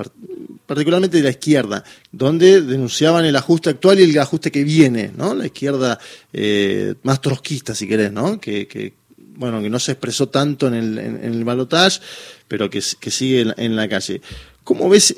particularmente 0.66 1.18
de 1.18 1.24
la 1.24 1.30
izquierda, 1.30 1.84
donde 2.11 2.61
denunciaban 2.61 3.26
el 3.26 3.36
ajuste 3.36 3.70
actual 3.70 3.99
y 3.99 4.03
el 4.03 4.20
ajuste 4.20 4.51
que 4.51 4.63
viene, 4.63 5.11
¿no? 5.16 5.36
La 5.36 5.45
izquierda 5.45 5.99
eh, 6.34 6.95
más 7.03 7.22
trotskista, 7.22 7.76
si 7.76 7.88
querés, 7.88 8.11
¿no? 8.11 8.39
Que, 8.39 8.93
bueno, 9.18 9.61
que 9.61 9.70
no 9.70 9.80
se 9.80 9.91
expresó 9.91 10.30
tanto 10.30 10.68
en 10.68 10.74
el, 10.74 10.97
en, 10.97 11.24
el 11.24 11.43
balotaje, 11.43 11.99
pero 12.47 12.68
que, 12.68 12.82
sigue 12.82 13.53
en, 13.57 13.76
la 13.76 13.88
calle. 13.88 14.22
¿Cómo 14.63 14.89
ves 14.89 15.16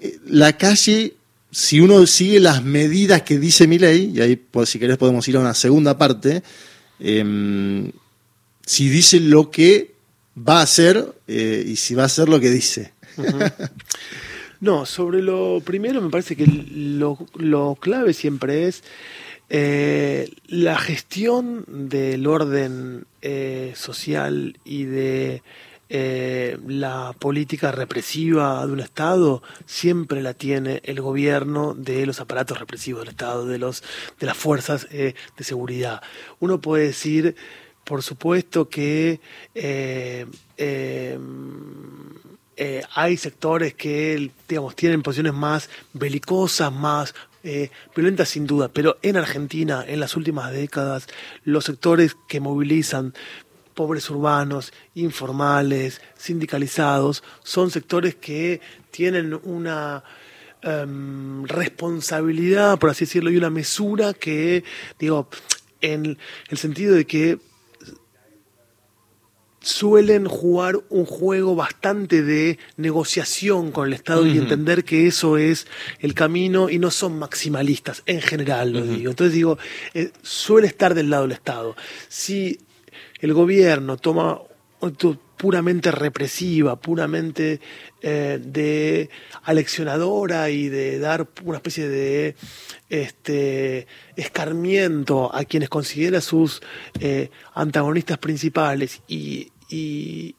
eh, 0.00 0.18
la 0.26 0.56
calle 0.58 1.14
si 1.50 1.80
uno 1.80 2.06
sigue 2.06 2.40
las 2.40 2.62
medidas 2.62 3.22
que 3.22 3.38
dice 3.38 3.66
mi 3.66 3.78
ley, 3.78 4.12
y 4.14 4.20
ahí 4.20 4.36
pues, 4.36 4.68
si 4.68 4.78
querés 4.78 4.98
podemos 4.98 5.26
ir 5.28 5.36
a 5.36 5.40
una 5.40 5.54
segunda 5.54 5.96
parte, 5.96 6.42
em, 6.98 7.90
si 8.64 8.88
dice 8.88 9.20
lo 9.20 9.50
que 9.50 9.92
va 10.36 10.60
a 10.60 10.62
hacer 10.62 11.14
eh, 11.26 11.64
y 11.66 11.76
si 11.76 11.94
va 11.94 12.04
a 12.04 12.06
hacer 12.06 12.28
lo 12.28 12.40
que 12.40 12.50
dice. 12.50 12.92
No, 14.60 14.86
sobre 14.86 15.22
lo 15.22 15.60
primero 15.64 16.00
me 16.00 16.08
parece 16.08 16.36
que 16.36 16.46
lo, 16.46 17.18
lo 17.34 17.76
clave 17.80 18.12
siempre 18.12 18.68
es 18.68 18.84
eh, 19.50 20.30
la 20.46 20.78
gestión 20.78 21.64
del 21.66 22.28
orden 22.28 23.06
eh, 23.22 23.72
social 23.74 24.58
y 24.64 24.84
de 24.84 25.42
la 25.94 27.14
política 27.18 27.70
represiva 27.70 28.64
de 28.66 28.72
un 28.72 28.80
Estado 28.80 29.42
siempre 29.66 30.22
la 30.22 30.32
tiene 30.32 30.80
el 30.84 31.02
gobierno 31.02 31.74
de 31.74 32.06
los 32.06 32.18
aparatos 32.18 32.58
represivos 32.58 33.02
del 33.02 33.10
Estado, 33.10 33.46
de, 33.46 33.58
los, 33.58 33.82
de 34.18 34.26
las 34.26 34.36
fuerzas 34.38 34.88
de 34.88 35.14
seguridad. 35.40 36.00
Uno 36.40 36.62
puede 36.62 36.86
decir, 36.86 37.36
por 37.84 38.02
supuesto, 38.02 38.68
que 38.68 39.20
hay 42.94 43.16
sectores 43.16 43.74
que 43.74 44.30
digamos, 44.48 44.76
tienen 44.76 45.02
posiciones 45.02 45.34
más 45.34 45.68
belicosas, 45.92 46.72
más 46.72 47.14
eh, 47.44 47.70
violenta 47.96 48.24
sin 48.24 48.46
duda, 48.46 48.68
pero 48.68 48.98
en 49.02 49.16
Argentina, 49.16 49.84
en 49.84 49.98
las 49.98 50.16
últimas 50.16 50.52
décadas, 50.52 51.08
los 51.42 51.64
sectores 51.64 52.16
que 52.28 52.38
movilizan 52.38 53.14
pobres 53.74 54.08
urbanos, 54.10 54.72
informales, 54.94 56.00
sindicalizados, 56.16 57.24
son 57.42 57.72
sectores 57.72 58.14
que 58.14 58.60
tienen 58.92 59.40
una 59.42 60.04
em, 60.62 61.44
responsabilidad, 61.44 62.78
por 62.78 62.90
así 62.90 63.06
decirlo, 63.06 63.30
y 63.32 63.38
una 63.38 63.50
mesura 63.50 64.14
que, 64.14 64.62
digo, 65.00 65.28
en 65.80 66.18
el 66.48 66.58
sentido 66.58 66.94
de 66.94 67.06
que 67.06 67.38
suelen 69.62 70.26
jugar 70.26 70.80
un 70.90 71.04
juego 71.06 71.54
bastante 71.54 72.22
de 72.22 72.58
negociación 72.76 73.70
con 73.70 73.86
el 73.86 73.94
Estado 73.94 74.26
y 74.26 74.36
entender 74.36 74.84
que 74.84 75.06
eso 75.06 75.38
es 75.38 75.66
el 76.00 76.14
camino 76.14 76.68
y 76.68 76.78
no 76.78 76.90
son 76.90 77.18
maximalistas, 77.18 78.02
en 78.06 78.20
general 78.20 78.72
lo 78.72 78.82
digo. 78.82 79.10
Entonces 79.10 79.34
digo, 79.34 79.58
eh, 79.94 80.10
suele 80.22 80.66
estar 80.66 80.94
del 80.94 81.10
lado 81.10 81.22
del 81.22 81.32
Estado. 81.32 81.76
Si 82.08 82.58
el 83.20 83.32
gobierno 83.32 83.96
toma 83.96 84.40
puramente 85.42 85.90
represiva, 85.90 86.76
puramente 86.76 87.60
eh, 88.00 88.38
de 88.40 89.10
aleccionadora 89.42 90.50
y 90.50 90.68
de 90.68 91.00
dar 91.00 91.26
una 91.42 91.56
especie 91.56 91.88
de 91.88 92.36
este, 92.88 93.88
escarmiento 94.14 95.34
a 95.34 95.44
quienes 95.44 95.68
considera 95.68 96.20
sus 96.20 96.62
eh, 97.00 97.30
antagonistas 97.54 98.18
principales 98.18 99.02
y 99.08 99.50
y, 99.72 100.34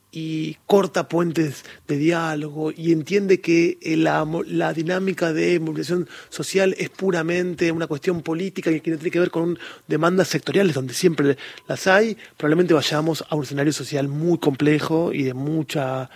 corta 0.67 1.07
puentes 1.07 1.65
de 1.87 1.97
diálogo 1.97 2.71
y 2.71 2.91
entiende 2.91 3.41
que 3.41 3.77
la, 3.97 4.27
la, 4.47 4.73
dinámica 4.73 5.33
de 5.33 5.59
movilización 5.59 6.07
social 6.29 6.75
es 6.77 6.89
puramente 6.89 7.71
una 7.71 7.87
cuestión 7.87 8.21
política 8.21 8.69
y 8.71 8.79
que 8.79 8.91
tiene 8.91 9.11
que 9.11 9.19
ver 9.19 9.31
con 9.31 9.57
demandas 9.87 10.27
sectoriales 10.27 10.75
donde 10.75 10.93
siempre 10.93 11.37
las 11.67 11.87
hay, 11.87 12.17
probablemente 12.37 12.73
vayamos 12.73 13.23
a 13.27 13.35
un 13.35 13.43
escenario 13.43 13.73
social 13.73 14.07
muy 14.07 14.37
complejo 14.37 15.11
y 15.13 15.23
de 15.23 15.33
mucha 15.33 16.09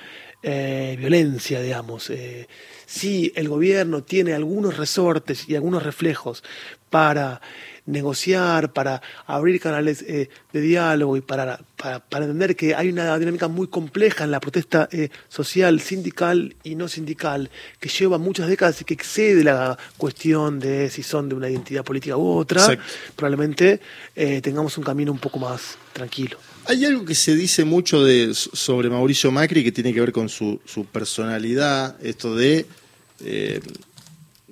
eh, 0.43 0.95
violencia, 0.99 1.61
digamos. 1.61 2.09
Eh, 2.09 2.47
si 2.85 3.33
el 3.35 3.49
gobierno 3.49 4.03
tiene 4.03 4.33
algunos 4.33 4.77
resortes 4.77 5.49
y 5.49 5.55
algunos 5.55 5.83
reflejos 5.83 6.43
para 6.89 7.41
negociar, 7.87 8.73
para 8.73 9.01
abrir 9.25 9.59
canales 9.59 10.03
eh, 10.07 10.29
de 10.53 10.61
diálogo 10.61 11.17
y 11.17 11.21
para, 11.21 11.59
para, 11.75 12.25
entender 12.25 12.55
que 12.55 12.75
hay 12.75 12.89
una 12.89 13.17
dinámica 13.17 13.47
muy 13.47 13.67
compleja 13.67 14.25
en 14.25 14.31
la 14.31 14.39
protesta 14.39 14.87
eh, 14.91 15.09
social, 15.29 15.79
sindical 15.79 16.55
y 16.63 16.75
no 16.75 16.87
sindical, 16.87 17.49
que 17.79 17.89
lleva 17.89 18.17
muchas 18.17 18.47
décadas 18.47 18.79
y 18.81 18.85
que 18.85 18.93
excede 18.93 19.43
la 19.43 19.77
cuestión 19.97 20.59
de 20.59 20.89
si 20.89 21.01
son 21.01 21.29
de 21.29 21.35
una 21.35 21.49
identidad 21.49 21.83
política 21.83 22.17
u 22.17 22.27
otra, 22.37 22.77
probablemente 23.15 23.79
eh, 24.15 24.41
tengamos 24.41 24.77
un 24.77 24.83
camino 24.83 25.11
un 25.11 25.19
poco 25.19 25.39
más 25.39 25.77
tranquilo. 25.93 26.37
Hay 26.65 26.83
algo 26.83 27.05
que 27.05 27.15
se 27.15 27.33
dice 27.33 27.63
mucho 27.63 28.03
de, 28.03 28.33
sobre 28.33 28.89
Mauricio 28.89 29.31
Macri 29.31 29.63
que 29.63 29.71
tiene 29.71 29.93
que 29.93 30.01
ver 30.01 30.11
con 30.11 30.27
su, 30.27 30.59
su 30.65 30.85
personalidad, 30.85 31.95
esto 32.03 32.35
de 32.35 32.65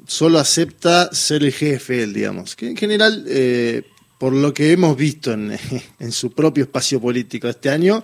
solo 0.08 0.40
acepta 0.40 1.14
ser 1.14 1.44
el 1.44 1.52
jefe, 1.52 2.04
él, 2.04 2.14
digamos. 2.14 2.56
Que 2.56 2.70
en 2.70 2.78
general, 2.78 3.26
eh, 3.28 3.84
por 4.18 4.34
lo 4.34 4.54
que 4.54 4.72
hemos 4.72 4.96
visto 4.98 5.34
en, 5.34 5.58
su 6.12 6.32
propio 6.32 6.64
espacio 6.64 7.00
político 7.00 7.48
este 7.48 7.70
año, 7.70 8.04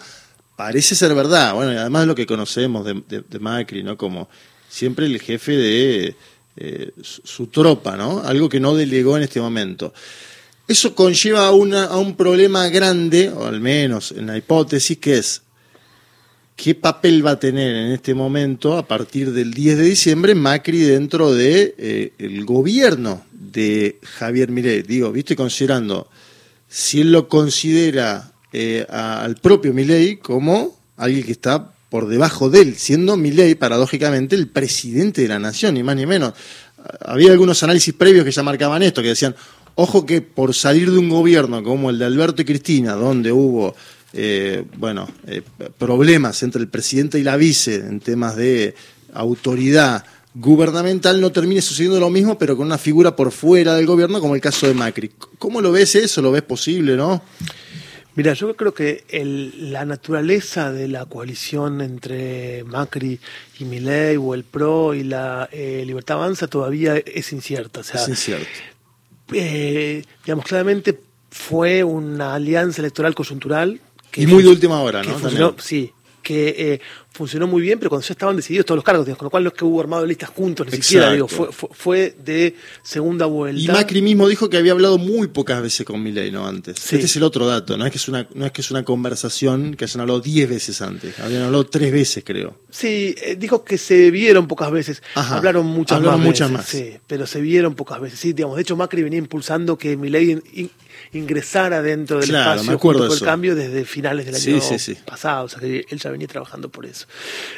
parece 0.55 0.95
ser 0.95 1.13
verdad. 1.13 1.53
Bueno, 1.53 1.73
y 1.73 1.77
además 1.77 2.07
lo 2.07 2.15
que 2.15 2.25
conocemos 2.25 2.85
de, 2.85 3.39
Macri, 3.39 3.83
¿no? 3.83 3.97
Como 3.97 4.29
siempre 4.69 5.05
el 5.05 5.19
jefe 5.19 5.53
de 5.53 6.15
eh, 6.57 6.91
su, 7.01 7.47
tropa, 7.47 7.95
¿no? 7.95 8.19
Algo 8.19 8.49
que 8.49 8.59
no 8.59 8.75
delegó 8.75 9.17
en 9.17 9.23
este 9.23 9.41
momento. 9.41 9.93
Eso 10.67 10.95
conlleva 10.95 11.51
una, 11.51 11.85
a 11.85 11.97
un 11.97 12.15
problema 12.15 12.69
grande, 12.69 13.29
o 13.29 13.45
al 13.45 13.59
menos 13.59 14.11
en 14.11 14.27
la 14.27 14.37
hipótesis, 14.37 14.97
que 14.97 15.17
es 15.17 15.41
qué 16.61 16.75
papel 16.75 17.25
va 17.25 17.31
a 17.31 17.39
tener 17.39 17.75
en 17.75 17.91
este 17.91 18.13
momento, 18.13 18.77
a 18.77 18.85
partir 18.85 19.31
del 19.31 19.51
10 19.51 19.79
de 19.79 19.83
diciembre, 19.83 20.35
Macri 20.35 20.81
dentro 20.81 21.33
del 21.33 21.73
de, 21.75 22.13
eh, 22.19 22.43
gobierno 22.45 23.23
de 23.31 23.97
Javier 24.03 24.51
Milei. 24.51 24.83
Digo, 24.83 25.11
viste, 25.11 25.35
considerando, 25.35 26.07
si 26.69 27.01
él 27.01 27.11
lo 27.11 27.27
considera 27.27 28.31
eh, 28.53 28.85
al 28.87 29.37
propio 29.37 29.73
Milei 29.73 30.17
como 30.17 30.77
alguien 30.97 31.23
que 31.23 31.31
está 31.31 31.73
por 31.89 32.07
debajo 32.07 32.51
de 32.51 32.61
él, 32.61 32.75
siendo 32.75 33.17
Milei, 33.17 33.55
paradójicamente, 33.55 34.35
el 34.35 34.47
presidente 34.47 35.23
de 35.23 35.29
la 35.29 35.39
nación, 35.39 35.73
ni 35.73 35.81
más 35.81 35.95
ni 35.95 36.05
menos. 36.05 36.33
Había 37.03 37.31
algunos 37.31 37.63
análisis 37.63 37.95
previos 37.95 38.23
que 38.23 38.31
ya 38.31 38.43
marcaban 38.43 38.83
esto, 38.83 39.01
que 39.01 39.07
decían, 39.07 39.35
ojo 39.73 40.05
que 40.05 40.21
por 40.21 40.53
salir 40.53 40.91
de 40.91 40.99
un 40.99 41.09
gobierno 41.09 41.63
como 41.63 41.89
el 41.89 41.97
de 41.97 42.05
Alberto 42.05 42.43
y 42.43 42.45
Cristina, 42.45 42.93
donde 42.93 43.31
hubo 43.31 43.75
eh, 44.13 44.65
bueno, 44.77 45.07
eh, 45.27 45.41
problemas 45.77 46.43
entre 46.43 46.61
el 46.61 46.67
presidente 46.67 47.19
y 47.19 47.23
la 47.23 47.37
vice 47.37 47.75
en 47.75 47.99
temas 47.99 48.35
de 48.35 48.75
autoridad 49.13 50.05
gubernamental 50.33 51.19
no 51.19 51.31
termine 51.31 51.61
sucediendo 51.61 51.99
lo 51.99 52.09
mismo, 52.09 52.37
pero 52.37 52.57
con 52.57 52.67
una 52.67 52.77
figura 52.77 53.15
por 53.15 53.31
fuera 53.31 53.75
del 53.75 53.85
gobierno, 53.85 54.19
como 54.19 54.35
el 54.35 54.41
caso 54.41 54.67
de 54.67 54.73
Macri. 54.73 55.11
¿Cómo 55.37 55.61
lo 55.61 55.71
ves 55.71 55.95
eso? 55.95 56.21
¿Lo 56.21 56.31
ves 56.31 56.41
posible, 56.41 56.95
no? 56.95 57.21
Mira, 58.15 58.33
yo 58.33 58.53
creo 58.57 58.73
que 58.73 59.05
la 59.57 59.85
naturaleza 59.85 60.71
de 60.71 60.89
la 60.89 61.05
coalición 61.05 61.79
entre 61.79 62.65
Macri 62.65 63.19
y 63.59 63.63
Milei 63.63 64.17
o 64.17 64.33
el 64.33 64.43
PRO 64.43 64.93
y 64.93 65.03
la 65.03 65.47
eh, 65.51 65.83
Libertad 65.85 66.17
Avanza 66.17 66.47
todavía 66.47 66.97
es 66.97 67.31
incierta. 67.31 67.79
O 67.79 67.83
sea, 67.83 68.01
es 68.01 68.09
incierto. 68.09 68.47
digamos, 69.29 70.45
claramente 70.45 70.99
fue 71.29 71.85
una 71.85 72.35
alianza 72.35 72.81
electoral 72.81 73.15
coyuntural 73.15 73.79
y 74.15 74.27
muy 74.27 74.43
de 74.43 74.49
última 74.49 74.81
hora, 74.81 75.03
¿no? 75.03 75.55
sí, 75.59 75.93
que 76.21 76.55
eh, 76.73 76.81
funcionó 77.11 77.47
muy 77.47 77.61
bien, 77.61 77.79
pero 77.79 77.89
cuando 77.89 78.05
ya 78.05 78.13
estaban 78.13 78.35
decididos 78.35 78.65
todos 78.65 78.77
los 78.77 78.85
cargos, 78.85 79.05
con 79.05 79.25
lo 79.25 79.29
cual 79.29 79.43
no 79.43 79.49
es 79.49 79.55
que 79.55 79.65
hubo 79.65 79.81
armado 79.81 80.05
listas 80.05 80.29
juntos, 80.29 80.67
ni 80.67 80.81
siquiera, 80.81 81.11
digo, 81.11 81.27
fue, 81.27 81.49
fue, 81.51 82.15
de 82.23 82.55
segunda 82.83 83.25
vuelta. 83.25 83.61
Y 83.61 83.67
Macri 83.67 84.01
mismo 84.01 84.27
dijo 84.27 84.49
que 84.49 84.57
había 84.57 84.71
hablado 84.71 84.97
muy 84.97 85.27
pocas 85.27 85.61
veces 85.61 85.85
con 85.85 86.01
Milei, 86.01 86.31
¿no? 86.31 86.47
Antes. 86.47 86.77
Este 86.77 87.05
es 87.05 87.15
el 87.15 87.23
otro 87.23 87.47
dato, 87.47 87.77
no 87.77 87.85
es 87.85 87.91
que 87.91 87.97
es 87.97 88.07
una, 88.07 88.27
no 88.33 88.45
es 88.45 88.51
que 88.51 88.61
es 88.61 88.71
una 88.71 88.83
conversación 88.83 89.75
que 89.75 89.85
hayan 89.85 90.01
hablado 90.01 90.21
diez 90.21 90.49
veces 90.49 90.81
antes, 90.81 91.19
habían 91.19 91.43
hablado 91.43 91.65
tres 91.65 91.91
veces, 91.91 92.23
creo. 92.25 92.57
Sí, 92.69 93.15
eh, 93.21 93.35
dijo 93.37 93.63
que 93.63 93.77
se 93.77 94.11
vieron 94.11 94.47
pocas 94.47 94.71
veces, 94.71 95.01
hablaron 95.15 95.65
muchas 95.65 95.97
hablaron 95.97 96.19
más. 96.19 96.27
Muchas 96.27 96.51
más. 96.51 96.65
Sí, 96.65 96.93
pero 97.07 97.27
se 97.27 97.41
vieron 97.41 97.75
pocas 97.75 97.99
veces, 97.99 98.19
sí, 98.19 98.33
digamos, 98.33 98.55
de 98.55 98.61
hecho 98.61 98.75
Macri 98.75 99.03
venía 99.03 99.19
impulsando 99.19 99.77
que 99.77 99.97
Milei 99.97 100.41
ingresara 101.13 101.81
dentro 101.81 102.19
del 102.19 102.29
espacio 102.33 102.71
acuerdo 102.73 103.13
el 103.13 103.19
cambio 103.21 103.55
desde 103.55 103.85
finales 103.85 104.25
del 104.25 104.35
año 104.35 104.61
pasado, 105.05 105.45
o 105.45 105.49
sea 105.49 105.59
que 105.59 105.85
él 105.89 105.99
ya 105.99 106.09
venía 106.09 106.27
trabajando 106.27 106.69
por 106.69 106.85
eso. 106.85 107.07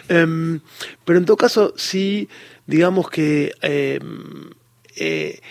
Em, 0.10 0.60
pero 1.06 1.20
en 1.20 1.26
todo 1.26 1.38
caso, 1.38 1.74
sí, 1.78 2.28
digamos 2.66 3.10
que 3.10 3.54
em, 3.62 4.50
eh, 4.96 5.42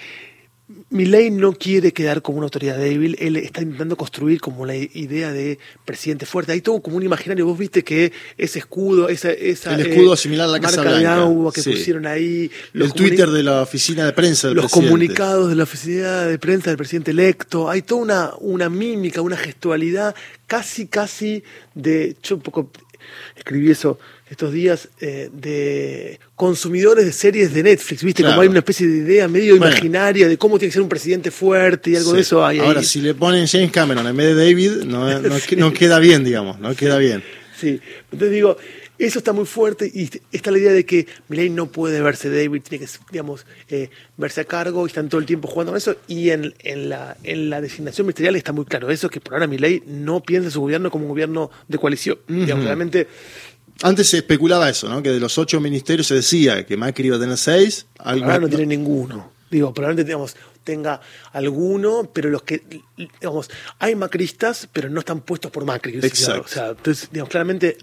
Milei 0.91 1.31
no 1.31 1.53
quiere 1.55 1.93
quedar 1.93 2.21
como 2.23 2.39
una 2.39 2.45
autoridad 2.47 2.77
débil, 2.77 3.17
él 3.19 3.37
está 3.37 3.63
intentando 3.63 3.97
construir 3.97 4.41
como 4.41 4.67
la 4.67 4.77
idea 4.77 5.33
de 5.33 5.59
presidente 5.85 6.27
fuerte. 6.27 6.53
Hay 6.53 6.61
todo 6.61 6.83
como 6.83 6.97
un 6.97 7.03
imaginario, 7.03 7.47
vos 7.47 7.59
viste 7.59 7.83
que 7.83 8.13
ese 8.37 8.59
escudo, 8.59 9.09
esa, 9.09 9.31
esa 9.31 9.75
el 9.75 9.87
escudo 9.87 10.17
similar 10.17 10.49
a 10.49 10.53
la 10.53 10.61
Casa 10.61 10.83
marca 10.83 10.99
de 10.99 11.07
agua 11.07 11.53
que 11.53 11.63
Sí. 11.63 11.71
pusieron 11.71 12.07
ahí, 12.07 12.51
El 12.75 12.93
Twitter 12.93 13.31
de 13.31 13.43
la 13.43 13.63
oficina 13.63 14.05
de 14.05 14.13
prensa 14.13 14.49
del 14.49 14.57
los 14.57 14.67
presidente. 14.67 14.89
comunicados 14.91 15.49
de 15.49 15.55
la 15.57 15.63
oficina 15.63 16.23
de 16.23 16.39
prensa 16.39 16.71
del 16.71 16.77
presidente 16.77 17.11
electo, 17.13 17.71
hay 17.71 17.83
toda 17.83 18.03
una, 18.03 18.31
una 18.41 18.69
mímica, 18.69 19.23
una 19.23 19.37
gestualidad 19.37 20.15
casi, 20.47 20.87
casi 20.87 21.43
de, 21.75 22.17
yo 22.23 22.37
un 22.37 22.43
poco 22.43 22.71
escribí 23.37 23.71
eso 23.71 23.99
estos 24.33 24.53
días, 24.53 24.89
eh, 25.01 25.29
de 25.33 26.19
consumidores 26.35 27.05
de 27.05 27.13
series 27.13 27.53
de 27.55 27.63
Netflix, 27.63 28.03
¿viste? 28.03 28.23
Claro. 28.23 28.35
Como 28.37 28.43
hay 28.43 28.49
una 28.49 28.59
especie 28.61 28.87
de 28.87 28.97
idea 28.99 29.29
medio 29.29 29.57
Bueno. 29.57 29.71
imaginaria 29.73 30.27
de 30.27 30.39
cómo 30.39 30.59
tiene 30.59 30.71
que 30.71 30.75
ser 30.75 30.83
un 30.83 30.89
presidente 30.89 31.31
fuerte 31.31 31.91
y 31.91 31.97
algo 31.97 32.11
Sí. 32.11 32.17
de 32.17 32.23
eso 32.23 32.45
hay 32.45 32.59
Ahora, 32.59 32.81
ahí. 32.81 32.87
si 32.87 33.01
le 33.03 33.15
ponen 33.15 33.47
James 33.47 33.71
Cameron 33.71 34.07
en 34.07 34.17
vez 34.17 34.35
de 34.35 34.45
David, 34.47 34.71
no, 34.87 35.21
no, 35.21 35.29
no 35.59 35.73
queda 35.73 35.99
bien, 35.99 36.25
digamos, 36.25 36.59
no 36.59 36.75
queda 36.75 36.97
bien. 36.99 37.23
Sí, 37.61 37.79
entonces 38.11 38.33
digo, 38.33 38.57
eso 38.99 39.19
está 39.19 39.33
muy 39.33 39.47
fuerte 39.47 39.91
y 39.93 40.09
está 40.33 40.51
la 40.51 40.59
idea 40.59 40.73
de 40.73 40.85
que 40.87 41.07
Milei 41.29 41.51
no 41.51 41.67
puede 41.71 42.01
verse 42.01 42.31
David, 42.31 42.63
tiene 42.63 42.85
que, 42.87 42.91
digamos, 43.11 43.45
eh, 43.69 43.91
verse 44.17 44.41
a 44.41 44.45
cargo 44.45 44.87
y 44.87 44.89
están 44.89 45.09
todo 45.09 45.21
el 45.21 45.27
tiempo 45.27 45.49
jugando 45.49 45.73
con 45.73 45.77
eso. 45.79 45.97
Y 46.09 46.31
en, 46.31 46.55
en, 46.61 46.89
la, 46.89 47.17
en 47.23 47.51
la 47.51 47.61
designación 47.61 48.07
ministerial 48.07 48.37
está 48.37 48.53
muy 48.53 48.65
claro 48.65 48.91
eso, 48.91 49.09
que 49.11 49.21
por 49.21 49.35
ahora 49.35 49.47
Milei 49.47 49.83
no 49.87 50.23
piensa 50.23 50.51
su 50.51 50.61
gobierno 50.61 50.91
como 50.91 51.05
un 51.05 51.11
gobierno 51.11 51.51
de 51.69 51.79
coalición. 51.79 52.19
Digamos, 52.29 52.65
realmente 52.65 53.09
Antes 53.83 54.09
se 54.11 54.19
especulaba 54.19 54.69
eso, 54.69 54.89
¿no? 54.89 55.03
Que 55.03 55.11
de 55.11 55.21
los 55.21 55.39
ocho 55.39 55.61
ministerios 55.61 56.07
se 56.07 56.15
decía 56.15 56.65
que 56.67 56.77
Macri 56.77 57.07
iba 57.09 57.17
a 57.17 57.21
tener 57.21 57.37
seis. 57.39 57.87
algo- 57.99 58.25
ahora 58.27 58.39
no 58.41 58.49
tiene 58.49 58.67
ninguno. 58.67 59.33
Digo, 59.51 59.73
probablemente 59.75 60.09
digamos, 60.09 60.37
tenga 60.65 61.01
alguno, 61.33 62.11
pero 62.13 62.31
los 62.31 62.43
que, 62.43 62.63
digamos, 63.21 63.51
hay 63.79 63.95
macristas, 63.97 64.69
pero 64.73 64.89
no 64.89 65.01
están 65.01 65.21
puestos 65.21 65.51
por 65.51 65.65
Macri. 65.65 65.99
Exacto. 65.99 66.43
O 66.45 66.49
sea, 66.49 66.69
entonces, 66.71 67.09
digamos, 67.11 67.31
claramente 67.31 67.77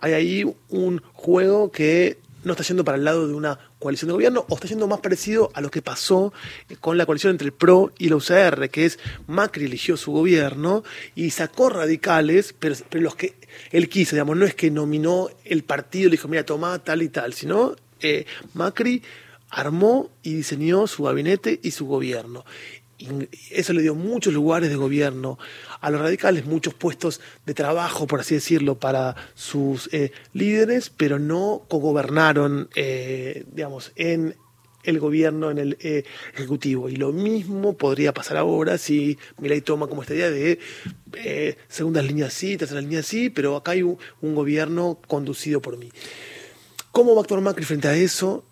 hay 0.00 0.12
ahí 0.12 0.44
un 0.68 1.02
juego 1.12 1.70
que 1.72 2.18
no 2.44 2.52
está 2.52 2.64
yendo 2.64 2.84
para 2.84 2.98
el 2.98 3.04
lado 3.04 3.26
de 3.26 3.34
una 3.34 3.58
coalición 3.78 4.08
de 4.08 4.12
gobierno 4.14 4.44
o 4.48 4.54
está 4.54 4.68
yendo 4.68 4.86
más 4.86 5.00
parecido 5.00 5.50
a 5.54 5.60
lo 5.60 5.70
que 5.70 5.82
pasó 5.82 6.32
con 6.80 6.98
la 6.98 7.06
coalición 7.06 7.32
entre 7.32 7.46
el 7.46 7.52
PRO 7.52 7.92
y 7.98 8.08
la 8.08 8.16
UCR, 8.16 8.68
que 8.70 8.86
es 8.86 8.98
Macri 9.26 9.64
eligió 9.64 9.96
su 9.96 10.12
gobierno 10.12 10.84
y 11.14 11.30
sacó 11.30 11.68
radicales, 11.68 12.54
pero, 12.58 12.74
los 12.92 13.16
que 13.16 13.34
él 13.70 13.88
quiso, 13.88 14.16
digamos, 14.16 14.36
no 14.36 14.44
es 14.44 14.54
que 14.54 14.70
nominó 14.70 15.28
el 15.44 15.64
partido, 15.64 16.08
le 16.08 16.12
dijo, 16.12 16.28
mira, 16.28 16.44
toma 16.44 16.78
tal 16.78 17.02
y 17.02 17.08
tal, 17.08 17.32
sino 17.34 17.76
eh, 18.00 18.26
Macri 18.54 19.02
armó 19.50 20.10
y 20.22 20.34
diseñó 20.34 20.86
su 20.86 21.04
gabinete 21.04 21.60
y 21.62 21.72
su 21.72 21.86
gobierno. 21.86 22.44
Eso 23.50 23.72
le 23.72 23.82
dio 23.82 23.94
muchos 23.94 24.32
lugares 24.32 24.70
de 24.70 24.76
gobierno 24.76 25.38
a 25.80 25.90
los 25.90 26.00
radicales, 26.00 26.46
muchos 26.46 26.74
puestos 26.74 27.20
de 27.46 27.54
trabajo, 27.54 28.06
por 28.06 28.20
así 28.20 28.34
decirlo, 28.34 28.78
para 28.78 29.16
sus 29.34 29.88
eh, 29.92 30.12
líderes, 30.32 30.90
pero 30.90 31.18
no 31.18 31.62
cogobernaron, 31.68 32.68
eh, 32.74 33.44
digamos, 33.52 33.92
en 33.96 34.36
el 34.84 34.98
gobierno, 34.98 35.50
en 35.50 35.58
el 35.58 35.78
eh, 35.80 36.04
ejecutivo. 36.34 36.88
Y 36.88 36.96
lo 36.96 37.12
mismo 37.12 37.76
podría 37.76 38.12
pasar 38.12 38.36
ahora 38.36 38.78
si 38.78 39.18
Milei 39.38 39.60
toma 39.60 39.86
como 39.86 40.02
esta 40.02 40.14
idea 40.14 40.30
de 40.30 40.58
eh, 41.14 41.56
segundas 41.68 42.04
líneas 42.04 42.32
sí, 42.32 42.56
terceras 42.56 42.84
líneas 42.84 43.06
sí, 43.06 43.30
pero 43.30 43.56
acá 43.56 43.72
hay 43.72 43.82
un, 43.82 43.98
un 44.20 44.34
gobierno 44.34 44.98
conducido 45.06 45.60
por 45.60 45.76
mí. 45.76 45.90
¿Cómo 46.90 47.14
va 47.14 47.20
a 47.20 47.22
actuar 47.22 47.40
Macri 47.40 47.64
frente 47.64 47.88
a 47.88 47.94
eso? 47.94 48.44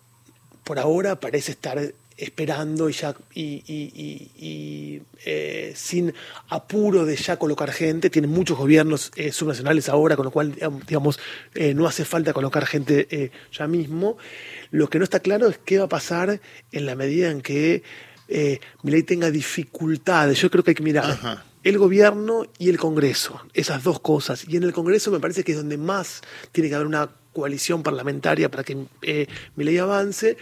Por 0.63 0.79
ahora 0.79 1.19
parece 1.19 1.51
estar 1.51 1.93
esperando 2.23 2.89
y 2.89 2.93
ya 2.93 3.15
y, 3.33 3.63
y- 3.67 3.91
y- 3.95 4.31
y, 4.45 5.01
eh, 5.25 5.73
sin 5.75 6.13
apuro 6.49 7.05
de 7.05 7.15
ya 7.15 7.37
colocar 7.37 7.71
gente. 7.71 8.09
Tiene 8.09 8.27
muchos 8.27 8.57
gobiernos 8.57 9.11
eh, 9.15 9.31
subnacionales 9.31 9.89
ahora, 9.89 10.15
con 10.15 10.25
lo 10.25 10.31
cual, 10.31 10.55
digamos, 10.87 11.19
eh, 11.55 11.73
no 11.73 11.87
hace 11.87 12.05
falta 12.05 12.33
colocar 12.33 12.65
gente 12.65 13.31
ya 13.51 13.67
mismo. 13.67 14.17
Lo 14.71 14.89
que 14.89 14.97
no 14.99 15.03
está 15.03 15.19
claro 15.19 15.47
es 15.49 15.57
qué 15.57 15.77
va 15.79 15.85
a 15.85 15.89
pasar 15.89 16.39
en 16.71 16.85
la 16.85 16.95
medida 16.95 17.31
en 17.31 17.41
que 17.41 17.83
eh, 18.27 18.59
Milei 18.83 19.03
tenga 19.03 19.29
dificultades. 19.31 20.39
Yo 20.39 20.49
creo 20.49 20.63
que 20.63 20.71
hay 20.71 20.75
que 20.75 20.83
mirar 20.83 21.11
Ajá. 21.11 21.45
el 21.63 21.77
gobierno 21.77 22.45
y 22.57 22.69
el 22.69 22.77
Congreso, 22.77 23.41
esas 23.53 23.83
dos 23.83 23.99
cosas. 23.99 24.45
Y 24.47 24.57
en 24.57 24.63
el 24.63 24.73
Congreso 24.73 25.11
me 25.11 25.19
parece 25.19 25.43
que 25.43 25.51
es 25.53 25.57
donde 25.57 25.77
más 25.77 26.21
tiene 26.51 26.69
que 26.69 26.75
haber 26.75 26.87
una 26.87 27.09
coalición 27.33 27.81
parlamentaria 27.83 28.49
para 28.51 28.63
que 28.63 28.77
eh, 29.01 29.27
avance. 29.79 30.37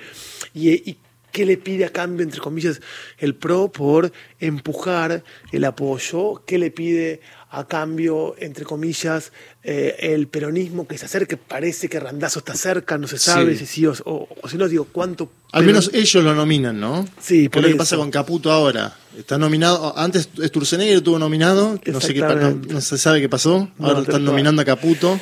Y, 0.53 0.69
y 0.89 0.97
qué 1.31 1.45
le 1.45 1.57
pide 1.57 1.85
a 1.85 1.89
cambio, 1.91 2.23
entre 2.23 2.39
comillas, 2.41 2.81
el 3.17 3.35
PRO 3.35 3.71
por 3.71 4.11
empujar 4.39 5.23
el 5.51 5.65
apoyo? 5.65 6.43
¿Qué 6.45 6.57
le 6.57 6.71
pide 6.71 7.21
a 7.51 7.67
cambio, 7.67 8.35
entre 8.39 8.63
comillas, 8.65 9.31
eh, 9.63 9.95
el 9.99 10.27
peronismo 10.27 10.87
que 10.87 10.97
se 10.97 11.05
acerque? 11.05 11.37
Parece 11.37 11.89
que 11.89 11.99
Randazo 11.99 12.39
está 12.39 12.53
cerca, 12.55 12.97
no 12.97 13.07
se 13.07 13.17
sabe 13.17 13.53
Sí. 13.53 13.65
si 13.65 13.65
sí 13.65 13.85
o, 13.85 13.93
o- 14.05 14.27
o 14.41 14.49
si 14.49 14.57
no, 14.57 14.67
digo, 14.67 14.85
¿cuánto? 14.91 15.31
Al 15.51 15.63
menos 15.65 15.89
ellos 15.93 16.23
lo 16.23 16.33
nominan, 16.35 16.79
¿no? 16.79 17.05
Sí, 17.19 17.43
¿Qué 17.43 17.49
por 17.49 17.59
es 17.59 17.63
lo 17.63 17.67
que 17.69 17.71
eso. 17.73 17.77
pasa 17.77 17.97
con 17.97 18.11
Caputo 18.11 18.51
ahora? 18.51 18.95
Está 19.17 19.37
nominado, 19.37 19.97
antes 19.97 20.29
Sturzenegger 20.39 20.97
estuvo 20.97 21.17
nominado, 21.19 21.79
no, 21.85 22.01
sé 22.01 22.13
qué, 22.13 22.19
no, 22.21 22.51
no 22.51 22.81
se 22.81 22.97
sabe 22.97 23.19
qué 23.19 23.27
pasó, 23.29 23.69
No, 23.79 23.85
ahora 23.87 23.95
tal 23.95 24.03
están 24.03 24.25
nominando 24.25 24.61
a 24.61 24.65
Caputo. 24.65 25.19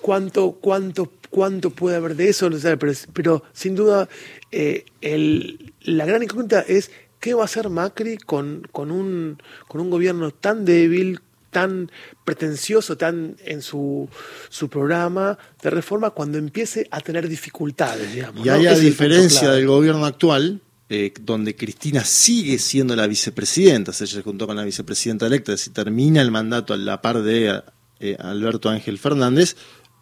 cuánto, 0.00 0.52
cuánto, 0.60 1.10
cuánto 1.30 1.70
puede 1.70 1.96
haber 1.96 2.16
de 2.16 2.28
eso, 2.28 2.50
no 2.50 2.58
sé, 2.58 2.76
pero, 2.76 2.92
pero 3.12 3.42
sin 3.52 3.74
duda 3.74 4.08
eh, 4.52 4.84
el- 5.00 5.72
la 5.82 6.04
gran 6.04 6.22
incógnita 6.22 6.60
es 6.60 6.90
qué 7.20 7.34
va 7.34 7.42
a 7.42 7.44
hacer 7.46 7.68
Macri 7.70 8.16
con, 8.18 8.66
con, 8.72 8.90
un, 8.90 9.38
con 9.68 9.80
un 9.80 9.90
gobierno 9.90 10.30
tan 10.32 10.64
débil, 10.64 11.20
tan 11.50 11.90
pretencioso, 12.24 12.96
tan 12.96 13.36
en 13.44 13.60
su, 13.62 14.08
su 14.48 14.68
programa 14.68 15.36
de 15.62 15.70
reforma 15.70 16.10
cuando 16.10 16.38
empiece 16.38 16.86
a 16.90 17.00
tener 17.00 17.28
dificultades, 17.28 18.12
digamos. 18.14 18.44
Y 18.44 18.48
¿no? 18.48 18.54
hay 18.54 18.66
a 18.66 18.74
diferencia 18.74 19.50
del 19.50 19.66
gobierno 19.66 20.04
actual, 20.06 20.60
eh, 20.88 21.12
donde 21.20 21.54
Cristina 21.56 22.04
sigue 22.04 22.58
siendo 22.58 22.94
la 22.96 23.06
vicepresidenta, 23.06 23.92
se 23.92 24.06
se 24.06 24.22
juntó 24.22 24.46
con 24.46 24.56
la 24.56 24.64
vicepresidenta 24.64 25.26
electa, 25.26 25.56
si 25.56 25.70
termina 25.70 26.20
el 26.22 26.30
mandato 26.30 26.72
a 26.72 26.76
la 26.76 27.00
par 27.02 27.22
de 27.22 27.62
eh, 28.00 28.16
Alberto 28.18 28.68
Ángel 28.70 28.98
Fernández, 28.98 29.56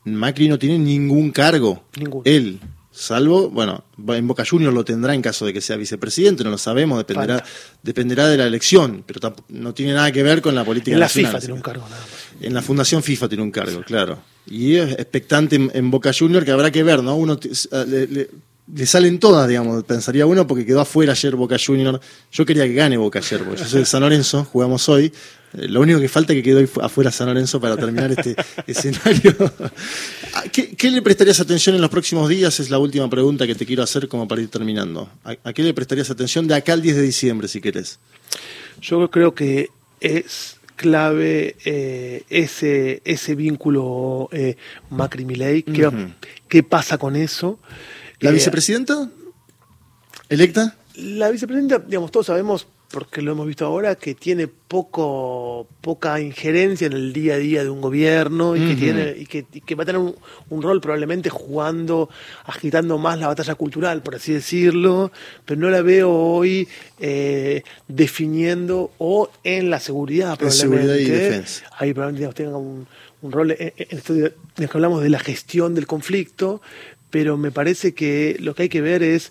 Macri 0.04 0.48
no 0.48 0.58
tiene 0.58 0.78
ningún 0.78 1.30
cargo. 1.30 1.84
Él, 2.24 2.60
salvo, 2.90 3.48
bueno, 3.50 3.84
en 4.08 4.26
Boca 4.26 4.44
Juniors 4.48 4.74
lo 4.74 4.84
tendrá 4.84 5.14
en 5.14 5.22
caso 5.22 5.44
de 5.46 5.52
que 5.52 5.60
sea 5.60 5.76
vicepresidente, 5.76 6.42
no 6.44 6.50
lo 6.50 6.58
sabemos, 6.58 6.98
dependerá, 6.98 7.38
Falta. 7.40 7.50
dependerá 7.82 8.26
de 8.28 8.36
la 8.36 8.46
elección, 8.46 9.04
pero 9.06 9.34
no 9.48 9.74
tiene 9.74 9.92
nada 9.92 10.10
que 10.10 10.22
ver 10.22 10.40
con 10.42 10.54
la 10.54 10.64
política 10.64 10.94
En 10.94 11.00
la 11.00 11.06
nacional. 11.06 11.30
FIFA 11.32 11.40
tiene 11.40 11.54
un 11.54 11.60
cargo 11.62 11.84
nada 11.88 12.00
más. 12.00 12.08
En 12.40 12.54
la 12.54 12.62
Fundación 12.62 13.02
FIFA 13.02 13.28
tiene 13.28 13.42
un 13.44 13.50
cargo, 13.50 13.82
claro. 13.82 14.18
Y 14.46 14.76
es 14.76 14.92
expectante 14.92 15.56
en, 15.56 15.70
en 15.74 15.90
Boca 15.90 16.10
Junior 16.16 16.44
que 16.44 16.50
habrá 16.52 16.70
que 16.70 16.82
ver, 16.82 17.02
¿no? 17.02 17.16
Uno 17.16 17.38
s- 17.50 17.68
le, 17.86 18.06
le- 18.06 18.30
le 18.74 18.84
salen 18.84 19.18
todas, 19.18 19.48
digamos, 19.48 19.82
pensaría 19.84 20.26
uno, 20.26 20.46
porque 20.46 20.66
quedó 20.66 20.80
afuera 20.82 21.12
ayer 21.12 21.34
Boca 21.36 21.56
Junior. 21.64 21.98
Yo 22.30 22.44
quería 22.44 22.64
que 22.64 22.74
gane 22.74 22.96
Boca 22.98 23.18
ayer, 23.18 23.42
porque 23.42 23.60
yo 23.62 23.66
soy 23.68 23.80
de 23.80 23.86
San 23.86 24.02
Lorenzo, 24.02 24.44
jugamos 24.44 24.86
hoy. 24.90 25.10
Eh, 25.54 25.68
Lo 25.68 25.80
único 25.80 26.00
que 26.00 26.08
falta 26.08 26.32
es 26.32 26.38
que 26.38 26.42
quedó 26.42 26.60
afuera 26.82 27.10
San 27.10 27.26
Lorenzo 27.28 27.60
para 27.60 27.76
terminar 27.76 28.10
este 28.12 28.36
escenario. 28.66 29.34
Ah, 30.34 30.44
¿Qué, 30.52 30.74
qué 30.76 30.90
le 30.90 31.02
prestarías 31.02 31.40
atención 31.40 31.74
en 31.76 31.80
los 31.80 31.90
próximos 31.90 32.28
días? 32.28 32.60
Es 32.60 32.70
la 32.70 32.78
última 32.78 33.08
pregunta 33.08 33.46
que 33.46 33.54
te 33.54 33.64
quiero 33.66 33.82
hacer 33.82 34.08
como 34.08 34.28
para 34.28 34.42
ir 34.42 34.48
terminando. 34.48 35.10
¿A, 35.24 35.36
a 35.44 35.52
qué 35.52 35.62
le 35.62 35.72
prestarías 35.74 36.10
atención 36.10 36.46
de 36.46 36.54
acá 36.54 36.72
al 36.74 36.82
10 36.82 36.96
de 36.96 37.02
diciembre, 37.02 37.48
si 37.48 37.60
querés? 37.60 37.98
Yo 38.80 39.10
creo 39.10 39.34
que 39.34 39.68
es 40.00 40.56
clave 40.76 41.56
eh, 41.64 42.22
ese, 42.28 43.02
ese 43.04 43.34
vínculo 43.34 44.28
eh, 44.32 44.56
Macri-Milei. 44.90 45.64
¿Qué, 45.64 45.86
Ujú. 45.88 45.96
¿Qué 46.48 46.62
pasa 46.62 46.98
con 46.98 47.16
eso? 47.16 47.58
¿La 48.20 48.30
Eh, 48.30 48.34
vicepresidenta? 48.34 49.10
¿Electa? 50.28 50.76
La 50.94 51.30
vicepresidenta, 51.30 51.78
digamos, 51.78 52.10
todos 52.12 52.26
sabemos, 52.26 52.66
porque 52.90 53.20
lo 53.20 53.32
hemos 53.32 53.46
visto 53.46 53.66
ahora, 53.66 53.96
que 53.96 54.14
tiene 54.14 54.48
poco 54.48 55.66
poca 55.82 56.20
injerencia 56.20 56.86
en 56.86 56.94
el 56.94 57.12
día 57.12 57.34
a 57.34 57.36
día 57.38 57.62
de 57.62 57.68
un 57.68 57.82
gobierno 57.82 58.56
y 58.56 58.66
que, 58.66 58.74
tiene, 58.76 59.14
y 59.18 59.26
que, 59.26 59.44
y 59.52 59.60
que 59.60 59.74
va 59.74 59.82
a 59.82 59.86
tener 59.86 60.00
un, 60.00 60.14
un 60.48 60.62
rol 60.62 60.80
probablemente 60.80 61.28
jugando, 61.28 62.08
agitando 62.46 62.96
más 62.96 63.18
la 63.18 63.26
batalla 63.28 63.54
cultural, 63.56 64.02
por 64.02 64.14
así 64.14 64.32
decirlo, 64.32 65.12
pero 65.44 65.60
no 65.60 65.68
la 65.68 65.82
veo 65.82 66.10
hoy 66.10 66.66
eh, 66.98 67.62
definiendo 67.88 68.90
o 68.98 69.30
en 69.44 69.68
la 69.68 69.80
seguridad, 69.80 70.38
En 70.40 70.50
seguridad 70.50 70.94
y 70.96 71.04
probablemente. 71.04 71.24
defensa. 71.24 71.66
Ahí 71.78 71.92
probablemente 71.92 72.34
tenga 72.42 72.56
un, 72.56 72.86
un 73.20 73.32
rol 73.32 73.50
en, 73.50 73.72
en 73.76 73.98
esto 73.98 74.14
de, 74.14 74.22
de 74.56 74.66
que 74.66 74.70
hablamos 74.72 75.02
de 75.02 75.10
la 75.10 75.18
gestión 75.18 75.74
del 75.74 75.86
conflicto, 75.86 76.62
pero 77.10 77.36
me 77.36 77.50
parece 77.50 77.92
que 77.92 78.36
lo 78.40 78.54
que 78.54 78.64
hay 78.64 78.68
que 78.70 78.80
ver 78.80 79.02
es 79.02 79.30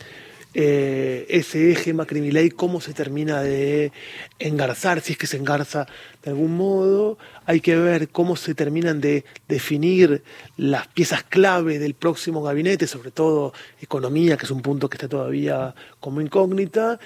eh, 0.54 1.26
ese 1.30 1.72
eje 1.72 1.94
Macri-Milei, 1.94 2.50
cómo 2.50 2.82
se 2.82 2.94
termina 2.94 3.42
de 3.42 3.92
engarzar, 4.40 5.02
si 5.02 5.14
es 5.14 5.18
que 5.18 5.28
se 5.28 5.38
engarza 5.38 5.88
de 6.24 6.32
algún 6.32 6.56
modo. 6.58 7.18
Hay 7.46 7.62
que 7.62 7.76
ver 7.76 8.10
cómo 8.10 8.36
se 8.36 8.56
terminan 8.56 9.02
de 9.02 9.26
definir 9.48 10.24
las 10.58 10.88
piezas 10.88 11.24
clave 11.24 11.80
del 11.80 11.94
próximo 11.94 12.42
gabinete, 12.42 12.88
sobre 12.88 13.12
todo 13.12 13.54
economía, 13.82 14.38
que 14.38 14.46
es 14.46 14.52
un 14.52 14.62
punto 14.62 14.90
que 14.90 14.98
está 14.98 15.08
todavía 15.08 15.76
como 16.00 16.22
incógnita. 16.22 17.00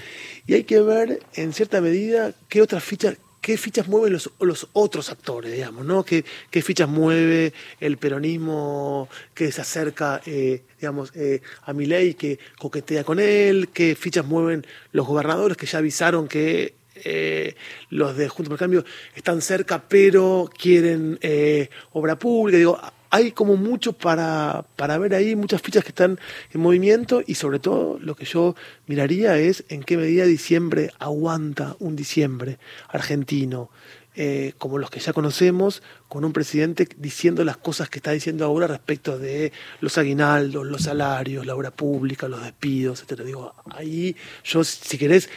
Y 0.48 0.54
hay 0.54 0.64
que 0.64 0.82
ver, 0.82 1.20
en 1.34 1.54
cierta 1.54 1.82
medida, 1.82 2.34
qué 2.48 2.62
otras 2.62 2.84
fichas 2.84 3.18
qué 3.42 3.58
fichas 3.58 3.88
mueven 3.88 4.14
los, 4.14 4.30
los 4.40 4.68
otros 4.74 5.10
actores, 5.10 5.52
digamos, 5.52 5.86
¿no? 5.86 6.04
¿Qué, 6.04 6.24
qué 6.50 6.62
fichas 6.62 6.88
mueve 6.88 7.54
el 7.80 7.98
peronismo 7.98 9.10
que 9.34 9.52
se 9.52 9.62
acerca, 9.62 10.22
eh, 10.26 10.62
digamos, 10.80 11.12
eh, 11.16 11.42
a 11.64 11.74
Milei, 11.74 12.14
que 12.14 12.40
coquetea 12.60 13.04
con 13.04 13.20
él? 13.20 13.70
¿Qué 13.74 13.96
fichas 13.96 14.26
mueven 14.26 14.66
los 14.92 15.08
gobernadores 15.08 15.58
que 15.58 15.66
ya 15.66 15.80
avisaron 15.80 16.28
que 16.28 16.76
eh, 17.04 17.56
los 17.90 18.16
de 18.16 18.30
Juntos 18.30 18.50
por 18.50 18.56
el 18.56 18.60
Cambio 18.60 18.86
están 19.16 19.42
cerca, 19.42 19.82
pero 19.88 20.50
quieren 20.56 21.18
eh, 21.22 21.70
obra 21.94 22.18
pública? 22.18 22.94
Hay 23.12 23.34
como 23.34 23.58
mucho 23.58 23.94
para, 23.94 24.66
para 24.78 24.98
ver 24.98 25.14
ahí, 25.14 25.36
muchas 25.36 25.62
fichas 25.62 25.84
que 25.84 25.90
están 25.90 26.20
en 26.54 26.62
movimiento 26.62 27.22
y 27.26 27.36
sobre 27.36 27.60
todo 27.60 28.00
lo 28.00 28.16
que 28.16 28.26
yo 28.26 28.56
miraría 28.88 29.38
es 29.38 29.66
en 29.68 29.84
qué 29.84 29.98
medida 29.98 30.24
diciembre 30.26 30.92
aguanta 30.98 31.76
un 31.80 31.98
diciembre 31.98 32.58
argentino, 32.88 33.70
eh, 34.16 34.54
como 34.58 34.78
los 34.78 34.90
que 34.90 35.02
ya 35.02 35.12
conocemos, 35.12 35.84
con 36.08 36.24
un 36.24 36.32
presidente 36.32 36.88
diciendo 36.98 37.44
las 37.44 37.58
cosas 37.58 37.90
que 37.90 38.00
está 38.00 38.12
diciendo 38.12 38.46
ahora 38.46 38.66
respecto 38.68 39.20
de 39.20 39.52
los 39.82 39.98
aguinaldos, 39.98 40.66
los 40.66 40.84
salarios, 40.84 41.46
la 41.46 41.56
obra 41.56 41.72
pública, 41.72 42.30
los 42.30 42.42
despidos, 42.42 43.00
etcétera. 43.02 43.26
Digo, 43.26 43.54
ahí 43.66 44.16
yo, 44.46 44.64
si 44.64 44.98
querés, 44.98 45.30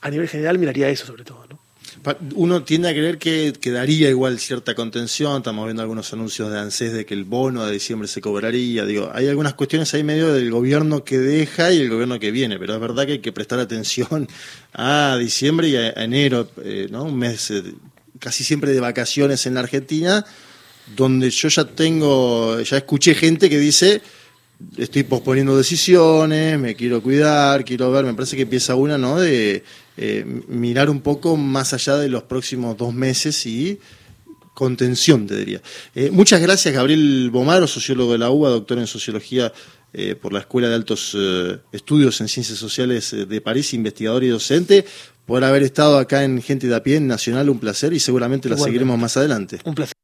a 0.00 0.10
nivel 0.10 0.28
general 0.28 0.58
miraría 0.58 0.88
eso 0.88 1.04
sobre 1.04 1.24
todo, 1.24 1.46
¿no? 1.48 1.69
Uno 2.34 2.62
tiende 2.62 2.88
a 2.88 2.92
creer 2.92 3.18
que 3.18 3.52
quedaría 3.60 4.08
igual 4.08 4.38
cierta 4.38 4.74
contención, 4.74 5.38
estamos 5.38 5.66
viendo 5.66 5.82
algunos 5.82 6.10
anuncios 6.12 6.50
de 6.50 6.58
ANSES 6.58 6.92
de 6.92 7.04
que 7.04 7.12
el 7.14 7.24
bono 7.24 7.66
de 7.66 7.72
diciembre 7.72 8.08
se 8.08 8.20
cobraría, 8.20 8.86
digo, 8.86 9.10
hay 9.12 9.28
algunas 9.28 9.54
cuestiones 9.54 9.92
ahí 9.92 10.02
medio 10.02 10.32
del 10.32 10.50
gobierno 10.50 11.04
que 11.04 11.18
deja 11.18 11.72
y 11.72 11.80
el 11.80 11.90
gobierno 11.90 12.18
que 12.18 12.30
viene, 12.30 12.58
pero 12.58 12.74
es 12.74 12.80
verdad 12.80 13.04
que 13.06 13.12
hay 13.12 13.18
que 13.18 13.32
prestar 13.32 13.58
atención 13.58 14.28
a 14.72 15.16
diciembre 15.18 15.68
y 15.68 15.76
a 15.76 15.90
enero, 15.90 16.48
eh, 16.64 16.88
¿no? 16.90 17.04
Un 17.04 17.18
mes 17.18 17.50
eh, 17.50 17.62
casi 18.18 18.44
siempre 18.44 18.72
de 18.72 18.80
vacaciones 18.80 19.44
en 19.46 19.54
la 19.54 19.60
Argentina, 19.60 20.24
donde 20.96 21.28
yo 21.30 21.48
ya 21.48 21.64
tengo, 21.64 22.60
ya 22.60 22.78
escuché 22.78 23.14
gente 23.14 23.50
que 23.50 23.58
dice, 23.58 24.00
estoy 24.76 25.02
posponiendo 25.04 25.56
decisiones, 25.56 26.58
me 26.58 26.74
quiero 26.74 27.02
cuidar, 27.02 27.64
quiero 27.64 27.90
ver, 27.90 28.04
me 28.04 28.14
parece 28.14 28.36
que 28.36 28.42
empieza 28.42 28.74
una, 28.74 28.98
¿no? 28.98 29.18
De 29.18 29.64
eh, 29.96 30.24
mirar 30.48 30.90
un 30.90 31.00
poco 31.00 31.36
más 31.36 31.72
allá 31.72 31.96
de 31.96 32.08
los 32.08 32.24
próximos 32.24 32.76
dos 32.76 32.94
meses 32.94 33.46
y 33.46 33.78
contención, 34.54 35.26
te 35.26 35.36
diría. 35.36 35.62
Eh, 35.94 36.10
muchas 36.10 36.40
gracias, 36.40 36.74
Gabriel 36.74 37.30
Bomaro, 37.30 37.66
sociólogo 37.66 38.12
de 38.12 38.18
la 38.18 38.30
UBA, 38.30 38.50
doctor 38.50 38.78
en 38.78 38.86
sociología 38.86 39.52
eh, 39.92 40.14
por 40.14 40.32
la 40.32 40.40
Escuela 40.40 40.68
de 40.68 40.74
Altos 40.74 41.16
Estudios 41.72 42.20
en 42.20 42.28
Ciencias 42.28 42.58
Sociales 42.58 43.14
de 43.28 43.40
París, 43.40 43.74
investigador 43.74 44.22
y 44.24 44.28
docente, 44.28 44.84
por 45.26 45.44
haber 45.44 45.62
estado 45.62 45.98
acá 45.98 46.24
en 46.24 46.42
Gente 46.42 46.66
de 46.66 46.74
a 46.74 46.82
pie, 46.82 46.96
en 46.96 47.06
Nacional, 47.06 47.48
un 47.48 47.58
placer 47.58 47.92
y 47.92 48.00
seguramente 48.00 48.48
la 48.48 48.56
seguiremos 48.56 48.98
más 48.98 49.16
adelante. 49.16 49.58
Un 49.64 49.74
placer. 49.74 49.99